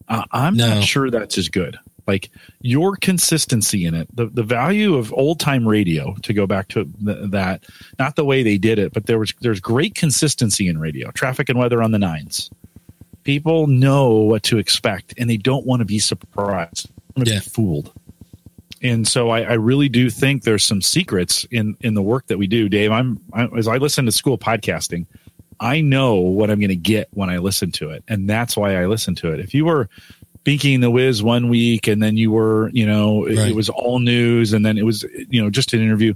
uh, 0.08 0.24
I'm 0.30 0.56
No. 0.56 0.74
not 0.74 0.84
sure 0.84 1.10
that's 1.10 1.38
as 1.38 1.48
good. 1.48 1.78
Like 2.06 2.30
your 2.60 2.96
consistency 2.96 3.86
in 3.86 3.94
it, 3.94 4.08
the, 4.14 4.26
the 4.26 4.42
value 4.42 4.94
of 4.96 5.12
old 5.12 5.38
time 5.38 5.66
radio, 5.68 6.14
to 6.22 6.32
go 6.32 6.46
back 6.46 6.68
to 6.68 6.84
th- 6.84 7.30
that, 7.30 7.64
not 7.98 8.16
the 8.16 8.24
way 8.24 8.42
they 8.42 8.58
did 8.58 8.78
it, 8.78 8.92
but 8.92 9.06
there 9.06 9.18
was 9.18 9.32
there's 9.40 9.60
great 9.60 9.94
consistency 9.94 10.66
in 10.68 10.78
radio. 10.78 11.10
Traffic 11.12 11.48
and 11.48 11.58
weather 11.58 11.82
on 11.82 11.92
the 11.92 11.98
nines. 11.98 12.50
People 13.24 13.68
know 13.68 14.10
what 14.10 14.42
to 14.44 14.58
expect, 14.58 15.14
and 15.16 15.30
they 15.30 15.36
don't 15.36 15.64
want 15.64 15.78
to 15.80 15.84
be 15.86 16.00
surprised. 16.00 16.90
Want 17.16 17.28
to 17.28 17.34
Yeah. 17.34 17.38
be 17.40 17.44
fooled. 17.44 17.92
And 18.82 19.06
so 19.06 19.30
I, 19.30 19.42
I 19.42 19.52
really 19.52 19.88
do 19.88 20.10
think 20.10 20.42
there's 20.42 20.64
some 20.64 20.82
secrets 20.82 21.46
in 21.52 21.76
in 21.82 21.94
the 21.94 22.02
work 22.02 22.26
that 22.26 22.38
we 22.38 22.48
do, 22.48 22.68
Dave. 22.68 22.90
I'm 22.90 23.20
I, 23.32 23.46
as 23.56 23.68
I 23.68 23.76
listen 23.76 24.06
to 24.06 24.12
school 24.12 24.36
podcasting, 24.38 25.06
I 25.60 25.80
know 25.82 26.16
what 26.16 26.50
I'm 26.50 26.58
going 26.58 26.70
to 26.70 26.74
get 26.74 27.06
when 27.12 27.30
I 27.30 27.38
listen 27.38 27.70
to 27.72 27.90
it, 27.90 28.02
and 28.08 28.28
that's 28.28 28.56
why 28.56 28.74
I 28.82 28.86
listen 28.86 29.14
to 29.16 29.32
it. 29.32 29.38
If 29.38 29.54
you 29.54 29.66
were 29.66 29.88
Binking 30.44 30.80
the 30.80 30.90
Wiz 30.90 31.22
one 31.22 31.48
week, 31.48 31.86
and 31.86 32.02
then 32.02 32.16
you 32.16 32.30
were, 32.32 32.68
you 32.72 32.84
know, 32.86 33.24
it, 33.26 33.38
Right. 33.38 33.50
it 33.50 33.54
was 33.56 33.68
all 33.68 33.98
news, 34.00 34.52
and 34.52 34.64
then 34.66 34.76
it 34.78 34.84
was, 34.84 35.04
you 35.28 35.40
know, 35.42 35.50
just 35.50 35.72
an 35.72 35.80
interview. 35.80 36.14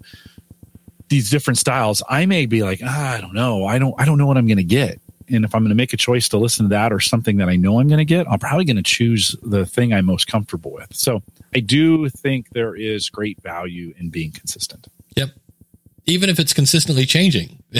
These 1.08 1.30
different 1.30 1.58
styles, 1.58 2.02
I 2.08 2.26
may 2.26 2.46
be 2.46 2.62
like, 2.64 2.80
ah, 2.82 3.12
I 3.14 3.20
don't 3.20 3.34
know, 3.34 3.64
I 3.64 3.78
don't, 3.78 3.94
I 3.98 4.04
don't 4.04 4.18
know 4.18 4.26
what 4.26 4.36
I'm 4.36 4.46
going 4.46 4.56
to 4.56 4.64
get. 4.64 5.00
And 5.28 5.44
if 5.44 5.54
I'm 5.54 5.62
going 5.62 5.70
to 5.70 5.76
make 5.76 5.92
a 5.92 5.96
choice 5.96 6.28
to 6.30 6.38
listen 6.38 6.66
to 6.66 6.68
that 6.70 6.92
or 6.92 7.00
something 7.00 7.36
that 7.36 7.48
I 7.48 7.56
know 7.56 7.78
I'm 7.80 7.86
going 7.88 7.98
to 7.98 8.04
get, 8.04 8.28
I'm 8.30 8.38
probably 8.38 8.64
going 8.64 8.76
to 8.76 8.82
choose 8.82 9.34
the 9.42 9.66
thing 9.66 9.92
I'm 9.92 10.04
most 10.06 10.26
comfortable 10.28 10.72
with. 10.72 10.94
So 10.94 11.22
I 11.54 11.60
do 11.60 12.08
think 12.08 12.50
there 12.50 12.74
is 12.76 13.08
great 13.08 13.40
value 13.42 13.92
in 13.98 14.10
being 14.10 14.30
consistent. 14.32 14.86
Yep. 15.16 15.30
Even 16.06 16.30
if 16.30 16.38
it's 16.38 16.52
consistently 16.52 17.06
changing 17.06 17.60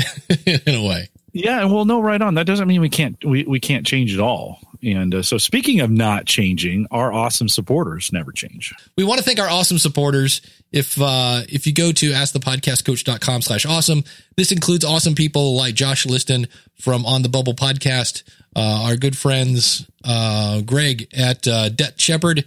in 0.46 0.74
a 0.74 0.84
way. 0.86 1.08
Yeah, 1.32 1.64
well, 1.66 1.84
no, 1.84 2.00
right 2.00 2.20
on. 2.20 2.34
That 2.34 2.46
doesn't 2.46 2.66
mean 2.66 2.80
we 2.80 2.88
can't 2.88 3.22
we, 3.24 3.44
we 3.44 3.60
can't 3.60 3.86
change 3.86 4.14
at 4.14 4.20
all. 4.20 4.60
And 4.86 5.16
uh, 5.16 5.22
so, 5.22 5.36
speaking 5.36 5.80
of 5.80 5.90
not 5.90 6.26
changing, 6.26 6.86
our 6.92 7.12
awesome 7.12 7.48
supporters 7.48 8.12
never 8.12 8.30
change. 8.30 8.72
We 8.96 9.02
want 9.02 9.18
to 9.18 9.24
thank 9.24 9.40
our 9.40 9.48
awesome 9.48 9.78
supporters. 9.78 10.40
If 10.70 11.00
uh, 11.00 11.42
if 11.48 11.66
you 11.66 11.72
go 11.72 11.90
to 11.90 12.10
askthepodcastcoach.com 12.12 13.42
slash 13.42 13.66
awesome, 13.66 14.04
this 14.36 14.52
includes 14.52 14.84
awesome 14.84 15.16
people 15.16 15.56
like 15.56 15.74
Josh 15.74 16.06
Liston 16.06 16.46
from 16.80 17.04
On 17.04 17.22
the 17.22 17.28
Bubble 17.28 17.54
podcast, 17.54 18.22
uh, 18.54 18.84
our 18.84 18.96
good 18.96 19.16
friends 19.16 19.84
uh, 20.04 20.60
Greg 20.60 21.08
at 21.12 21.48
uh, 21.48 21.68
Det 21.68 22.00
Shepherd, 22.00 22.44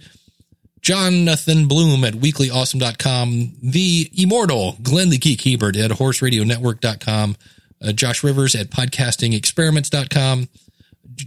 Jonathan 0.80 1.68
Bloom 1.68 2.04
at 2.04 2.14
weeklyawesome.com, 2.14 3.52
the 3.62 4.10
immortal 4.14 4.76
Glenn 4.82 5.10
the 5.10 5.18
Geek 5.18 5.42
Hebert 5.42 5.76
at 5.76 5.90
horseradionetwork.com, 5.90 7.36
uh, 7.82 7.92
Josh 7.92 8.24
Rivers 8.24 8.54
at 8.54 8.70
podcastingexperiments.com, 8.70 10.48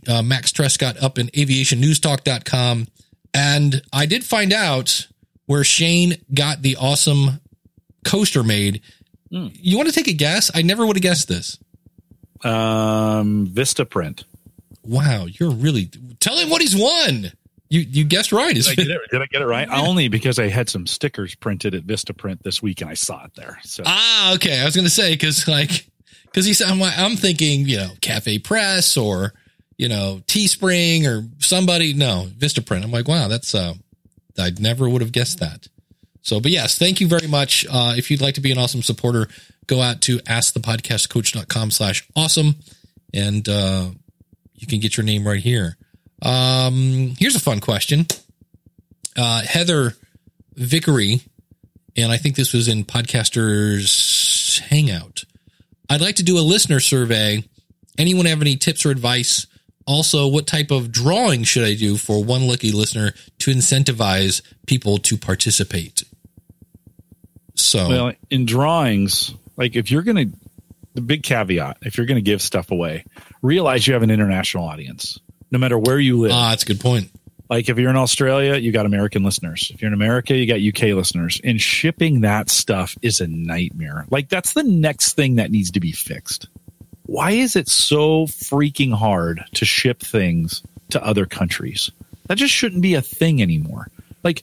uh, 0.08 0.22
Max 0.22 0.52
Trescott 0.52 1.02
up 1.02 1.18
in 1.18 1.28
aviationnewstalk.com. 1.28 2.88
And 3.34 3.82
I 3.92 4.06
did 4.06 4.24
find 4.24 4.54
out 4.54 5.08
where 5.46 5.64
Shane 5.64 6.18
got 6.34 6.62
the 6.62 6.76
awesome 6.76 7.40
coaster 8.06 8.44
made. 8.44 8.82
You 9.30 9.78
want 9.78 9.90
to 9.90 9.96
take 9.96 10.08
a 10.08 10.14
guess? 10.14 10.52
I 10.54 10.62
never 10.62 10.86
would 10.86 10.96
have 10.96 11.02
guessed 11.02 11.28
this. 11.28 11.58
Um, 12.44 13.48
Vistaprint. 13.48 14.26
Wow, 14.84 15.26
you're 15.26 15.52
really 15.52 15.90
tell 16.20 16.38
him 16.38 16.50
what 16.50 16.62
he's 16.62 16.76
won. 16.76 17.32
You 17.70 17.80
you 17.80 18.04
guessed 18.04 18.32
right. 18.32 18.54
Did 18.54 18.68
I 18.68 18.76
get 18.76 18.88
it, 18.88 19.02
did 19.12 19.22
I 19.22 19.26
get 19.28 19.42
it 19.42 19.46
right? 19.46 19.68
Only 19.72 20.08
because 20.08 20.38
I 20.38 20.50
had 20.50 20.70
some 20.70 20.86
stickers 20.86 21.34
printed 21.36 21.74
at 21.74 21.84
Vistaprint 21.88 22.44
this 22.44 22.62
week 22.62 22.82
and 22.82 22.90
I 22.90 22.94
saw 22.94 23.26
it 23.26 23.32
there. 23.36 23.60
So 23.64 23.84
ah 23.86 24.36
okay. 24.36 24.60
I 24.60 24.66
was 24.66 24.76
gonna 24.76 24.90
say 24.90 25.14
because 25.14 25.48
like 25.48 25.90
because 26.26 26.46
he 26.46 26.54
said 26.54 26.68
I'm, 26.68 26.82
I'm 26.84 27.16
thinking 27.16 27.68
you 27.68 27.78
know 27.78 27.92
Cafe 28.02 28.40
Press 28.40 28.98
or 28.98 29.34
you 29.78 29.90
know 29.90 30.22
Teespring 30.28 31.06
or 31.06 31.28
somebody. 31.40 31.94
No 31.94 32.28
Vistaprint. 32.38 32.84
I'm 32.84 32.92
like 32.92 33.08
wow 33.08 33.28
that's 33.28 33.54
uh 33.56 33.74
I 34.38 34.52
never 34.60 34.90
would 34.90 35.02
have 35.02 35.12
guessed 35.12 35.40
that. 35.40 35.68
So, 36.24 36.40
but 36.40 36.52
yes, 36.52 36.78
thank 36.78 37.02
you 37.02 37.08
very 37.08 37.28
much. 37.28 37.66
Uh, 37.70 37.94
if 37.98 38.10
you'd 38.10 38.22
like 38.22 38.36
to 38.36 38.42
be 38.42 38.52
an 38.52 38.58
awesome 38.58 38.82
supporter, 38.82 39.28
go 39.68 39.82
out 39.82 40.02
to 40.04 40.18
askthepodcastcoach.com 40.20 41.70
slash 41.70 42.08
awesome 42.16 42.56
and, 43.14 43.48
uh, 43.48 43.90
you 44.56 44.68
can 44.68 44.80
get 44.80 44.96
your 44.96 45.04
name 45.06 45.28
right 45.28 45.42
here. 45.42 45.78
Um, 46.22 47.14
here's 47.20 47.36
a 47.36 47.40
fun 47.40 47.60
question. 47.60 48.08
Uh, 49.18 49.42
Heather 49.42 49.96
Vickery, 50.56 51.22
and 51.98 52.12
I 52.12 52.18
think 52.18 52.36
this 52.36 52.54
was 52.54 52.70
in 52.70 52.86
Podcasters 52.86 54.60
Hangout. 54.60 55.26
I'd 55.90 56.02
like 56.02 56.16
to 56.16 56.24
do 56.24 56.40
a 56.40 56.42
listener 56.42 56.80
survey. 56.80 57.44
Anyone 57.98 58.26
have 58.26 58.42
any 58.42 58.56
tips 58.56 58.86
or 58.86 58.92
advice? 58.92 59.46
Also, 59.86 60.28
what 60.28 60.48
type 60.48 60.72
of 60.72 60.92
drawing 60.92 61.44
should 61.44 61.64
I 61.64 61.76
do 61.76 61.98
for 61.98 62.24
one 62.24 62.48
lucky 62.48 62.72
listener 62.72 63.12
to 63.40 63.52
incentivize 63.52 64.42
people 64.66 64.98
to 65.00 65.18
participate? 65.18 66.04
So, 67.56 67.88
Well, 67.90 68.14
in 68.30 68.46
drawings, 68.46 69.34
like 69.58 69.76
if 69.76 69.92
you're 69.92 70.02
going 70.02 70.32
to, 70.32 70.38
the 70.96 71.02
big 71.02 71.24
caveat, 71.24 71.78
if 71.82 71.98
you're 71.98 72.06
going 72.06 72.18
to 72.18 72.22
give 72.22 72.42
stuff 72.42 72.72
away, 72.72 73.04
realize 73.42 73.86
you 73.88 73.94
have 73.94 74.04
an 74.04 74.12
international 74.12 74.64
audience, 74.66 75.20
no 75.52 75.60
matter 75.60 75.78
where 75.78 76.00
you 76.00 76.20
live. 76.20 76.32
ah, 76.32 76.50
that's 76.52 76.64
a 76.64 76.68
good 76.68 76.80
point. 76.80 77.10
like 77.50 77.68
if 77.70 77.78
you're 77.78 77.90
in 77.90 77.96
Australia, 77.96 78.56
you 78.56 78.72
got 78.72 78.86
American 78.86 79.24
listeners. 79.24 79.72
If 79.74 79.82
you're 79.82 79.88
in 79.90 79.94
America, 79.94 80.36
you 80.36 80.48
got 80.48 80.60
UK 80.62 80.96
listeners. 80.96 81.40
And 81.44 81.60
shipping 81.60 82.22
that 82.22 82.50
stuff 82.50 82.96
is 83.02 83.22
a 83.22 83.28
nightmare. 83.28 84.06
Like 84.10 84.30
that's 84.30 84.54
the 84.54 84.64
next 84.64 85.14
thing 85.14 85.36
that 85.36 85.52
needs 85.52 85.72
to 85.72 85.80
be 85.80 85.92
fixed. 85.92 86.48
Why 87.14 87.30
is 87.30 87.56
it 87.56 87.70
so 87.70 88.26
freaking 88.26 88.92
hard 88.92 89.46
to 89.54 89.66
ship 89.66 90.00
things 90.00 90.64
to 90.90 91.06
other 91.06 91.28
countries? 91.28 91.92
That 92.26 92.40
just 92.40 92.56
shouldn't 92.56 92.82
be 92.82 92.96
a 92.96 93.04
thing 93.04 93.40
anymore. 93.40 93.90
Like 94.24 94.42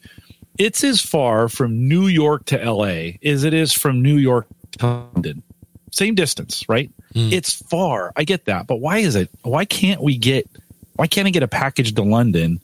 it's 0.56 0.84
as 0.84 1.00
far 1.00 1.48
from 1.48 1.88
New 1.88 2.06
York 2.06 2.44
to 2.44 2.56
LA 2.56 3.18
as 3.24 3.42
it 3.42 3.54
is 3.54 3.72
from 3.72 4.02
New 4.02 4.18
York 4.18 4.46
to 4.78 4.86
London. 4.86 5.42
Same 5.90 6.14
distance, 6.14 6.68
right? 6.68 6.92
It's 7.32 7.54
far. 7.54 8.12
I 8.14 8.22
get 8.22 8.44
that. 8.44 8.68
But 8.68 8.76
why 8.76 8.98
is 8.98 9.16
it? 9.16 9.30
Why 9.42 9.64
can't 9.64 10.00
we 10.00 10.16
get 10.16 10.48
why 10.94 11.08
can't 11.08 11.26
I 11.26 11.32
get 11.32 11.42
a 11.42 11.48
package 11.48 11.92
to 11.94 12.02
London 12.02 12.60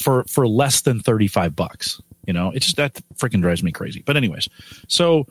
for 0.00 0.24
for 0.24 0.48
less 0.48 0.80
than 0.80 1.00
35 1.00 1.54
bucks? 1.54 2.00
You 2.26 2.32
know, 2.32 2.50
it's 2.52 2.64
just 2.64 2.78
that 2.78 2.94
freaking 3.16 3.42
drives 3.42 3.62
me 3.62 3.72
crazy. 3.72 4.00
But 4.00 4.16
anyways, 4.16 4.48
so 4.86 5.26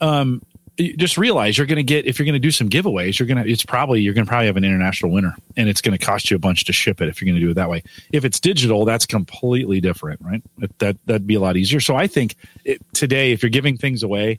um 0.00 0.42
just 0.78 1.18
realize 1.18 1.58
you're 1.58 1.66
going 1.66 1.76
to 1.76 1.82
get 1.82 2.06
if 2.06 2.18
you're 2.18 2.24
going 2.26 2.34
to 2.34 2.38
do 2.38 2.50
some 2.50 2.68
giveaways 2.68 3.18
you're 3.18 3.26
going 3.26 3.42
to 3.42 3.50
it's 3.50 3.64
probably 3.64 4.00
you're 4.00 4.14
going 4.14 4.24
to 4.24 4.28
probably 4.28 4.46
have 4.46 4.56
an 4.56 4.64
international 4.64 5.10
winner 5.10 5.34
and 5.56 5.68
it's 5.68 5.80
going 5.80 5.96
to 5.96 6.04
cost 6.04 6.30
you 6.30 6.36
a 6.36 6.38
bunch 6.38 6.64
to 6.64 6.72
ship 6.72 7.00
it 7.00 7.08
if 7.08 7.20
you're 7.20 7.26
going 7.26 7.40
to 7.40 7.44
do 7.44 7.50
it 7.50 7.54
that 7.54 7.68
way. 7.68 7.82
If 8.12 8.24
it's 8.24 8.38
digital 8.40 8.84
that's 8.84 9.04
completely 9.06 9.80
different 9.80 10.20
right? 10.22 10.42
That, 10.58 10.78
that 10.78 10.96
that'd 11.06 11.26
be 11.26 11.34
a 11.34 11.40
lot 11.40 11.56
easier. 11.56 11.80
So 11.80 11.96
i 11.96 12.06
think 12.06 12.36
it, 12.64 12.80
today 12.94 13.32
if 13.32 13.42
you're 13.42 13.50
giving 13.50 13.76
things 13.76 14.02
away 14.02 14.38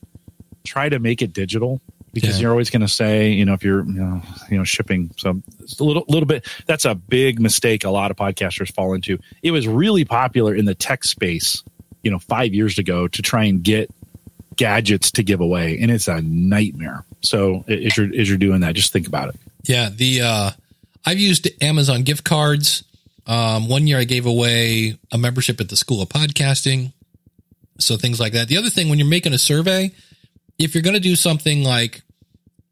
try 0.66 0.90
to 0.90 1.00
make 1.00 1.22
it 1.22 1.34
digital 1.34 1.82
because 2.14 2.36
Yeah. 2.38 2.44
you're 2.44 2.52
always 2.52 2.70
going 2.70 2.82
to 2.82 2.88
say 2.88 3.30
you 3.32 3.46
know 3.46 3.54
if 3.54 3.64
you're 3.64 3.86
you 3.86 3.94
know 3.94 4.22
you 4.50 4.58
know 4.58 4.64
shipping 4.64 5.12
so 5.18 5.42
a 5.80 5.84
little 5.84 6.06
little 6.08 6.26
bit 6.28 6.48
that's 6.66 6.86
a 6.86 6.96
big 6.96 7.40
mistake 7.40 7.84
a 7.84 7.90
lot 7.90 8.12
of 8.12 8.18
podcasters 8.18 8.74
fall 8.74 8.94
into. 8.94 9.20
It 9.44 9.52
was 9.52 9.68
really 9.68 10.06
popular 10.06 10.56
in 10.56 10.66
the 10.66 10.76
tech 10.76 11.04
space 11.04 11.64
you 12.02 12.10
know 12.10 12.18
5 12.20 12.54
years 12.54 12.78
ago 12.80 13.08
to 13.10 13.22
try 13.22 13.44
and 13.44 13.62
get 13.64 13.90
gadgets 14.60 15.10
to 15.12 15.24
give 15.24 15.40
away 15.40 15.80
and 15.82 15.90
it's 15.90 16.10
a 16.10 16.22
nightmare 16.22 17.06
so 17.22 17.64
as 17.70 17.96
you're 17.96 18.14
as 18.20 18.28
you're 18.28 18.38
doing 18.38 18.60
that 18.60 18.76
just 18.76 18.92
think 18.92 19.08
about 19.08 19.30
it 19.30 19.40
Yeah, 19.64 19.90
the 19.90 20.22
uh 20.22 20.52
I've 21.06 21.20
used 21.20 21.48
Amazon 21.64 22.04
gift 22.04 22.24
cards. 22.24 22.84
Um 23.26 23.70
one 23.70 23.88
year 23.88 24.00
I 24.00 24.04
gave 24.04 24.26
away 24.26 24.98
a 25.12 25.18
membership 25.18 25.62
at 25.62 25.70
the 25.70 25.78
School 25.78 26.02
of 26.02 26.10
Podcasting. 26.10 26.92
So 27.80 27.96
things 27.96 28.20
like 28.20 28.34
that. 28.34 28.48
The 28.50 28.58
other 28.58 28.70
thing 28.70 28.90
when 28.90 29.00
you're 29.00 29.08
making 29.08 29.34
a 29.34 29.38
survey, 29.38 29.92
if 30.58 30.76
you're 30.76 30.84
going 30.84 30.96
to 31.02 31.10
do 31.12 31.16
something 31.16 31.64
like 31.64 32.02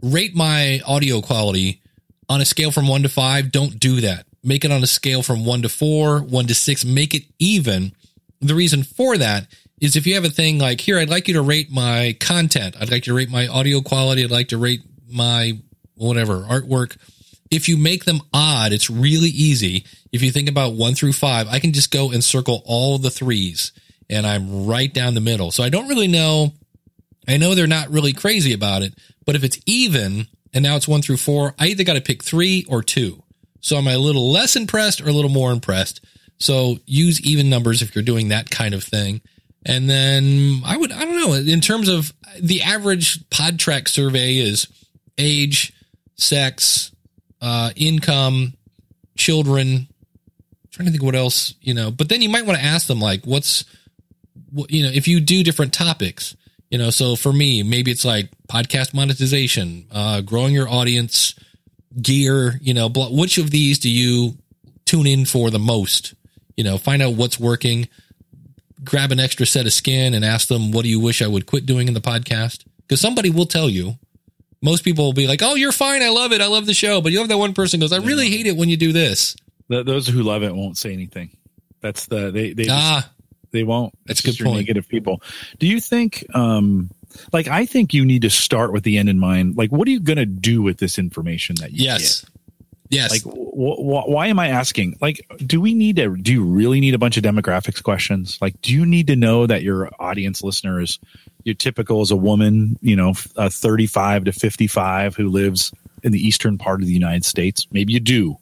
rate 0.02 0.36
my 0.36 0.82
audio 0.86 1.22
quality 1.22 1.82
on 2.28 2.42
a 2.42 2.46
scale 2.46 2.72
from 2.72 2.88
1 2.90 3.04
to 3.04 3.10
5, 3.10 3.52
don't 3.52 3.80
do 3.80 4.02
that. 4.02 4.26
Make 4.44 4.66
it 4.66 4.72
on 4.72 4.84
a 4.84 4.88
scale 4.88 5.24
from 5.24 5.46
1 5.46 5.62
to 5.62 5.70
4, 5.70 6.20
1 6.20 6.48
to 6.48 6.54
6, 6.54 6.86
make 6.86 7.14
it 7.14 7.24
even. 7.40 7.94
The 8.42 8.56
reason 8.56 8.84
for 8.84 9.18
that 9.18 9.48
is 9.80 9.96
if 9.96 10.08
you 10.08 10.16
have 10.16 10.26
a 10.26 10.30
thing 10.30 10.58
like 10.60 10.82
here 10.82 11.00
I'd 11.00 11.10
like 11.10 11.28
you 11.28 11.36
to 11.36 11.42
rate 11.42 11.72
my 11.72 12.16
content. 12.20 12.76
I'd 12.80 12.92
like 12.92 13.06
you 13.08 13.14
to 13.14 13.18
rate 13.18 13.30
my 13.30 13.48
audio 13.48 13.82
quality, 13.82 14.24
I'd 14.24 14.32
like 14.32 14.50
to 14.50 14.58
rate 14.58 14.82
my 15.10 15.54
whatever 15.96 16.42
artwork 16.42 16.98
if 17.52 17.70
you 17.70 17.78
make 17.78 18.06
them 18.06 18.22
odd, 18.34 18.74
it's 18.74 18.90
really 18.90 19.30
easy. 19.30 19.86
If 20.12 20.22
you 20.22 20.32
think 20.32 20.50
about 20.50 20.74
one 20.74 20.96
through 20.96 21.14
five, 21.14 21.48
I 21.48 21.60
can 21.60 21.74
just 21.74 21.92
go 21.92 22.12
and 22.12 22.24
circle 22.24 22.62
all 22.66 22.98
the 22.98 23.10
threes 23.10 23.72
and 24.10 24.26
I'm 24.26 24.66
right 24.66 24.94
down 24.94 25.14
the 25.14 25.22
middle. 25.22 25.52
So 25.52 25.64
I 25.64 25.70
don't 25.70 25.88
really 25.88 26.08
know. 26.08 26.54
I 27.28 27.38
know 27.38 27.56
they're 27.56 27.68
not 27.68 27.90
really 27.90 28.14
crazy 28.14 28.54
about 28.54 28.84
it, 28.84 28.94
but 29.26 29.36
if 29.36 29.44
it's 29.44 29.60
even 29.66 30.28
and 30.54 30.64
now 30.64 30.76
it's 30.76 30.88
one 30.88 31.02
through 31.02 31.18
four, 31.18 31.54
I 31.60 31.68
either 31.68 31.84
got 31.84 31.94
to 31.94 32.02
pick 32.02 32.24
three 32.24 32.66
or 32.70 32.82
two. 32.82 33.24
So 33.60 33.76
am 33.76 33.88
I 33.88 33.94
a 33.94 34.00
little 34.00 34.32
less 34.32 34.56
impressed 34.56 35.02
or 35.02 35.10
a 35.10 35.14
little 35.14 35.32
more 35.32 35.52
impressed? 35.52 36.02
So 36.40 36.78
use 36.86 37.20
even 37.22 37.50
numbers 37.50 37.82
if 37.82 37.96
you're 37.96 38.04
doing 38.04 38.30
that 38.30 38.50
kind 38.50 38.74
of 38.74 38.84
thing. 38.84 39.22
And 39.68 39.90
then 39.90 40.62
I 40.66 40.78
would, 40.78 40.94
I 40.94 41.04
don't 41.04 41.20
know, 41.20 41.34
in 41.34 41.60
terms 41.60 41.90
of 41.90 42.14
the 42.40 42.62
average 42.62 43.30
pod 43.30 43.60
track 43.60 43.90
survey 43.90 44.38
is 44.38 44.66
age, 45.18 45.74
sex, 46.16 46.92
uh, 47.42 47.72
income, 47.76 48.54
children. 49.18 49.90
trying 50.72 50.86
to 50.86 50.92
think 50.92 51.04
what 51.04 51.16
else, 51.16 51.54
you 51.60 51.74
know, 51.74 51.92
but 51.92 52.08
then 52.08 52.22
you 52.22 52.30
might 52.30 52.46
want 52.46 52.58
to 52.58 52.64
ask 52.64 52.88
them 52.88 53.02
like, 53.02 53.26
what's, 53.26 53.66
what, 54.52 54.72
you 54.72 54.84
know, 54.84 54.90
if 54.90 55.06
you 55.08 55.20
do 55.20 55.44
different 55.44 55.74
topics, 55.74 56.36
you 56.70 56.78
know, 56.78 56.90
so 56.90 57.18
for 57.18 57.34
me, 57.34 57.62
maybe 57.62 57.92
it's 57.92 58.06
like 58.06 58.30
podcast 58.48 58.94
monetization, 58.94 59.88
uh, 59.92 60.22
growing 60.22 60.54
your 60.54 60.70
audience, 60.70 61.36
gear, 62.02 62.58
you 62.62 62.74
know, 62.74 62.90
which 62.90 63.38
of 63.38 63.52
these 63.52 63.80
do 63.80 63.90
you 63.90 64.38
tune 64.86 65.08
in 65.08 65.26
for 65.26 65.50
the 65.50 65.60
most? 65.60 66.14
You 66.56 66.64
know, 66.64 66.78
find 66.78 67.02
out 67.02 67.16
what's 67.16 67.40
working. 67.40 67.90
Grab 68.84 69.12
an 69.12 69.20
extra 69.20 69.46
set 69.46 69.66
of 69.66 69.74
skin 69.74 70.14
and 70.14 70.24
ask 70.24 70.48
them, 70.48 70.72
what 70.72 70.84
do 70.84 70.90
you 70.90 71.00
wish 71.00 71.22
I 71.22 71.28
would 71.28 71.46
quit 71.46 71.66
doing 71.66 71.88
in 71.88 71.94
the 71.94 72.02
podcast? 72.02 72.66
Because 72.82 73.02
somebody 73.02 73.30
will 73.30 73.46
tell 73.46 73.70
you. 73.70 73.98
Most 74.62 74.84
people 74.84 75.06
will 75.06 75.14
be 75.14 75.28
like, 75.28 75.42
oh, 75.44 75.54
you're 75.54 75.72
fine. 75.72 76.02
I 76.02 76.10
love 76.10 76.32
it. 76.32 76.42
I 76.42 76.48
love 76.48 76.66
the 76.66 76.74
show. 76.74 77.00
But 77.00 77.12
you 77.12 77.20
have 77.20 77.28
that 77.28 77.38
one 77.38 77.54
person 77.54 77.80
goes, 77.80 77.94
I 77.94 77.98
really 77.98 78.30
hate 78.30 78.48
it 78.48 78.58
when 78.58 78.70
you 78.70 78.78
do 78.78 78.92
this. 78.92 79.36
The, 79.68 79.84
those 79.84 80.08
who 80.08 80.24
love 80.24 80.42
it 80.42 80.56
won't 80.56 80.78
say 80.78 80.94
anything. 80.94 81.30
That's 81.80 82.08
the 82.08 82.32
they 82.32 82.54
they 82.54 82.64
just- 82.64 82.76
Ah, 82.76 83.12
they 83.52 83.64
won't. 83.64 83.94
That's 84.06 84.22
good 84.22 84.38
point. 84.38 84.58
Negative 84.58 84.88
people. 84.88 85.22
Do 85.60 85.68
you 85.68 85.80
think? 85.80 86.26
um 86.34 86.90
Like 87.32 87.48
I 87.48 87.68
think 87.68 87.94
you 87.94 88.04
need 88.04 88.24
to 88.24 88.32
start 88.32 88.74
with 88.74 88.84
the 88.84 88.98
end 88.98 89.10
in 89.10 89.20
mind. 89.20 89.58
Like, 89.58 89.72
what 89.72 89.88
are 89.88 89.92
you 89.92 90.00
going 90.00 90.18
to 90.18 90.26
do 90.26 90.62
with 90.64 90.80
this 90.80 90.98
information 90.98 91.56
that 91.60 91.72
you 91.72 91.86
yes. 91.86 92.22
get? 92.22 92.30
Yes. 92.90 93.12
Like, 93.12 93.22
wh- 93.24 93.80
wh- 93.80 94.08
why 94.10 94.28
am 94.28 94.40
I 94.40 94.48
asking? 94.50 94.98
Like, 95.02 95.26
do 95.46 95.60
we 95.60 95.74
need 95.74 95.98
to? 95.98 96.16
Do 96.16 96.32
you 96.32 96.44
really 96.44 96.80
need 96.80 96.94
a 96.94 96.98
bunch 96.98 97.18
of 97.18 97.24
demographics 97.24 97.82
questions? 97.84 98.38
Like, 98.42 98.60
do 98.62 98.74
you 98.74 98.86
need 98.86 99.08
to 99.08 99.16
know 99.16 99.46
that 99.46 99.64
your 99.64 99.90
audience 100.00 100.44
listener 100.44 100.82
is 100.82 101.00
your 101.44 101.56
typical 101.56 102.02
as 102.02 102.12
a 102.12 102.16
woman, 102.16 102.78
you 102.82 102.96
know, 102.96 103.14
uh, 103.36 103.50
thirty-five 103.50 104.26
to 104.26 104.32
fifty-five 104.32 105.16
who 105.16 105.30
lives 105.30 105.74
in 106.04 106.12
the 106.12 106.20
eastern 106.26 106.58
part 106.58 106.82
of 106.82 106.88
the 106.88 106.94
United 106.94 107.26
States? 107.26 107.68
Maybe 107.72 107.94
you 107.94 108.00
do, 108.00 108.38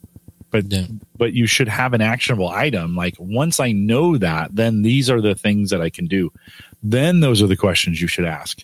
but 0.52 0.72
Yeah. 0.72 0.86
but 1.18 1.34
you 1.34 1.48
should 1.48 1.68
have 1.68 1.94
an 1.94 2.02
actionable 2.02 2.50
item. 2.50 2.96
Like, 2.96 3.16
once 3.20 3.60
I 3.60 3.72
know 3.72 4.18
that, 4.18 4.56
then 4.56 4.82
these 4.84 5.10
are 5.10 5.22
the 5.22 5.36
things 5.36 5.70
that 5.72 5.82
I 5.82 5.90
can 5.90 6.06
do. 6.08 6.32
Then 6.84 7.20
those 7.20 7.42
are 7.42 7.48
the 7.48 7.56
questions 7.58 8.00
you 8.00 8.08
should 8.08 8.26
ask 8.26 8.64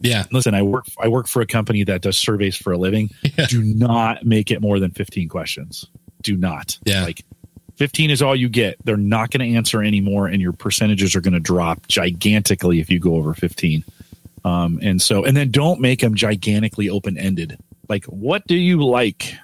yeah. 0.00 0.24
listen 0.32 0.54
i 0.54 0.62
work 0.62 0.84
i 1.00 1.08
work 1.08 1.26
for 1.26 1.42
a 1.42 1.46
company 1.46 1.84
that 1.84 2.02
does 2.02 2.16
surveys 2.18 2.56
for 2.56 2.72
a 2.72 2.78
living. 2.78 3.10
Yeah. 3.22 3.46
do 3.46 3.62
not 3.62 4.24
make 4.24 4.50
it 4.50 4.60
more 4.60 4.78
than 4.80 4.90
15 4.90 5.28
questions. 5.28 5.86
Do 6.22 6.36
not. 6.36 6.78
Yeah. 6.84 7.04
like 7.04 7.24
15 7.76 8.10
is 8.10 8.22
all 8.22 8.34
you 8.34 8.48
get. 8.48 8.76
They're 8.84 8.96
not 8.96 9.30
going 9.30 9.48
to 9.50 9.56
answer 9.56 9.82
anymore 9.82 10.26
and 10.28 10.40
your 10.40 10.52
percentages 10.52 11.14
are 11.14 11.20
going 11.20 11.34
to 11.34 11.40
drop 11.40 11.86
gigantically 11.88 12.80
if 12.80 12.90
you 12.90 12.98
go 12.98 13.16
over 13.16 13.34
15 13.34 13.84
um, 14.44 14.78
and 14.82 15.02
so 15.02 15.24
and 15.24 15.36
then 15.36 15.50
don't 15.50 15.80
make 15.80 16.00
them 16.00 16.14
gigantically 16.14 16.88
open-ended. 16.88 17.58
Like 17.88 18.04
what 18.06 18.46
do 18.46 18.54
you 18.56 18.84
like? 18.84 19.34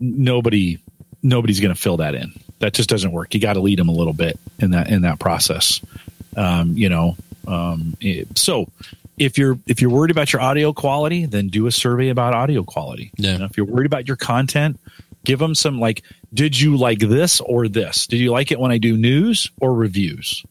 Nobody 0.00 0.78
nobody's 1.22 1.60
going 1.60 1.74
to 1.74 1.80
fill 1.80 1.96
that 1.98 2.14
in. 2.14 2.32
That 2.60 2.72
just 2.74 2.88
doesn't 2.88 3.12
work. 3.12 3.34
You 3.34 3.40
got 3.40 3.54
to 3.54 3.60
lead 3.60 3.78
them 3.78 3.88
a 3.88 3.92
little 3.92 4.12
bit 4.12 4.38
in 4.58 4.70
that 4.72 4.90
in 4.90 5.02
that 5.02 5.18
process. 5.18 5.80
Um, 6.36 6.76
you 6.76 6.88
know 6.88 7.16
um, 7.46 7.96
it- 8.00 8.38
so 8.38 8.68
if 9.18 9.36
you're 9.38 9.58
if 9.66 9.80
you're 9.80 9.90
worried 9.90 10.10
about 10.10 10.32
your 10.32 10.40
audio 10.42 10.72
quality 10.72 11.26
then 11.26 11.48
do 11.48 11.66
a 11.66 11.72
survey 11.72 12.08
about 12.08 12.34
audio 12.34 12.62
quality 12.62 13.10
Yeah. 13.16 13.32
You 13.32 13.38
know, 13.38 13.44
if 13.46 13.56
you're 13.56 13.66
worried 13.66 13.86
about 13.86 14.06
your 14.08 14.16
content 14.16 14.78
give 15.24 15.38
them 15.38 15.54
some 15.54 15.78
like 15.80 16.02
did 16.32 16.58
you 16.58 16.76
like 16.76 16.98
this 17.00 17.40
or 17.40 17.68
this 17.68 18.06
did 18.06 18.18
you 18.20 18.30
like 18.30 18.50
it 18.52 18.58
when 18.60 18.70
i 18.70 18.78
do 18.78 18.96
news 18.96 19.50
or 19.60 19.74
reviews 19.74 20.44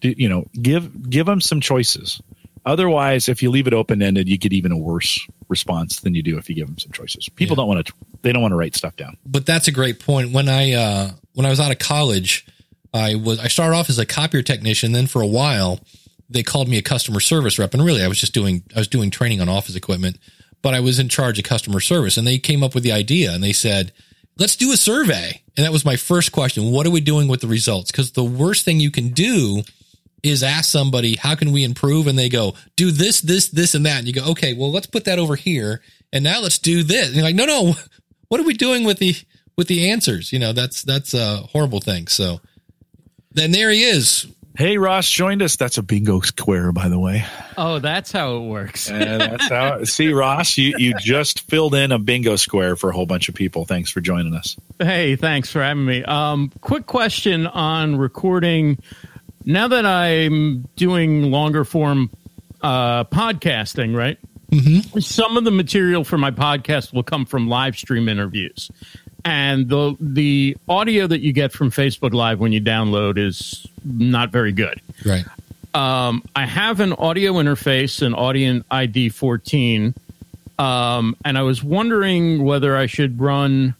do, 0.00 0.14
you 0.16 0.28
know 0.28 0.44
give 0.60 1.08
give 1.10 1.26
them 1.26 1.40
some 1.40 1.60
choices 1.60 2.20
otherwise 2.64 3.28
if 3.28 3.42
you 3.42 3.50
leave 3.50 3.66
it 3.66 3.72
open 3.74 4.02
ended 4.02 4.28
you 4.28 4.36
get 4.38 4.52
even 4.52 4.72
a 4.72 4.76
worse 4.76 5.26
response 5.48 6.00
than 6.00 6.14
you 6.14 6.22
do 6.22 6.36
if 6.38 6.48
you 6.48 6.54
give 6.54 6.66
them 6.66 6.78
some 6.78 6.92
choices 6.92 7.28
people 7.30 7.54
Yeah. 7.56 7.62
don't 7.62 7.68
want 7.68 7.86
to 7.86 7.92
they 8.22 8.32
don't 8.32 8.42
want 8.42 8.52
to 8.52 8.56
write 8.56 8.74
stuff 8.74 8.96
down 8.96 9.16
but 9.24 9.46
that's 9.46 9.68
a 9.68 9.72
great 9.72 10.00
point. 10.00 10.32
When 10.32 10.48
I 10.48 10.72
uh, 10.72 11.10
when 11.34 11.46
I 11.46 11.50
was 11.50 11.60
out 11.60 11.70
of 11.70 11.78
college, 11.78 12.44
I 12.92 13.14
was 13.14 13.38
I 13.38 13.46
started 13.48 13.76
off 13.76 13.88
as 13.88 13.98
a 14.00 14.06
copier 14.06 14.42
technician. 14.42 14.90
Then 14.92 15.06
for 15.06 15.20
a 15.22 15.26
while, 15.26 15.78
they 16.28 16.42
called 16.42 16.68
me 16.68 16.78
a 16.78 16.82
customer 16.82 17.20
service 17.20 17.58
rep, 17.58 17.74
and 17.74 17.84
really 17.84 18.02
I 18.02 18.08
was 18.08 18.18
just 18.18 18.34
doing 18.34 18.62
I 18.74 18.80
was 18.80 18.88
doing 18.88 19.10
training 19.10 19.40
on 19.40 19.48
office 19.48 19.76
equipment, 19.76 20.18
but 20.62 20.74
I 20.74 20.80
was 20.80 20.98
in 20.98 21.08
charge 21.08 21.38
of 21.38 21.44
customer 21.44 21.80
service. 21.80 22.16
And 22.16 22.26
they 22.26 22.38
came 22.38 22.62
up 22.62 22.74
with 22.74 22.84
the 22.84 22.92
idea, 22.92 23.32
and 23.32 23.42
they 23.42 23.52
said, 23.52 23.92
"Let's 24.38 24.56
do 24.56 24.72
a 24.72 24.76
survey." 24.76 25.42
And 25.56 25.64
that 25.64 25.72
was 25.72 25.84
my 25.84 25.96
first 25.96 26.32
question: 26.32 26.70
What 26.72 26.86
are 26.86 26.90
we 26.90 27.00
doing 27.00 27.28
with 27.28 27.40
the 27.40 27.48
results? 27.48 27.90
Because 27.90 28.12
the 28.12 28.24
worst 28.24 28.64
thing 28.64 28.80
you 28.80 28.90
can 28.90 29.10
do 29.10 29.62
is 30.22 30.42
ask 30.42 30.70
somebody, 30.70 31.16
"How 31.16 31.34
can 31.34 31.52
we 31.52 31.64
improve?" 31.64 32.06
And 32.06 32.18
they 32.18 32.28
go, 32.28 32.54
"Do 32.76 32.90
this, 32.90 33.20
this, 33.20 33.48
this, 33.48 33.74
and 33.74 33.86
that." 33.86 33.98
And 33.98 34.06
you 34.06 34.12
go, 34.12 34.30
"Okay, 34.32 34.54
well, 34.54 34.72
let's 34.72 34.86
put 34.86 35.04
that 35.04 35.18
over 35.18 35.36
here." 35.36 35.80
And 36.12 36.24
now 36.24 36.40
let's 36.40 36.58
do 36.58 36.82
this. 36.82 37.08
And 37.08 37.16
you're 37.16 37.24
like, 37.24 37.34
no, 37.34 37.44
no, 37.44 37.74
what 38.28 38.40
are 38.40 38.44
we 38.44 38.54
doing 38.54 38.84
with 38.84 38.98
the 38.98 39.14
with 39.56 39.68
the 39.68 39.90
answers? 39.90 40.32
You 40.32 40.38
know, 40.38 40.52
that's 40.52 40.82
that's 40.82 41.14
a 41.14 41.38
horrible 41.38 41.80
thing. 41.80 42.06
So 42.08 42.40
then 43.32 43.52
there 43.52 43.70
he 43.70 43.82
is. 43.82 44.26
Hey 44.56 44.78
ross 44.78 45.10
joined 45.10 45.42
us 45.42 45.56
that's 45.56 45.78
a 45.78 45.82
bingo 45.82 46.20
square 46.20 46.72
by 46.72 46.88
the 46.88 46.98
way 46.98 47.24
Oh, 47.58 47.78
that's 47.78 48.12
how 48.12 48.36
it 48.36 48.40
works. 48.40 48.90
And 48.90 49.20
that's 49.20 49.48
how. 49.48 49.82
See, 49.84 50.12
Ross, 50.12 50.58
you 50.58 50.74
you 50.76 50.92
just 51.00 51.40
filled 51.48 51.74
in 51.74 51.90
a 51.90 51.98
bingo 51.98 52.36
square 52.36 52.76
for 52.76 52.90
a 52.90 52.92
whole 52.92 53.06
bunch 53.06 53.28
of 53.28 53.34
people. 53.34 53.64
Thanks 53.64 53.90
for 53.90 54.00
joining 54.00 54.34
us. 54.34 54.56
Hey, 54.78 55.16
thanks 55.16 55.50
for 55.50 55.62
having 55.62 55.86
me. 55.86 56.04
Um, 56.04 56.52
quick 56.60 56.86
question 56.86 57.46
on 57.46 57.96
recording. 57.96 58.78
Now 59.44 59.68
that 59.68 59.86
I'm 59.86 60.68
doing 60.76 61.30
longer 61.30 61.64
form 61.64 62.10
uh, 62.62 63.04
podcasting, 63.04 63.96
right? 63.96 64.18
Mm-hmm. 64.50 65.00
Some 65.00 65.36
of 65.36 65.44
the 65.44 65.50
material 65.50 66.04
for 66.04 66.18
my 66.18 66.30
podcast 66.30 66.92
will 66.92 67.02
come 67.02 67.24
from 67.24 67.48
live 67.48 67.76
stream 67.76 68.08
interviews, 68.08 68.70
and 69.26 69.68
the 69.68 69.96
the 69.98 70.56
audio 70.68 71.08
that 71.08 71.20
you 71.20 71.32
get 71.32 71.52
from 71.52 71.70
Facebook 71.70 72.14
Live 72.14 72.38
when 72.38 72.52
you 72.52 72.60
download 72.60 73.18
is 73.18 73.66
not 73.84 74.30
very 74.30 74.52
good. 74.52 74.80
Right. 75.04 75.24
Um, 75.74 76.22
I 76.34 76.46
have 76.46 76.78
an 76.80 76.92
audio 76.94 77.34
interface, 77.34 78.06
an 78.06 78.14
Audient 78.14 78.64
ID 78.70 79.10
14, 79.10 79.94
um, 80.58 81.16
and 81.24 81.36
I 81.36 81.42
was 81.42 81.62
wondering 81.62 82.44
whether 82.44 82.76
I 82.76 82.86
should 82.86 83.20
run 83.20 83.74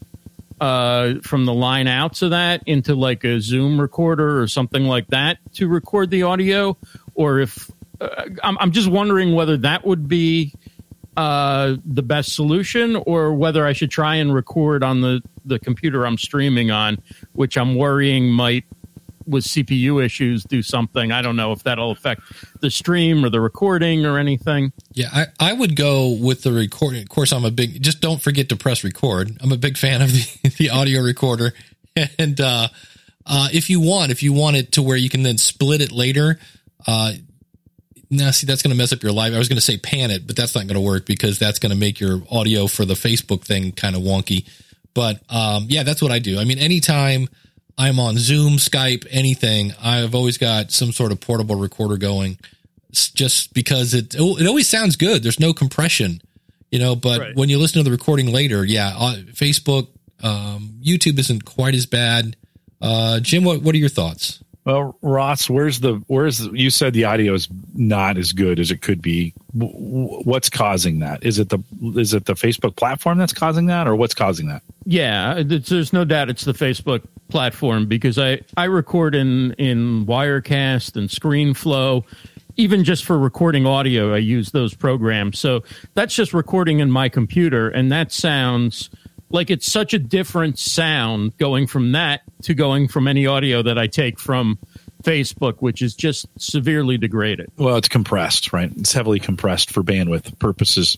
uh, 0.59 1.15
from 1.23 1.45
the 1.45 1.53
line 1.53 1.87
outs 1.87 2.21
of 2.21 2.31
that 2.31 2.61
into 2.65 2.93
like 2.93 3.23
a 3.23 3.39
Zoom 3.39 3.79
recorder 3.79 4.41
or 4.41 4.47
something 4.47 4.83
like 4.83 5.07
that 5.07 5.37
to 5.53 5.69
record 5.69 6.11
the 6.11 6.23
audio, 6.23 6.75
or 7.15 7.39
if 7.39 7.71
uh, 8.01 8.09
I'm, 8.43 8.57
I'm 8.59 8.71
just 8.71 8.89
wondering 8.89 9.33
whether 9.33 9.55
that 9.57 9.85
would 9.85 10.09
be 10.09 10.53
uh, 11.17 11.75
the 11.83 12.03
best 12.03 12.35
solution, 12.35 12.95
or 12.95 13.33
whether 13.33 13.65
I 13.65 13.73
should 13.73 13.89
try 13.89 14.15
and 14.15 14.33
record 14.33 14.83
on 14.83 15.01
the 15.01 15.21
the 15.45 15.57
computer 15.57 16.05
I'm 16.05 16.17
streaming 16.17 16.69
on, 16.71 16.99
which 17.33 17.57
I'm 17.57 17.75
worrying 17.75 18.29
might 18.29 18.65
with 19.25 19.43
CPU 19.43 20.03
issues 20.03 20.43
do 20.43 20.61
something. 20.61 21.11
I 21.11 21.21
don't 21.21 21.35
know 21.35 21.51
if 21.51 21.63
that'll 21.63 21.91
affect 21.91 22.21
the 22.61 22.69
stream 22.69 23.25
or 23.25 23.29
the 23.29 23.41
recording 23.41 24.05
or 24.05 24.19
anything. 24.19 24.71
Yeah, 24.93 25.09
I, 25.11 25.25
I 25.39 25.53
would 25.53 25.75
go 25.75 26.11
with 26.11 26.43
the 26.43 26.53
recording. 26.53 27.01
Of 27.01 27.09
course, 27.09 27.33
I'm 27.33 27.45
a 27.45 27.51
big. 27.51 27.81
Just 27.81 27.99
don't 27.99 28.21
forget 28.21 28.49
to 28.49 28.55
press 28.55 28.83
record. 28.83 29.35
I'm 29.41 29.51
a 29.51 29.57
big 29.57 29.75
fan 29.77 30.03
of 30.03 30.11
the, 30.11 30.49
the 30.57 30.69
audio 30.69 31.01
recorder, 31.01 31.53
and 32.19 32.39
uh, 32.39 32.67
uh, 33.25 33.49
if 33.51 33.71
you 33.71 33.79
want, 33.79 34.11
if 34.11 34.21
you 34.21 34.33
want 34.33 34.55
it 34.55 34.73
to 34.73 34.83
where 34.83 34.97
you 34.97 35.09
can 35.09 35.23
then 35.23 35.39
split 35.39 35.81
it 35.81 35.91
later. 35.91 36.39
Uh, 36.85 37.13
now, 38.09 38.31
see, 38.31 38.47
that's 38.47 38.61
going 38.61 38.71
to 38.71 38.77
mess 38.77 38.93
up 38.93 39.03
your 39.03 39.11
live. 39.11 39.33
I 39.33 39.37
was 39.37 39.49
going 39.49 39.57
to 39.57 39.61
say 39.61 39.77
pan 39.77 40.11
it, 40.11 40.25
but 40.27 40.35
that's 40.35 40.55
not 40.55 40.65
going 40.67 40.75
to 40.75 40.81
work 40.81 41.05
because 41.05 41.39
that's 41.39 41.59
going 41.59 41.71
to 41.71 41.77
make 41.77 41.99
your 41.99 42.21
audio 42.31 42.67
for 42.67 42.85
the 42.85 42.93
Facebook 42.93 43.43
thing 43.43 43.71
kind 43.71 43.95
of 43.95 44.01
wonky. 44.01 44.47
But 44.93 45.21
um, 45.29 45.65
yeah, 45.69 45.83
that's 45.83 46.01
what 46.01 46.11
I 46.11 46.19
do. 46.19 46.39
I 46.39 46.43
mean, 46.45 46.57
anytime 46.57 47.27
I'm 47.77 47.99
on 47.99 48.17
Zoom, 48.17 48.53
Skype, 48.53 49.05
anything, 49.11 49.73
I've 49.83 50.15
always 50.15 50.37
got 50.37 50.71
some 50.71 50.91
sort 50.91 51.11
of 51.11 51.19
portable 51.19 51.55
recorder 51.55 51.97
going 51.97 52.37
just 52.91 53.53
because 53.53 53.93
it 53.93 54.15
it 54.15 54.47
always 54.47 54.67
sounds 54.67 54.95
good. 54.95 55.21
There's 55.21 55.39
no 55.39 55.53
compression, 55.53 56.21
you 56.71 56.79
know. 56.79 56.95
But 56.95 57.19
Right. 57.19 57.35
when 57.35 57.49
you 57.49 57.59
listen 57.59 57.79
to 57.79 57.83
the 57.83 57.91
recording 57.91 58.31
later, 58.31 58.65
yeah, 58.65 58.95
uh, 58.97 59.15
Facebook, 59.33 59.89
um, 60.23 60.79
YouTube 60.81 61.19
isn't 61.19 61.45
quite 61.45 61.75
as 61.75 61.85
bad. 61.85 62.35
Uh, 62.81 63.19
Jim, 63.19 63.43
what 63.43 63.61
what 63.61 63.75
are 63.75 63.77
your 63.77 63.89
thoughts? 63.89 64.39
Well, 64.67 64.97
Ross, 65.01 65.49
where's 65.49 65.79
the 65.79 66.03
where's 66.07 66.39
the, 66.39 66.51
you 66.51 66.69
said 66.69 66.91
the 66.91 67.05
audio 67.05 67.33
is 67.33 67.47
not 67.73 68.17
as 68.17 68.33
good 68.33 68.59
as 68.59 68.69
it 68.69 68.81
could 68.81 69.01
be. 69.01 69.33
What's 69.53 70.49
causing 70.49 70.99
that? 70.99 71.23
Is 71.23 71.39
it 71.39 71.47
the 71.47 71.59
is 71.95 72.13
it 72.13 72.25
the 72.25 72.33
Facebook 72.33 72.75
platform 72.75 73.17
that's 73.17 73.31
causing 73.31 73.67
that, 73.67 73.87
or 73.87 73.95
what's 73.95 74.13
causing 74.13 74.49
that? 74.49 74.61
Yeah, 74.83 75.41
there's 75.41 75.93
no 75.93 76.03
doubt 76.03 76.29
it's 76.29 76.43
the 76.43 76.51
Facebook 76.51 77.03
platform 77.29 77.85
because 77.85 78.19
I, 78.19 78.41
I 78.57 78.65
record 78.65 79.15
in, 79.15 79.53
in 79.53 80.05
Wirecast 80.05 80.97
and 80.97 81.07
ScreenFlow. 81.07 82.03
Even 82.57 82.83
just 82.83 83.05
for 83.05 83.17
recording 83.17 83.65
audio, 83.65 84.13
I 84.13 84.17
use 84.17 84.51
those 84.51 84.73
programs. 84.73 85.39
So 85.39 85.63
that's 85.93 86.13
just 86.13 86.33
recording 86.33 86.79
in 86.79 86.91
my 86.91 87.07
computer, 87.07 87.69
and 87.69 87.89
that 87.93 88.11
sounds 88.11 88.89
like 89.29 89.49
it's 89.49 89.71
such 89.71 89.93
a 89.93 89.99
different 89.99 90.59
sound 90.59 91.37
going 91.37 91.67
from 91.67 91.93
that 91.93 92.21
to 92.43 92.53
going 92.53 92.87
from 92.87 93.07
any 93.07 93.27
audio 93.27 93.61
that 93.61 93.77
I 93.77 93.87
take 93.87 94.19
from 94.19 94.57
Facebook, 95.03 95.55
which 95.59 95.81
is 95.81 95.95
just 95.95 96.27
severely 96.37 96.97
degraded. 96.97 97.51
Well, 97.57 97.77
it's 97.77 97.87
compressed, 97.87 98.51
right? 98.51 98.71
It's 98.77 98.93
heavily 98.93 99.19
compressed 99.19 99.71
for 99.71 99.83
bandwidth 99.83 100.37
purposes. 100.39 100.97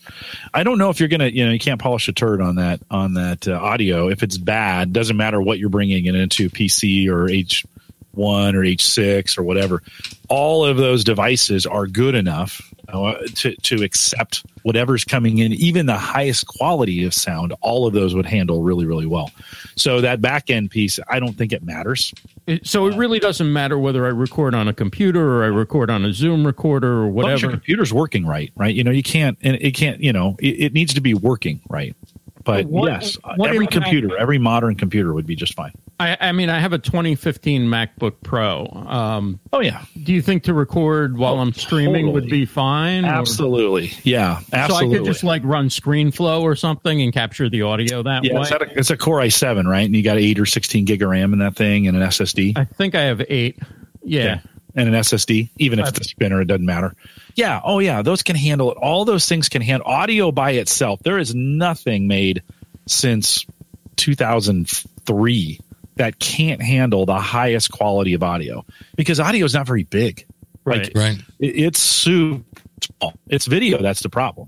I 0.54 0.64
don't 0.64 0.78
know 0.78 0.90
if 0.90 1.00
you're 1.00 1.10
gonna, 1.10 1.28
you 1.28 1.46
know, 1.46 1.52
you 1.52 1.60
can't 1.60 1.82
polish 1.82 2.08
a 2.08 2.14
turd 2.14 2.42
on 2.42 2.56
that 2.56 2.80
on 2.90 3.16
that 3.16 3.48
uh, 3.48 3.54
audio. 3.54 4.10
If 4.10 4.24
it's 4.24 4.38
bad, 4.38 4.94
doesn't 4.94 5.18
matter 5.18 5.42
what 5.42 5.60
you're 5.60 5.70
bringing 5.70 6.06
it 6.06 6.16
into 6.16 6.50
PC 6.50 7.10
or 7.10 7.30
H 7.30 7.66
H1 8.20 8.54
or 8.54 8.60
H6 8.60 9.38
or 9.38 9.44
whatever. 9.44 9.82
All 10.28 10.66
of 10.66 10.78
those 10.78 11.04
devices 11.04 11.66
are 11.66 11.88
good 11.88 12.16
enough 12.16 12.69
uh, 12.94 13.18
to, 13.36 13.56
to 13.56 13.84
accept 13.84 14.44
whatever's 14.64 15.04
coming 15.06 15.38
in, 15.38 15.54
even 15.54 15.86
the 15.86 15.98
highest 15.98 16.48
quality 16.48 17.04
of 17.06 17.14
sound, 17.14 17.54
all 17.62 17.88
of 17.88 17.94
those 17.94 18.14
would 18.14 18.26
handle 18.26 18.62
really, 18.62 18.86
really 18.86 19.06
well. 19.06 19.32
So 19.76 20.02
that 20.02 20.22
back 20.22 20.50
end 20.50 20.72
piece, 20.72 21.00
I 21.10 21.20
don't 21.20 21.34
think 21.34 21.54
it 21.54 21.64
matters. 21.64 22.14
It- 22.48 22.66
so 22.68 22.88
it 22.88 22.96
really 22.98 23.20
doesn't 23.20 23.52
matter 23.52 23.78
whether 23.80 24.06
I 24.06 24.10
record 24.10 24.54
on 24.56 24.68
a 24.68 24.74
computer 24.74 25.38
or 25.40 25.44
I 25.44 25.48
record 25.48 25.90
on 25.90 26.04
a 26.04 26.12
Zoom 26.14 26.46
recorder 26.46 27.04
or 27.04 27.08
as 27.08 27.08
your 27.08 27.14
whatever. 27.14 27.52
computer's 27.52 27.94
working 27.94 28.26
right, 28.26 28.52
right? 28.56 28.74
You 28.76 28.84
know, 28.84 28.92
you 28.92 29.04
can't, 29.04 29.38
and 29.42 29.56
it 29.62 29.72
can't, 29.76 30.02
you 30.02 30.12
know, 30.12 30.36
it, 30.40 30.60
it 30.60 30.74
needs 30.74 30.94
to 30.96 31.02
be 31.02 31.14
working 31.14 31.62
right. 31.70 31.96
But 32.58 32.66
What- 32.68 32.92
yes, 32.92 33.18
what 33.36 33.50
every 33.50 33.66
impact- 33.66 33.72
computer, 33.74 34.18
every 34.18 34.38
modern 34.38 34.76
computer 34.76 35.14
would 35.14 35.26
be 35.26 35.36
just 35.36 35.54
fine. 35.56 35.72
I, 36.02 36.16
I 36.22 36.32
mean, 36.32 36.50
I 36.50 36.60
have 36.60 36.72
a 36.72 36.78
2015 36.80 37.64
MacBook 37.64 38.14
Pro. 38.24 38.66
Um, 38.68 39.40
Oh 39.52 39.60
yeah, 39.60 39.84
do 40.02 40.14
you 40.14 40.22
think 40.22 40.44
to 40.44 40.54
record 40.54 41.18
while 41.18 41.40
I'm 41.40 41.52
streaming 41.54 42.14
would 42.14 42.28
be 42.30 42.46
fine? 42.46 43.04
or- 43.06 43.10
absolutely, 43.10 43.92
yeah, 44.04 44.40
So 44.40 44.76
I 44.76 44.88
could 44.88 45.04
just 45.06 45.24
like 45.24 45.42
run 45.44 45.68
ScreenFlow 45.70 46.42
or 46.42 46.56
something 46.56 47.02
and 47.02 47.12
capture 47.14 47.50
the 47.50 47.64
audio 47.64 48.02
that 48.04 48.24
yeah, 48.24 48.36
way. 48.36 48.42
it's, 48.42 48.52
a, 48.52 48.80
it's 48.80 48.90
a 48.92 48.98
Core 48.98 49.20
i7, 49.20 49.66
right? 49.66 49.86
And 49.86 49.96
you 49.96 50.02
got 50.04 50.18
eight 50.18 50.40
or 50.40 50.46
sixteen 50.46 50.86
gig 50.86 51.02
of 51.02 51.10
RAM 51.10 51.34
in 51.34 51.40
that 51.40 51.56
thing, 51.56 51.88
and 51.88 51.98
an 51.98 52.04
SSD. 52.04 52.58
I 52.58 52.64
think 52.66 52.96
I 52.96 53.02
have 53.02 53.22
eight. 53.30 53.60
Yeah. 54.04 54.40
And 54.80 54.94
an 54.96 55.02
SSD, 55.02 55.50
even 55.58 55.80
if 55.80 55.88
it's 55.90 56.00
a 56.00 56.04
spinner, 56.04 56.42
it 56.42 56.46
doesn't 56.46 56.66
matter. 56.66 56.96
Yeah. 57.36 57.60
Oh, 57.64 57.80
yeah. 57.80 58.02
Those 58.02 58.24
can 58.24 58.36
handle 58.36 58.72
it. 58.72 58.78
All 58.78 59.06
those 59.06 59.28
things 59.28 59.50
can 59.50 59.62
handle 59.62 59.88
audio 59.88 60.32
by 60.32 60.52
itself. 60.52 61.00
There 61.04 61.18
is 61.20 61.34
nothing 61.36 62.08
made 62.08 62.44
since 62.88 63.46
2003 63.98 65.60
that 65.96 66.20
can't 66.20 66.62
handle 66.62 67.06
the 67.06 67.20
highest 67.20 67.72
quality 67.72 68.14
of 68.14 68.24
audio 68.24 68.66
because 68.96 69.20
audio 69.20 69.46
is 69.46 69.54
not 69.54 69.68
very 69.68 69.84
big. 69.84 70.26
Right. 70.66 70.92
Right. 70.96 71.18
It- 71.40 71.56
It's 71.66 71.80
super 71.80 72.44
small. 72.82 73.14
It's 73.28 73.46
video. 73.46 73.82
That's 73.82 74.02
the 74.02 74.10
problem. 74.10 74.48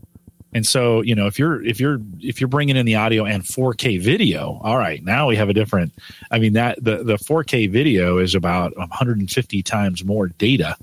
And 0.54 0.66
so, 0.66 1.02
you 1.02 1.16
know, 1.16 1.28
if 1.28 1.40
you're 1.40 1.64
if 1.64 1.80
you're 1.80 2.00
if 2.20 2.42
you're 2.42 2.48
bringing 2.48 2.76
in 2.76 2.86
the 2.86 2.96
audio 2.96 3.26
and 3.26 3.44
4K 3.44 4.02
video, 4.02 4.60
all 4.64 4.78
right, 4.78 5.04
now 5.04 5.28
we 5.28 5.36
have 5.38 5.50
a 5.50 5.54
different. 5.54 5.94
I 6.30 6.40
mean, 6.40 6.54
that 6.54 6.84
the 6.84 7.04
the 7.04 7.16
4K 7.16 7.70
video 7.70 8.18
is 8.18 8.36
about 8.36 8.76
150 8.78 9.64
times 9.64 10.04
more 10.04 10.28
data 10.28 10.76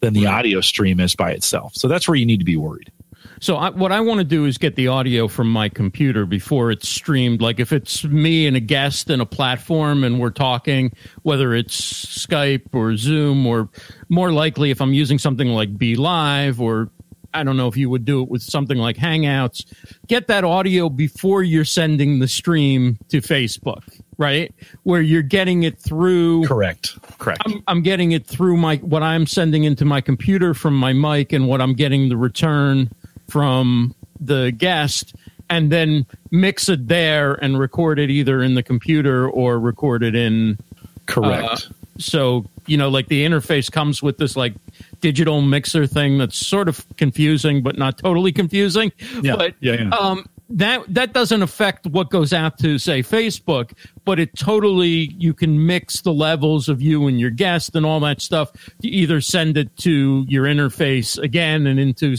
than 0.00 0.12
the 0.12 0.26
audio 0.26 0.60
stream 0.60 1.00
is 1.00 1.14
by 1.14 1.30
itself. 1.30 1.72
So 1.74 1.88
that's 1.88 2.06
where 2.06 2.16
you 2.16 2.26
need 2.26 2.38
to 2.38 2.44
be 2.44 2.56
worried. 2.56 2.92
So 3.40 3.56
I, 3.56 3.70
what 3.70 3.92
I 3.92 4.00
want 4.00 4.18
to 4.18 4.24
do 4.24 4.44
is 4.44 4.58
get 4.58 4.76
the 4.76 4.88
audio 4.88 5.28
from 5.28 5.50
my 5.50 5.68
computer 5.68 6.24
before 6.24 6.70
it's 6.70 6.88
streamed. 6.88 7.42
Like 7.42 7.60
if 7.60 7.72
it's 7.72 8.04
me 8.04 8.46
and 8.46 8.56
a 8.56 8.60
guest 8.60 9.10
and 9.10 9.20
a 9.20 9.26
platform 9.26 10.04
and 10.04 10.20
we're 10.20 10.30
talking, 10.30 10.92
whether 11.22 11.54
it's 11.54 11.78
Skype 12.26 12.74
or 12.74 12.96
Zoom, 12.96 13.46
or 13.46 13.68
more 14.08 14.32
likely 14.32 14.70
if 14.70 14.80
I'm 14.80 14.94
using 14.94 15.18
something 15.18 15.48
like 15.48 15.76
BeLive 15.76 16.60
or 16.60 16.90
I 17.34 17.42
don't 17.42 17.56
know 17.56 17.68
if 17.68 17.76
you 17.76 17.90
would 17.90 18.04
do 18.04 18.22
it 18.22 18.28
with 18.28 18.42
something 18.42 18.78
like 18.78 18.96
Hangouts, 18.96 19.64
get 20.06 20.28
that 20.28 20.44
audio 20.44 20.88
before 20.88 21.42
you're 21.42 21.64
sending 21.64 22.20
the 22.20 22.28
stream 22.28 22.98
to 23.08 23.20
Facebook, 23.20 23.82
right? 24.16 24.54
Where 24.84 25.02
you're 25.02 25.22
getting 25.22 25.64
it 25.64 25.78
through 25.78 26.46
Correct. 26.46 26.96
Correct. 27.18 27.42
I'm, 27.44 27.62
I'm 27.66 27.82
getting 27.82 28.12
it 28.12 28.26
through 28.26 28.56
my 28.56 28.76
what 28.76 29.02
I'm 29.02 29.26
sending 29.26 29.64
into 29.64 29.84
my 29.84 30.00
computer 30.00 30.54
from 30.54 30.76
my 30.76 30.92
mic 30.92 31.32
and 31.32 31.48
what 31.48 31.60
I'm 31.60 31.74
getting 31.74 32.08
the 32.08 32.16
return 32.16 32.90
from 33.28 33.94
the 34.20 34.52
guest 34.52 35.14
and 35.50 35.70
then 35.70 36.06
mix 36.30 36.68
it 36.68 36.88
there 36.88 37.34
and 37.34 37.58
record 37.58 37.98
it 37.98 38.10
either 38.10 38.42
in 38.42 38.54
the 38.54 38.62
computer 38.62 39.28
or 39.28 39.58
record 39.58 40.02
it 40.02 40.14
in 40.14 40.58
Correct. 41.06 41.44
Uh, 41.44 41.56
so 41.98 42.46
you 42.66 42.76
know 42.76 42.88
like 42.88 43.08
the 43.08 43.24
interface 43.24 43.70
comes 43.70 44.02
with 44.02 44.18
this 44.18 44.36
like 44.36 44.54
digital 45.00 45.40
mixer 45.42 45.86
thing 45.86 46.18
that's 46.18 46.36
sort 46.36 46.68
of 46.68 46.86
confusing 46.96 47.62
but 47.62 47.76
not 47.76 47.98
totally 47.98 48.32
confusing 48.40 48.92
Yeah, 49.22 49.36
but 49.36 49.54
yeah, 49.60 49.74
yeah. 49.74 49.88
um 49.90 50.26
that 50.54 50.82
that 50.92 51.12
doesn't 51.12 51.42
affect 51.42 51.86
what 51.86 52.10
goes 52.10 52.32
out 52.32 52.58
to 52.58 52.78
say 52.78 53.02
facebook 53.02 53.72
but 54.04 54.18
it 54.20 54.30
totally 54.38 55.12
you 55.18 55.34
can 55.34 55.66
mix 55.66 56.00
the 56.02 56.12
levels 56.12 56.68
of 56.68 56.80
you 56.80 57.06
and 57.08 57.18
your 57.20 57.30
guest 57.30 57.74
and 57.74 57.84
all 57.84 57.98
that 58.00 58.20
stuff 58.20 58.52
to 58.80 58.88
either 58.88 59.20
send 59.20 59.56
it 59.56 59.76
to 59.76 60.24
your 60.28 60.44
interface 60.44 61.18
again 61.18 61.66
and 61.66 61.78
into 61.80 62.16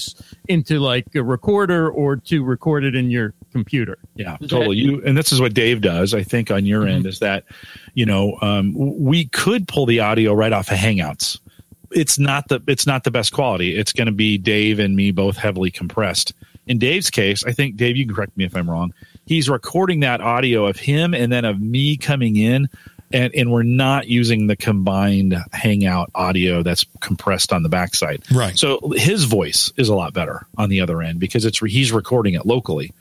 into 0.49 0.79
like 0.79 1.05
a 1.15 1.23
recorder 1.23 1.89
or 1.89 2.17
to 2.17 2.43
record 2.43 2.83
it 2.83 2.93
in 2.95 3.09
your 3.09 3.33
computer 3.51 3.97
Yeah, 4.15 4.35
Is 4.41 4.49
totally. 4.49 4.75
that- 4.75 4.85
You 4.85 5.01
and 5.05 5.17
this 5.17 5.31
is 5.31 5.39
what 5.39 5.53
Dave 5.53 5.79
does. 5.81 6.13
I 6.13 6.23
think 6.23 6.51
on 6.51 6.65
your 6.65 6.85
end 6.85 7.05
is 7.05 7.19
that, 7.19 7.45
you 7.93 8.05
know, 8.05 8.37
um, 8.41 8.73
we 8.75 9.27
could 9.27 9.65
pull 9.67 9.85
the 9.85 10.01
audio 10.01 10.33
right 10.33 10.51
off 10.51 10.69
of 10.69 10.77
Hangouts. 10.77 11.39
It's 11.91 12.19
not 12.19 12.49
the 12.49 12.61
it's 12.67 12.85
not 12.85 13.05
the 13.05 13.11
best 13.11 13.31
quality. 13.31 13.77
It's 13.77 13.93
going 13.93 14.07
to 14.07 14.11
be 14.11 14.37
Dave 14.37 14.79
and 14.79 14.93
me 14.97 15.11
both 15.11 15.37
heavily 15.37 15.71
compressed. 15.71 16.33
In 16.67 16.79
Dave's 16.79 17.09
case, 17.09 17.43
I 17.45 17.51
think 17.51 17.75
Dave, 17.75 17.97
you 17.97 18.05
can 18.05 18.15
correct 18.15 18.35
me 18.37 18.45
if 18.45 18.55
I'm 18.55 18.69
wrong. 18.69 18.93
He's 19.25 19.49
recording 19.49 20.01
that 20.01 20.21
audio 20.21 20.65
of 20.65 20.77
him 20.77 21.13
and 21.13 21.31
then 21.31 21.45
of 21.45 21.59
me 21.59 21.97
coming 21.97 22.35
in, 22.35 22.69
and 23.11 23.33
and 23.35 23.51
we're 23.51 23.63
not 23.63 24.07
using 24.07 24.47
the 24.47 24.55
combined 24.55 25.35
Hangout 25.51 26.09
audio 26.15 26.63
that's 26.63 26.85
compressed 27.01 27.53
on 27.53 27.63
the 27.63 27.69
backside. 27.69 28.23
Right. 28.31 28.57
So 28.57 28.91
his 28.95 29.25
voice 29.25 29.71
is 29.77 29.89
a 29.89 29.95
lot 29.95 30.13
better 30.13 30.47
on 30.57 30.69
the 30.69 30.81
other 30.81 31.01
end 31.01 31.19
because 31.19 31.45
it's 31.45 31.59
he's 31.59 31.91
recording 31.91 32.33
it 32.33 32.45
locally. 32.45 32.91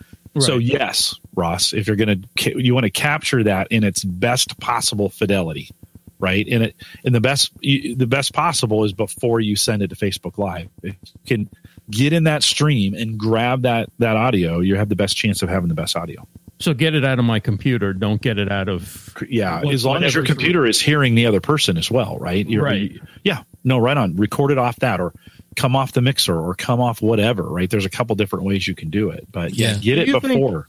So 0.41 0.59
yes, 0.59 1.15
Ross, 1.37 1.73
if 1.73 1.87
you're 1.87 1.97
going 1.97 2.27
to 2.37 2.61
you 2.61 2.75
want 2.75 2.85
to 2.85 2.91
capture 2.91 3.45
that 3.45 3.69
in 3.71 3.85
its 3.85 4.03
best 4.03 4.59
possible 4.59 5.09
fidelity, 5.09 5.71
right? 6.19 6.45
And 6.51 6.65
it 6.65 6.77
and 7.05 7.15
the 7.15 7.21
best 7.21 7.53
the 7.61 8.07
best 8.09 8.33
possible 8.33 8.83
is 8.83 8.93
before 8.93 9.39
you 9.39 9.55
send 9.55 9.83
it 9.83 9.89
to 9.89 9.97
Facebook 9.97 10.37
Live. 10.37 10.69
If 10.83 10.97
you 11.03 11.21
can 11.25 11.51
get 11.91 12.13
in 12.13 12.25
that 12.25 12.43
stream 12.43 12.95
and 12.95 13.19
grab 13.19 13.63
that 13.63 13.89
that 13.99 14.17
audio, 14.17 14.61
you 14.61 14.77
have 14.77 14.89
the 14.89 14.97
best 14.97 15.17
chance 15.17 15.43
of 15.43 15.49
having 15.49 15.69
the 15.69 15.75
best 15.75 15.97
audio. 15.97 16.27
so 16.61 16.73
get 16.73 16.95
it 16.95 17.05
out 17.05 17.19
of 17.19 17.25
my 17.25 17.41
computer 17.41 17.93
don't 17.93 18.23
get 18.23 18.39
it 18.39 18.51
out 18.51 18.69
of 18.69 19.13
Yeah, 19.29 19.61
What- 19.63 19.75
as 19.75 19.85
long 19.85 20.03
as 20.05 20.15
your 20.15 20.23
whatever's- 20.23 20.29
computer 20.37 20.67
is 20.67 20.81
hearing 20.81 21.15
the 21.17 21.27
other 21.27 21.41
person 21.41 21.77
as 21.77 21.91
well, 21.91 22.17
right? 22.19 22.49
You're- 22.49 22.65
Right. 22.65 22.93
Yeah. 23.25 23.41
No, 23.65 23.79
right 23.79 23.97
on. 23.97 24.15
Record 24.17 24.51
it 24.53 24.59
off 24.59 24.77
that 24.77 25.01
or 25.01 25.13
come 25.57 25.75
off 25.77 25.93
the 25.93 26.01
mixer 26.01 26.39
or 26.39 26.55
come 26.55 26.81
off 26.81 27.03
whatever, 27.03 27.43
right? 27.43 27.69
There's 27.69 27.85
a 27.85 27.91
couple 27.91 28.15
different 28.17 28.45
ways 28.45 28.67
you 28.69 28.75
can 28.75 28.89
do 28.91 29.11
it. 29.11 29.27
But 29.33 29.55
yeah, 29.55 29.73
Yeah. 29.73 29.79
get 29.79 29.99
it 29.99 30.07
You 30.09 30.21
think- 30.21 30.35
before. 30.35 30.69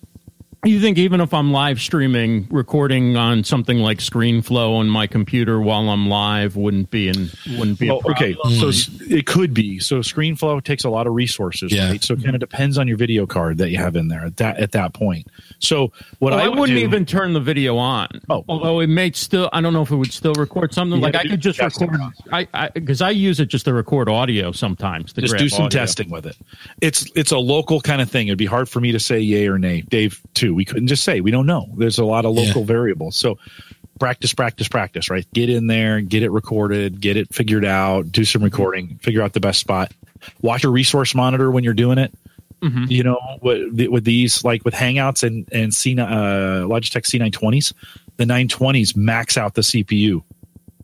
You 0.66 0.80
think 0.82 0.98
even 0.98 1.22
if 1.22 1.32
I'm 1.32 1.52
live 1.52 1.80
streaming, 1.80 2.48
recording 2.50 3.16
on 3.16 3.44
something 3.44 3.78
like 3.78 4.00
ScreenFlow 4.00 4.78
on 4.80 4.90
my 4.90 5.06
computer 5.06 5.62
while 5.62 5.90
I'm 5.92 6.10
live 6.10 6.56
wouldn't 6.56 6.90
be 6.90 7.08
in 7.08 7.30
wouldn't 7.60 7.78
be 7.78 7.88
a 7.88 7.94
oh, 7.94 8.02
Well, 8.04 8.16
problem? 8.16 8.34
okay, 8.42 8.72
so 8.72 8.72
it 9.08 9.28
could 9.28 9.54
be. 9.54 9.78
So 9.78 10.00
ScreenFlow 10.00 10.64
takes 10.64 10.84
a 10.84 10.90
lot 10.90 11.06
of 11.06 11.14
resources, 11.14 11.72
Yeah. 11.72 11.90
right? 11.90 12.04
So 12.04 12.16
it 12.16 12.24
kind 12.24 12.34
of 12.36 12.40
depends 12.40 12.80
on 12.80 12.88
your 12.88 12.98
video 12.98 13.28
card 13.28 13.60
that 13.60 13.70
you 13.70 13.78
have 13.78 13.96
in 13.96 14.08
there 14.08 14.26
at 14.26 14.38
that 14.38 14.58
at 14.58 14.72
that 14.72 14.96
point. 14.96 15.28
So 15.60 15.92
what 16.18 16.32
Well, 16.32 16.40
I, 16.40 16.46
I, 16.46 16.48
would 16.48 16.58
wouldn't 16.58 16.80
do- 16.80 16.84
even 16.84 17.06
turn 17.06 17.34
the 17.34 17.40
video 17.40 17.78
on. 17.78 18.08
Oh. 18.30 18.44
although 18.50 18.80
it 18.80 18.88
may 18.88 19.12
still. 19.12 19.52
I 19.54 19.62
don't 19.62 19.72
know 19.74 19.84
if 19.84 19.92
it 19.92 19.96
would 19.98 20.12
still 20.12 20.34
record 20.34 20.74
something. 20.74 20.98
You 20.98 21.04
like 21.04 21.14
I 21.16 21.28
could 21.28 21.42
just 21.42 21.62
record. 21.62 22.00
I 22.32 22.48
I 22.56 22.70
because 22.70 23.04
I, 23.04 23.12
use 23.12 23.40
it 23.40 23.50
just 23.50 23.66
to 23.66 23.74
record 23.76 24.10
audio 24.10 24.52
sometimes. 24.52 25.14
To 25.14 25.22
just 25.22 25.38
do 25.38 25.48
some 25.48 25.66
audio. 25.66 25.80
testing 25.80 26.10
with 26.10 26.26
it. 26.26 26.36
It's 26.82 27.06
it's 27.16 27.32
a 27.32 27.38
local 27.38 27.82
kind 27.82 28.02
of 28.02 28.10
thing. 28.10 28.30
It'd 28.30 28.40
be 28.40 28.48
hard 28.48 28.68
for 28.68 28.80
me 28.82 28.92
to 28.94 29.00
say 29.00 29.20
yay 29.20 29.48
or 29.48 29.60
nay. 29.60 29.82
Dave 29.82 30.20
too. 30.34 30.55
We 30.56 30.66
couldn't 30.66 30.88
just 30.88 31.04
say 31.04 31.22
we 31.22 31.32
don't 31.32 31.46
know. 31.46 31.68
There's 31.78 32.00
a 32.00 32.06
lot 32.06 32.26
of 32.26 32.36
Yeah. 32.36 32.48
local 32.48 32.64
variables. 32.64 33.16
So 33.16 33.38
practice, 34.00 34.34
practice, 34.34 34.68
practice. 34.68 35.10
Right. 35.10 35.26
Get 35.34 35.50
in 35.50 35.68
there, 35.68 36.02
get 36.02 36.24
it 36.24 36.32
recorded, 36.32 37.00
get 37.00 37.18
it 37.18 37.34
figured 37.34 37.66
out, 37.66 38.12
do 38.12 38.26
some 38.26 38.44
recording, 38.44 38.98
figure 39.02 39.22
out 39.22 39.34
the 39.34 39.40
best 39.40 39.60
spot. 39.60 39.92
Watch 40.42 40.64
a 40.64 40.70
resource 40.70 41.14
monitor 41.14 41.52
when 41.52 41.64
you're 41.64 41.74
doing 41.74 41.98
it. 41.98 42.14
Mm-hmm. 42.62 42.86
You 42.90 43.04
know, 43.04 43.20
with, 43.42 43.90
with 43.92 44.04
these 44.06 44.44
like 44.44 44.66
with 44.66 44.74
Hangouts 44.74 45.24
and 45.24 45.48
and 45.52 45.74
C 45.74 45.94
uh, 46.00 46.06
Logitech 46.66 47.06
C920s, 47.06 47.74
the 48.18 48.24
920s 48.24 48.96
max 48.96 49.38
out 49.38 49.54
the 49.54 49.62
CPU. 49.62 50.24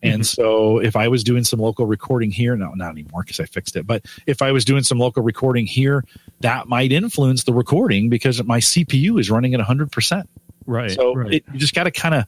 And 0.04 0.22
mm-hmm. 0.22 0.42
so 0.42 0.80
if 0.80 0.96
I 0.96 1.08
was 1.08 1.24
doing 1.24 1.44
some 1.44 1.60
local 1.60 1.86
recording 1.86 2.32
here, 2.32 2.56
no, 2.56 2.72
not 2.72 2.92
anymore 2.92 3.24
because 3.24 3.40
I 3.40 3.46
fixed 3.46 3.76
it, 3.76 3.86
but 3.86 4.06
if 4.26 4.42
I 4.42 4.52
was 4.52 4.66
doing 4.66 4.84
some 4.84 4.98
local 4.98 5.24
recording 5.24 5.66
here, 5.66 6.04
that 6.40 6.68
might 6.68 6.92
influence 6.92 7.44
the 7.44 7.54
recording 7.54 8.10
because 8.10 8.44
my 8.44 8.60
CPU 8.60 9.20
is 9.20 9.30
running 9.30 9.54
at 9.54 9.60
100%. 9.60 10.24
Right. 10.66 10.92
So 10.92 11.14
right. 11.14 11.34
it, 11.36 11.46
you 11.54 11.60
just 11.60 11.76
got 11.76 11.84
to 11.84 11.92
kind 11.92 12.16
of, 12.16 12.26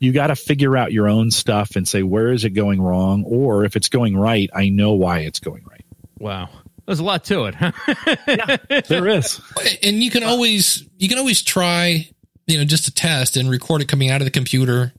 you 0.00 0.12
got 0.12 0.28
to 0.28 0.36
figure 0.36 0.76
out 0.76 0.92
your 0.92 1.08
own 1.08 1.30
stuff 1.30 1.76
and 1.76 1.86
say, 1.86 2.02
where 2.02 2.32
is 2.32 2.44
it 2.44 2.50
going 2.50 2.82
wrong? 2.82 3.24
Or 3.24 3.64
if 3.64 3.76
it's 3.76 3.88
going 3.88 4.16
right, 4.16 4.50
I 4.52 4.68
know 4.68 4.92
why 4.92 5.20
it's 5.20 5.40
going 5.40 5.64
right. 5.70 5.84
wow. 6.18 6.48
There's 6.86 7.00
a 7.00 7.04
lot 7.04 7.24
to 7.24 7.46
it. 7.46 8.88
There 8.88 9.08
is. 9.08 9.40
and 9.82 10.02
you 10.02 10.10
can 10.10 10.22
always 10.22 10.84
you 10.98 11.08
can 11.08 11.16
always 11.16 11.42
try 11.42 12.06
you 12.46 12.58
know 12.58 12.64
just 12.64 12.84
to 12.84 12.90
test 12.92 13.38
and 13.38 13.48
record 13.48 13.80
it 13.80 13.88
coming 13.88 14.10
out 14.10 14.20
of 14.20 14.26
the 14.26 14.30
computer 14.30 14.92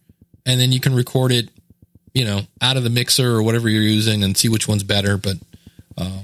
and 0.46 0.60
then 0.60 0.72
you 0.72 0.80
can 0.80 0.96
record 0.96 1.32
it 1.32 1.50
you 2.16 2.26
know 2.26 2.42
out 2.62 2.78
of 2.78 2.84
the 2.84 2.90
mixer 2.90 3.36
or 3.36 3.44
whatever 3.44 3.70
you're 3.70 3.84
using 3.84 4.24
and 4.24 4.36
see 4.36 4.50
which 4.50 4.68
one's 4.68 4.84
better 4.84 5.18
but 5.18 5.36
um 6.00 6.24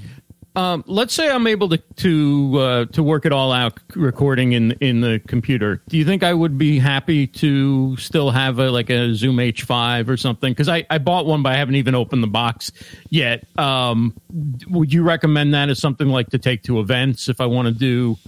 Um, 0.54 0.84
let's 0.86 1.14
say 1.14 1.30
I'm 1.30 1.46
able 1.46 1.70
to 1.70 1.78
to 1.78 2.58
uh, 2.58 2.84
to 2.92 3.02
work 3.02 3.24
it 3.24 3.32
all 3.32 3.52
out, 3.52 3.80
recording 3.96 4.52
in 4.52 4.72
in 4.82 5.00
the 5.00 5.18
computer. 5.26 5.80
Do 5.88 5.96
you 5.96 6.04
think 6.04 6.22
I 6.22 6.34
would 6.34 6.58
be 6.58 6.78
happy 6.78 7.26
to 7.40 7.96
still 7.96 8.30
have 8.30 8.58
a 8.58 8.70
like 8.70 8.90
a 8.90 9.14
Zoom 9.14 9.36
H5 9.38 10.08
or 10.08 10.18
something? 10.18 10.52
Because 10.52 10.68
I 10.68 10.84
I 10.90 10.98
bought 10.98 11.24
one, 11.24 11.42
but 11.42 11.52
I 11.52 11.56
haven't 11.56 11.76
even 11.76 11.94
opened 11.94 12.22
the 12.22 12.26
box 12.28 12.70
yet. 13.08 13.46
Um, 13.58 14.12
would 14.68 14.92
you 14.92 15.02
recommend 15.04 15.54
that 15.54 15.70
as 15.70 15.78
something 15.78 16.08
like 16.08 16.28
to 16.28 16.38
take 16.38 16.62
to 16.64 16.80
events 16.80 17.30
if 17.30 17.40
I 17.40 17.46
want 17.46 17.68
to 17.68 17.72
do 17.74 18.18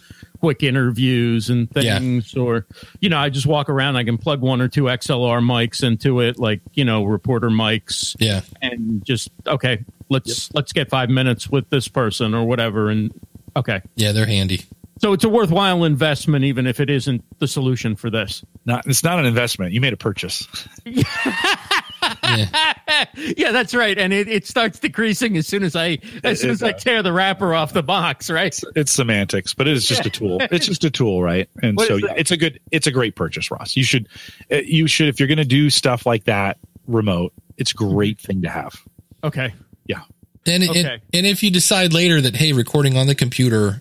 quick 0.44 0.62
interviews 0.62 1.48
and 1.48 1.68
Yeah. 1.74 1.98
things, 1.98 2.34
or 2.36 2.66
you 3.00 3.08
know, 3.08 3.16
I 3.16 3.30
just 3.30 3.46
walk 3.46 3.70
around. 3.70 3.96
I 3.96 4.04
can 4.04 4.18
plug 4.18 4.42
one 4.42 4.60
or 4.60 4.68
two 4.68 4.84
XLR 4.84 5.40
mics 5.40 5.82
into 5.82 6.20
it, 6.20 6.38
like 6.38 6.60
you 6.74 6.84
know, 6.84 7.02
reporter 7.04 7.48
mics 7.48 8.14
Yeah. 8.18 8.42
and 8.60 9.02
just 9.06 9.30
okay 9.46 9.78
let's 10.10 10.52
let's 10.52 10.72
get 10.74 10.90
five 10.90 11.08
minutes 11.08 11.48
with 11.48 11.70
this 11.70 11.88
person 11.88 12.34
or 12.34 12.44
whatever 12.44 12.90
and 12.90 13.10
okay 13.56 13.80
Yeah, 13.96 14.12
they're 14.12 14.26
handy. 14.26 14.60
so 15.00 15.14
it's 15.14 15.24
a 15.24 15.30
worthwhile 15.30 15.82
investment 15.84 16.44
even 16.44 16.66
if 16.66 16.78
it 16.78 16.90
isn't 16.90 17.24
the 17.38 17.48
solution 17.48 17.96
for 17.96 18.10
this 18.10 18.44
Not 18.66 18.86
it's 18.86 19.02
not 19.02 19.18
an 19.18 19.24
investment. 19.24 19.72
You 19.72 19.80
made 19.80 19.94
a 19.94 19.96
purchase. 19.96 20.46
Yeah. 22.22 22.74
yeah 23.36 23.52
that's 23.52 23.74
right 23.74 23.98
and 23.98 24.12
it, 24.12 24.28
it 24.28 24.46
starts 24.46 24.78
decreasing 24.78 25.36
as 25.36 25.46
soon 25.46 25.62
as 25.62 25.76
i 25.76 25.98
as 26.22 26.40
soon 26.40 26.50
It 26.50 26.54
as 26.54 26.62
i 26.62 26.72
tear 26.72 27.02
the 27.02 27.12
wrapper 27.12 27.54
off 27.54 27.72
the 27.72 27.82
box 27.82 28.30
right 28.30 28.58
It's 28.74 28.92
semantics, 28.92 29.54
but 29.54 29.68
it 29.68 29.74
is 29.74 29.86
just 29.86 30.04
a 30.06 30.10
tool. 30.10 30.38
It's 30.50 30.66
just 30.66 30.84
a 30.84 30.90
tool, 30.90 31.22
right? 31.22 31.48
And 31.62 31.76
What 31.76 31.88
so 31.88 31.96
yeah, 31.96 32.14
it's 32.16 32.30
a 32.30 32.36
good 32.36 32.60
it's 32.70 32.86
a 32.86 32.90
great 32.90 33.14
purchase, 33.16 33.50
Ross. 33.50 33.76
You 33.76 33.84
should 33.84 34.08
uh, 34.50 34.56
you 34.56 34.86
should 34.86 35.08
if 35.08 35.18
you're 35.20 35.28
going 35.28 35.38
to 35.38 35.44
do 35.44 35.70
stuff 35.70 36.06
like 36.06 36.24
that 36.24 36.58
remote, 36.86 37.32
it's 37.56 37.72
a 37.72 37.74
great 37.74 38.20
thing 38.20 38.42
to 38.42 38.48
have. 38.48 38.74
okay 39.22 39.52
Yeah. 39.86 40.02
And, 40.46 40.62
Okay. 40.68 40.80
and 40.80 41.02
and 41.12 41.26
if 41.26 41.42
you 41.42 41.50
decide 41.50 41.92
later 41.92 42.20
that 42.20 42.36
hey, 42.36 42.52
recording 42.52 42.96
on 42.96 43.06
the 43.06 43.14
computer, 43.14 43.80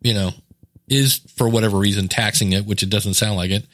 you 0.00 0.14
know, 0.14 0.30
is 0.88 1.20
for 1.36 1.48
whatever 1.48 1.78
reason 1.78 2.08
taxing 2.08 2.52
it, 2.52 2.66
which 2.66 2.82
it 2.82 2.90
doesn't 2.90 3.14
sound 3.14 3.36
like 3.36 3.50
it, 3.50 3.66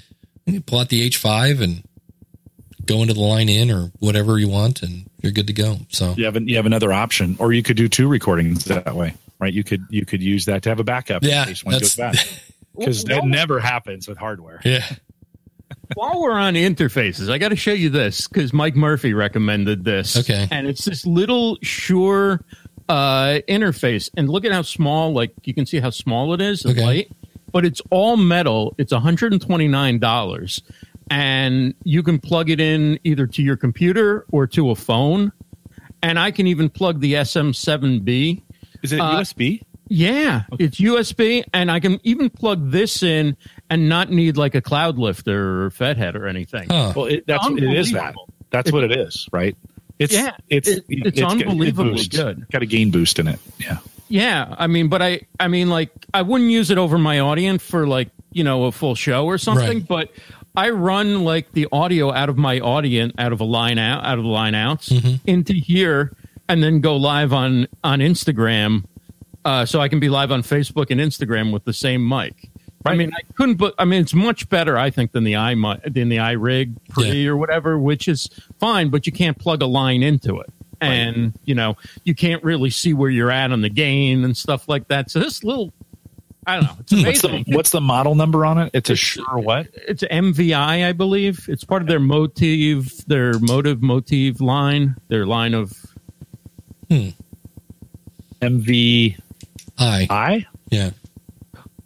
you 0.46 0.60
pull 0.60 0.78
out 0.78 0.88
the 0.88 1.08
H5 1.08 1.60
and 1.62 1.82
go 2.90 3.02
into 3.02 3.14
the 3.14 3.20
line 3.20 3.48
in 3.48 3.70
or 3.70 3.90
whatever 4.00 4.38
you 4.38 4.48
want, 4.48 4.82
and 4.82 5.08
you're 5.22 5.32
good 5.32 5.46
to 5.46 5.52
go. 5.52 5.78
So 5.88 6.14
You 6.16 6.24
have 6.24 6.36
an, 6.36 6.48
you 6.48 6.56
have 6.56 6.66
another 6.66 6.92
option, 6.92 7.36
or 7.38 7.52
you 7.52 7.62
could 7.62 7.76
do 7.76 7.88
two 7.88 8.08
recordings 8.08 8.64
that 8.66 8.94
way, 8.94 9.14
right? 9.38 9.52
You 9.52 9.64
could 9.64 9.84
you 9.90 10.04
could 10.04 10.22
use 10.22 10.44
that 10.46 10.62
to 10.64 10.68
have 10.68 10.80
a 10.80 10.84
backup 10.84 11.22
Yeah, 11.22 11.42
in 11.42 11.48
case 11.48 11.64
one 11.64 11.78
goes 11.78 11.94
bad, 11.96 12.14
that's- 12.16 12.52
because 12.76 13.04
that 13.04 13.24
never 13.24 13.60
happens 13.60 14.08
with 14.08 14.16
hardware. 14.18 14.60
yeah, 14.64 14.84
while 15.94 16.20
we're 16.22 16.32
on 16.38 16.54
interfaces 16.54 17.28
i 17.30 17.36
got 17.36 17.48
to 17.50 17.56
show 17.56 17.72
you 17.72 17.90
this 17.90 18.26
because 18.28 18.52
mike 18.52 18.74
murphy 18.76 19.12
recommended 19.12 19.84
this 19.84 20.16
Okay. 20.16 20.46
and 20.50 20.66
it's 20.68 20.84
this 20.84 21.04
little 21.04 21.58
Shure 21.62 22.40
uh 22.88 23.40
interface 23.48 24.08
and 24.16 24.28
look 24.28 24.44
at 24.44 24.52
how 24.52 24.62
small 24.62 25.12
like 25.12 25.32
you 25.44 25.52
can 25.52 25.66
see 25.66 25.78
how 25.80 25.90
small 25.90 26.32
it 26.32 26.40
is 26.40 26.64
and 26.64 26.72
Okay. 26.76 26.84
light 26.86 27.12
but 27.52 27.64
it's 27.66 27.82
all 27.90 28.16
metal 28.16 28.74
it's 28.78 28.92
$129 28.92 30.62
and 31.10 31.74
you 31.84 32.02
can 32.02 32.18
plug 32.18 32.48
it 32.50 32.60
in 32.60 32.98
either 33.04 33.26
to 33.26 33.42
your 33.42 33.56
computer 33.56 34.24
or 34.32 34.46
to 34.46 34.70
a 34.70 34.74
phone 34.76 35.32
and 36.02 36.18
i 36.18 36.30
can 36.30 36.46
even 36.46 36.68
plug 36.70 37.00
the 37.00 37.14
sm7b 37.14 38.40
Is 38.82 38.92
it 38.92 39.00
Uh, 39.00 39.16
USB? 39.20 39.62
yeah, 39.88 40.44
it's 40.58 40.78
USB, 40.80 41.42
and 41.52 41.68
I 41.70 41.80
can 41.80 41.98
even 42.04 42.30
plug 42.30 42.70
this 42.70 43.02
in 43.02 43.36
and 43.68 43.88
not 43.88 44.08
need 44.08 44.36
like 44.36 44.54
a 44.54 44.60
cloud 44.62 44.98
lifter 44.98 45.64
or 45.66 45.70
FetHead 45.70 46.14
or 46.14 46.26
anything. 46.28 46.68
huh. 46.70 46.92
Well, 46.94 47.06
it, 47.06 47.26
that's 47.26 47.44
it 47.48 47.62
is 47.64 47.90
that. 47.92 47.98
Unbelievable. 47.98 48.28
That's 48.50 48.70
what 48.72 48.84
it 48.84 48.92
is, 48.96 49.28
right? 49.32 49.56
It's 49.98 50.14
Yeah, 50.14 50.36
it's 50.48 50.68
it- 50.68 50.84
it's 50.88 51.20
got- 51.20 51.32
unbelievably 51.32 51.92
boosts. 51.94 52.16
good. 52.16 52.46
Got 52.52 52.62
a 52.62 52.66
gain 52.66 52.90
boost 52.92 53.18
in 53.18 53.26
it. 53.28 53.38
Yeah. 53.58 53.78
Yeah, 54.08 54.54
I 54.58 54.66
mean, 54.68 54.88
but 54.88 55.02
I, 55.02 55.20
I 55.38 55.48
mean, 55.48 55.68
like, 55.68 55.90
I 56.14 56.22
wouldn't 56.22 56.50
use 56.50 56.70
it 56.70 56.78
over 56.78 56.96
my 56.96 57.16
Audient 57.18 57.60
for 57.60 57.86
like 57.86 58.08
you 58.32 58.44
know 58.44 58.64
a 58.66 58.72
full 58.72 58.94
show 58.94 59.26
or 59.26 59.38
something, 59.38 59.78
Right. 59.78 59.88
but 59.88 60.12
I 60.56 60.70
run 60.70 61.24
like 61.24 61.52
the 61.52 61.68
audio 61.72 62.12
out 62.12 62.28
of 62.28 62.36
my 62.36 62.60
Audient, 62.60 63.12
out 63.18 63.32
of 63.32 63.40
a 63.40 63.44
line 63.44 63.78
out, 63.78 64.04
out 64.04 64.18
of 64.18 64.24
the 64.24 64.30
line 64.30 64.54
outs 64.54 64.92
into 65.26 65.52
here, 65.52 66.16
and 66.48 66.62
then 66.62 66.80
go 66.80 66.96
live 66.96 67.32
on 67.32 67.68
on 67.84 68.00
Instagram, 68.00 68.84
uh, 69.44 69.64
so 69.64 69.80
I 69.80 69.88
can 69.88 70.00
be 70.00 70.08
live 70.08 70.32
on 70.32 70.42
Facebook 70.42 70.90
and 70.90 71.00
Instagram 71.00 71.52
with 71.52 71.64
the 71.64 71.72
same 71.72 72.06
mic. 72.06 72.50
I 72.86 72.94
mean, 72.94 73.12
I 73.14 73.20
couldn't, 73.34 73.56
but 73.56 73.74
I 73.78 73.84
mean, 73.84 74.00
it's 74.00 74.14
much 74.14 74.48
better, 74.48 74.78
I 74.78 74.88
think, 74.90 75.12
than 75.12 75.24
the 75.24 75.36
i 75.36 75.54
than 75.54 76.08
the 76.08 76.16
iRig 76.16 76.76
Pre 76.88 77.26
or 77.26 77.36
whatever, 77.36 77.78
which 77.78 78.08
is 78.08 78.28
fine, 78.58 78.88
but 78.88 79.06
you 79.06 79.12
can't 79.12 79.38
plug 79.38 79.62
a 79.62 79.66
line 79.66 80.02
into 80.02 80.40
it, 80.40 80.50
and 80.80 81.38
you 81.44 81.54
know, 81.54 81.76
you 82.04 82.14
can't 82.14 82.42
really 82.42 82.70
see 82.70 82.94
where 82.94 83.10
you're 83.10 83.30
at 83.30 83.52
on 83.52 83.60
the 83.60 83.68
gain 83.68 84.24
and 84.24 84.36
stuff 84.36 84.66
like 84.68 84.88
that. 84.88 85.10
So 85.10 85.20
this 85.20 85.44
little, 85.44 85.72
I 86.46 86.56
don't 86.56 86.64
know, 86.64 86.76
it's 86.80 86.92
hmm. 86.92 87.04
What's 87.06 87.22
the 87.22 87.44
what's 87.56 87.70
the 87.70 87.80
model 87.80 88.14
number 88.14 88.46
on 88.46 88.58
it? 88.58 88.70
It's 88.72 88.90
a 88.90 88.96
Shure 88.96 89.38
what? 89.38 89.68
it's 89.74 90.02
MVI, 90.02 90.86
I 90.86 90.92
believe. 90.92 91.46
It's 91.48 91.64
part 91.64 91.82
of 91.82 91.88
their 91.88 92.00
MOTIV, 92.00 93.04
their 93.06 93.34
MOTIV 93.34 93.76
MOTIV 93.76 94.40
line, 94.40 94.96
their 95.08 95.26
line 95.26 95.54
of 95.54 95.72
hmm. 96.88 97.08
MVI. 98.40 99.16
I 99.78 100.46
yeah 100.70 100.90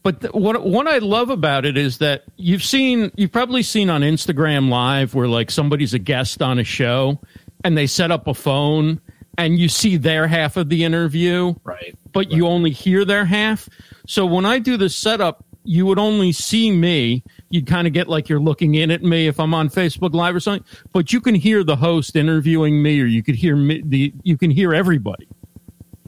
But 0.02 0.20
th- 0.20 0.32
what 0.34 0.64
what 0.64 0.86
I 0.86 0.98
love 0.98 1.30
about 1.30 1.64
it 1.64 1.76
is 1.76 1.98
that 1.98 2.24
you've 2.36 2.62
seen 2.62 3.10
you've 3.16 3.32
probably 3.32 3.62
seen 3.62 3.90
on 3.90 4.02
Instagram 4.02 4.68
Live 4.68 5.14
where 5.14 5.28
like 5.28 5.50
somebody's 5.50 5.94
a 5.94 5.98
guest 5.98 6.42
on 6.42 6.58
a 6.58 6.64
show 6.64 7.20
and 7.64 7.76
they 7.76 7.86
set 7.86 8.10
up 8.10 8.26
a 8.26 8.34
phone 8.34 9.00
and 9.38 9.58
you 9.58 9.68
see 9.68 9.96
their 9.96 10.28
half 10.28 10.56
of 10.56 10.68
the 10.68 10.84
interview, 10.84 11.54
Right. 11.64 11.96
but 12.12 12.30
you 12.30 12.46
only 12.46 12.70
hear 12.70 13.04
their 13.04 13.24
half. 13.24 13.68
So 14.06 14.26
when 14.26 14.44
I 14.44 14.58
do 14.58 14.76
the 14.76 14.88
setup, 14.88 15.44
you 15.64 15.86
would 15.86 15.98
only 15.98 16.32
see 16.32 16.70
me. 16.70 17.24
You'd 17.48 17.66
kind 17.66 17.86
of 17.86 17.92
get 17.92 18.08
like 18.08 18.28
you're 18.28 18.40
looking 18.40 18.74
in 18.74 18.90
at 18.90 19.02
me 19.02 19.26
if 19.26 19.40
I'm 19.40 19.54
on 19.54 19.70
Facebook 19.70 20.14
Live 20.14 20.34
or 20.34 20.40
something, 20.40 20.64
but 20.92 21.12
you 21.12 21.20
can 21.20 21.34
hear 21.34 21.64
the 21.64 21.76
host 21.76 22.16
interviewing 22.16 22.82
me, 22.82 23.00
or 23.00 23.06
you 23.06 23.22
could 23.22 23.34
hear 23.34 23.56
me, 23.56 23.82
the 23.84 24.12
you 24.22 24.36
can 24.36 24.50
hear 24.50 24.74
everybody 24.74 25.26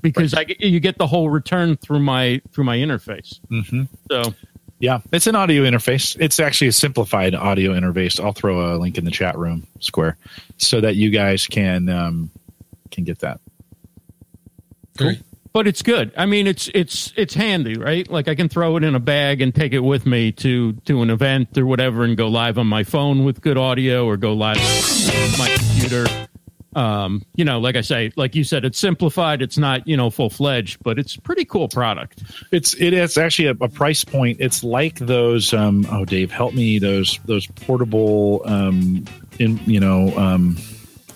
because 0.03 0.35
I 0.35 0.45
get, 0.45 0.61
you 0.61 0.79
get 0.79 0.99
the 0.99 1.07
whole 1.07 1.31
return 1.31 1.77
through 1.77 2.01
my 2.01 2.41
through 2.53 2.65
my 2.65 2.77
interface. 2.77 3.41
hmm 3.49 3.85
So 4.11 4.35
Yeah, 4.79 5.01
it's 5.13 5.27
an 5.27 5.35
audio 5.35 5.63
interface. 5.63 6.17
It's 6.21 6.39
actually 6.39 6.69
a 6.69 6.73
simplified 6.73 7.35
audio 7.35 7.73
interface. 7.73 8.23
I'll 8.23 8.33
throw 8.33 8.75
a 8.75 8.77
link 8.77 8.99
in 8.99 9.05
the 9.05 9.11
chat 9.11 9.39
room 9.39 9.67
square 9.81 10.19
so 10.59 10.81
that 10.83 10.97
you 10.97 11.11
guys 11.11 11.47
can 11.47 11.89
um, 11.89 12.31
can 12.91 13.05
get 13.05 13.21
that. 13.21 13.41
great. 14.99 15.23
But 15.57 15.67
it's 15.67 15.81
good. 15.81 16.13
I 16.19 16.27
mean, 16.27 16.47
it's 16.47 16.69
it's 16.75 17.15
it's 17.17 17.33
handy, 17.33 17.79
right? 17.79 18.07
Like 18.11 18.29
I 18.29 18.35
can 18.35 18.47
throw 18.47 18.77
it 18.77 18.85
in 18.85 18.95
a 18.95 19.01
bag 19.01 19.41
and 19.41 19.55
take 19.55 19.73
it 19.73 19.81
with 19.81 20.05
me 20.05 20.31
to 20.33 20.75
to 20.85 21.01
an 21.01 21.09
event 21.09 21.57
or 21.57 21.65
whatever, 21.65 22.05
and 22.05 22.15
go 22.15 22.29
live 22.29 22.59
on 22.59 22.67
my 22.67 22.85
phone 22.85 23.25
with 23.25 23.41
good 23.41 23.57
audio, 23.57 24.05
or 24.05 24.19
go 24.19 24.35
live 24.35 24.59
on 24.59 25.39
my 25.39 25.49
computer. 25.57 26.05
Um, 26.75 27.23
you 27.37 27.47
know, 27.47 27.59
like 27.59 27.75
I 27.75 27.81
say, 27.81 28.13
like 28.17 28.35
you 28.35 28.45
said, 28.45 28.67
it's 28.67 28.79
simplified. 28.79 29.41
It's 29.41 29.57
not 29.57 29.89
you 29.89 29.97
know 29.97 30.11
full 30.11 30.29
fledged, 30.29 30.83
but 30.83 30.99
it's 30.99 31.15
a 31.15 31.23
pretty 31.23 31.47
cool 31.47 31.69
product. 31.69 32.23
It's 32.53 32.75
it 32.75 32.93
is 32.93 33.17
actually 33.17 33.49
a, 33.49 33.53
a 33.53 33.71
price 33.71 34.05
point. 34.05 34.37
It's 34.43 34.63
like 34.63 34.99
those. 34.99 35.55
Um, 35.55 35.87
oh, 35.91 36.05
Dave, 36.05 36.31
help 36.31 36.53
me. 36.53 36.79
Those 36.79 37.19
those 37.25 37.47
portable. 37.47 38.43
Um, 38.45 39.07
in 39.39 39.59
you 39.65 39.81
know. 39.81 40.15
Um, 40.19 40.57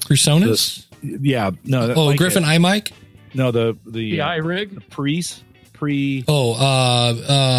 PreSonus. 0.09 0.87
yeah. 1.03 1.51
No. 1.65 1.89
that- 1.89 1.97
Oh, 1.99 2.07
like 2.07 2.17
Griffin 2.17 2.43
it. 2.43 2.47
iMic. 2.47 2.93
No, 3.35 3.51
the 3.51 3.77
the, 3.87 4.13
The 4.13 4.21
uh, 4.23 4.29
iRig. 4.29 4.89
pre's 4.91 5.43
pre 5.73 6.25
Oh, 6.29 6.53
uh, 6.55 7.15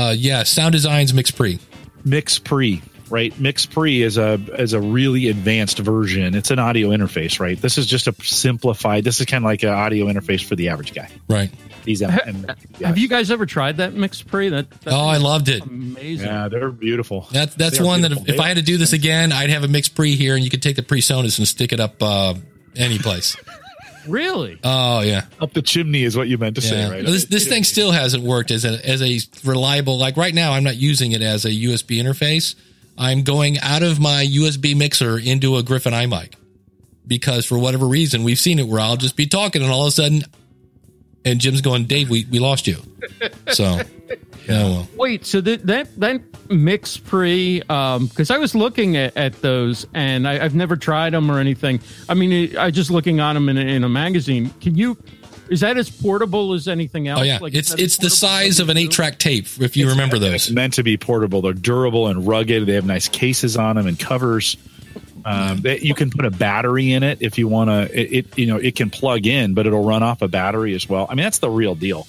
uh, 0.10 0.16
yeah. 0.18 0.44
Sound 0.44 0.74
Devices 0.74 1.14
Mix 1.14 1.32
Pre. 1.32 1.60
MixPre, 2.06 2.82
right? 3.10 3.34
MixPre 3.36 4.02
is 4.02 4.18
a 4.18 4.34
is 4.60 4.74
a 4.74 4.82
really 4.82 5.28
advanced 5.30 5.80
version. 5.80 6.34
It's 6.36 6.52
an 6.52 6.60
audio 6.60 6.90
interface, 6.90 7.40
right? 7.40 7.60
This 7.62 7.78
is 7.78 7.86
just 7.86 8.08
a 8.08 8.16
simplified. 8.24 9.04
This 9.04 9.20
is 9.20 9.26
kind 9.28 9.44
of 9.44 9.46
like 9.46 9.64
an 9.64 9.70
audio 9.70 10.08
interface 10.08 10.44
for 10.44 10.56
the 10.56 10.70
average 10.70 10.94
guy. 10.94 11.10
Right. 11.28 11.52
These 11.84 12.04
M- 12.04 12.12
M- 12.26 12.46
Have 12.84 13.00
you 13.00 13.08
guys 13.08 13.32
ever 13.32 13.46
tried 13.48 13.78
that 13.78 13.94
mix 13.94 14.22
pre? 14.22 14.50
That, 14.50 14.70
that 14.82 14.94
Oh, 14.94 15.00
I 15.08 15.18
loved 15.18 15.50
it. 15.50 15.64
amazing. 15.66 16.28
Yeah, 16.28 16.48
they're 16.48 16.70
beautiful. 16.70 17.28
That, 17.32 17.54
that's 17.54 17.80
They 17.80 17.84
one 17.84 18.02
that 18.02 18.12
if, 18.12 18.30
if 18.30 18.40
I 18.40 18.48
had 18.50 18.58
to 18.58 18.64
do 18.64 18.78
this 18.78 18.94
again, 18.94 19.32
I'd 19.32 19.50
have 19.50 19.64
a 19.64 19.68
mixed 19.68 19.96
pre 19.96 20.16
here, 20.16 20.36
and 20.36 20.44
you 20.44 20.52
could 20.52 20.62
take 20.62 20.76
the 20.76 20.84
PreSonus 20.84 21.40
and 21.40 21.48
stick 21.48 21.74
it 21.74 21.80
up 21.80 21.96
uh, 22.04 22.36
any 22.76 23.00
place. 23.00 23.36
Really? 24.08 24.60
Oh 24.64 25.02
yeah, 25.02 25.26
Up 25.40 25.54
the 25.54 25.62
chimney 25.62 26.04
is 26.04 26.18
what 26.18 26.28
you 26.28 26.38
meant 26.38 26.56
to 26.56 26.62
yeah. 26.62 26.70
say, 26.70 26.90
right? 26.90 27.06
This 27.06 27.26
this 27.26 27.48
thing 27.48 27.64
still 27.64 27.92
hasn't 27.92 28.24
worked 28.24 28.52
as 28.52 28.66
a 28.66 28.84
as 28.88 29.02
a 29.02 29.20
reliable. 29.48 29.98
Like 29.98 30.18
right 30.18 30.34
now, 30.34 30.54
I'm 30.54 30.64
not 30.64 30.76
using 30.78 31.12
it 31.12 31.22
as 31.22 31.46
a 31.46 31.50
USB 31.50 32.02
interface. 32.02 32.56
I'm 32.98 33.24
going 33.24 33.60
out 33.60 33.84
of 33.84 34.00
my 34.00 34.26
USB 34.26 34.76
mixer 34.76 35.18
into 35.18 35.58
a 35.58 35.64
Griffin 35.64 35.94
iMic 35.94 36.34
because 37.08 37.46
for 37.46 37.58
whatever 37.58 37.86
reason 37.86 38.24
we've 38.24 38.40
seen 38.40 38.60
it 38.60 38.68
where 38.68 38.80
I'll 38.80 38.98
just 38.98 39.16
be 39.16 39.26
talking 39.26 39.62
and 39.62 39.72
all 39.72 39.82
of 39.84 39.88
a 39.88 39.92
sudden, 39.92 40.24
and 41.26 41.40
Jim's 41.40 41.62
going, 41.62 41.86
Dave, 41.86 42.10
we 42.10 42.26
we 42.26 42.40
lost 42.40 42.68
you. 42.68 42.78
So, 43.54 43.80
yeah, 44.48 44.64
well, 44.64 44.88
Wait, 44.96 45.26
so 45.26 45.42
that 45.42 45.66
that 45.68 46.00
that 46.00 46.22
mix 46.50 46.98
pre 46.98 47.62
um 47.70 48.08
because 48.08 48.30
I 48.32 48.38
was 48.38 48.54
looking 48.56 48.98
at, 48.98 49.16
at 49.16 49.42
those 49.42 49.86
and 49.94 50.28
I, 50.28 50.44
I've 50.44 50.56
never 50.56 50.76
tried 50.76 51.14
them 51.14 51.32
or 51.32 51.40
anything. 51.40 51.80
I 52.10 52.14
mean, 52.14 52.58
I 52.58 52.72
just 52.72 52.92
looking 52.92 53.20
on 53.20 53.36
them 53.36 53.50
in 53.50 53.58
a, 53.58 53.62
in 53.62 53.84
a 53.84 53.90
magazine. 53.90 54.50
Can 54.62 54.76
you 54.76 54.98
Is 55.50 55.62
that 55.62 55.78
as 55.78 55.90
portable 55.90 56.54
as 56.54 56.68
anything 56.68 57.08
else? 57.08 57.22
Oh 57.22 57.24
yeah, 57.24 57.40
Like, 57.42 57.56
it's 57.56 57.74
it's 57.74 57.98
the 57.98 58.10
size 58.10 58.60
of 58.60 58.70
an 58.70 58.78
eight 58.78 58.92
track 58.92 59.20
tape. 59.20 59.48
If 59.60 59.78
you 59.78 59.90
remember 59.90 60.18
It's 60.18 60.26
those, 60.26 60.34
it's 60.34 60.52
meant 60.52 60.74
to 60.74 60.84
be 60.84 60.98
portable. 60.98 61.42
They're 61.42 61.54
durable 61.54 62.08
and 62.08 62.28
rugged. 62.28 62.66
They 62.66 62.74
have 62.74 62.86
nice 62.86 63.08
cases 63.08 63.56
on 63.58 63.76
them 63.76 63.88
and 63.88 63.98
covers. 64.00 64.58
Um, 65.24 65.62
that 65.62 65.84
you 65.84 65.94
can 65.94 66.10
put 66.10 66.26
a 66.26 66.32
battery 66.32 66.94
in 66.94 67.04
it 67.04 67.20
if 67.22 67.38
you 67.38 67.48
want 67.48 67.70
to. 67.70 67.98
It, 67.98 68.26
it 68.26 68.38
you 68.40 68.48
know 68.48 68.58
it 68.58 68.76
can 68.76 68.90
plug 68.90 69.28
in, 69.28 69.54
but 69.54 69.68
it'll 69.68 69.84
run 69.86 70.02
off 70.04 70.22
a 70.24 70.28
battery 70.28 70.74
as 70.74 70.90
well. 70.90 71.06
I 71.10 71.14
mean 71.16 71.24
that's 71.24 71.40
the 71.40 71.50
real 71.50 71.76
deal. 71.76 72.08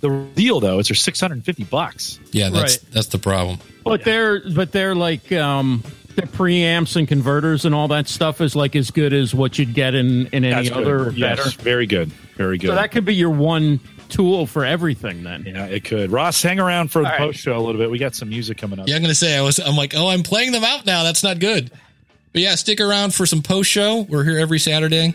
The 0.00 0.26
deal 0.34 0.60
though 0.60 0.78
is 0.78 0.88
they're 0.88 0.94
six 0.94 1.20
hundred 1.20 1.34
and 1.34 1.44
fifty 1.44 1.64
bucks. 1.64 2.20
yeah, 2.32 2.50
that's 2.50 2.78
Right. 2.82 2.92
that's 2.92 3.08
the 3.08 3.18
problem. 3.18 3.58
But 3.84 4.04
they're 4.04 4.40
but 4.50 4.70
they're 4.72 4.94
like 4.94 5.30
um 5.32 5.82
the 6.14 6.22
preamps 6.22 6.96
and 6.96 7.06
converters 7.06 7.64
and 7.64 7.74
all 7.74 7.88
that 7.88 8.08
stuff 8.08 8.40
is 8.40 8.54
like 8.56 8.74
as 8.76 8.90
good 8.90 9.12
as 9.12 9.34
what 9.34 9.58
you'd 9.58 9.72
get 9.74 9.94
in 9.94 10.26
in 10.28 10.44
any 10.44 10.50
That's 10.50 10.68
good. 10.70 10.86
other 10.86 11.10
Yes, 11.12 11.54
very 11.54 11.86
good, 11.86 12.10
very 12.36 12.58
good. 12.58 12.68
So 12.68 12.74
that 12.74 12.90
could 12.90 13.04
be 13.04 13.14
your 13.14 13.30
one 13.30 13.80
tool 14.08 14.46
for 14.46 14.64
everything 14.64 15.22
then. 15.22 15.44
yeah, 15.46 15.66
it 15.66 15.84
could. 15.84 16.10
Ross, 16.10 16.42
hang 16.42 16.58
around 16.58 16.90
for 16.90 17.02
the 17.02 17.06
All 17.06 17.12
right. 17.12 17.18
post 17.20 17.40
show 17.40 17.56
a 17.56 17.60
little 17.60 17.80
bit. 17.80 17.90
We 17.90 17.98
got 17.98 18.14
some 18.14 18.28
music 18.30 18.56
coming 18.58 18.78
up. 18.80 18.88
Yeah, 18.88 18.96
I'm 18.96 19.02
gonna 19.02 19.14
say 19.14 19.36
I 19.36 19.42
was. 19.42 19.58
I'm 19.58 19.76
like, 19.76 19.94
oh, 19.96 20.08
I'm 20.08 20.22
playing 20.22 20.52
them 20.52 20.64
out 20.64 20.86
now. 20.86 21.02
That's 21.02 21.22
not 21.22 21.38
good. 21.40 21.70
But 22.32 22.42
yeah, 22.42 22.54
stick 22.56 22.80
around 22.80 23.14
for 23.14 23.26
some 23.26 23.42
post 23.42 23.70
show. 23.70 24.02
We're 24.08 24.24
here 24.24 24.38
every 24.38 24.58
Saturday, 24.60 25.14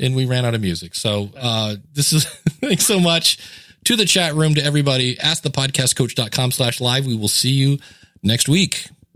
and 0.00 0.14
we 0.16 0.26
ran 0.26 0.44
out 0.44 0.54
of 0.54 0.60
music. 0.60 0.94
So 0.94 1.30
uh, 1.36 1.76
this 1.94 2.12
is 2.12 2.24
thanks 2.60 2.84
so 2.86 3.00
much 3.00 3.38
to 3.84 3.96
the 3.96 4.04
chat 4.04 4.34
room 4.34 4.54
to 4.54 4.64
everybody. 4.64 5.18
Ask 5.18 5.42
the 5.42 5.50
podcastcoach.com 5.50 6.52
slash 6.52 6.80
live. 6.80 7.06
We 7.06 7.16
will 7.16 7.28
see 7.28 7.50
you 7.50 7.78
next 8.22 8.48
week. 8.48 8.88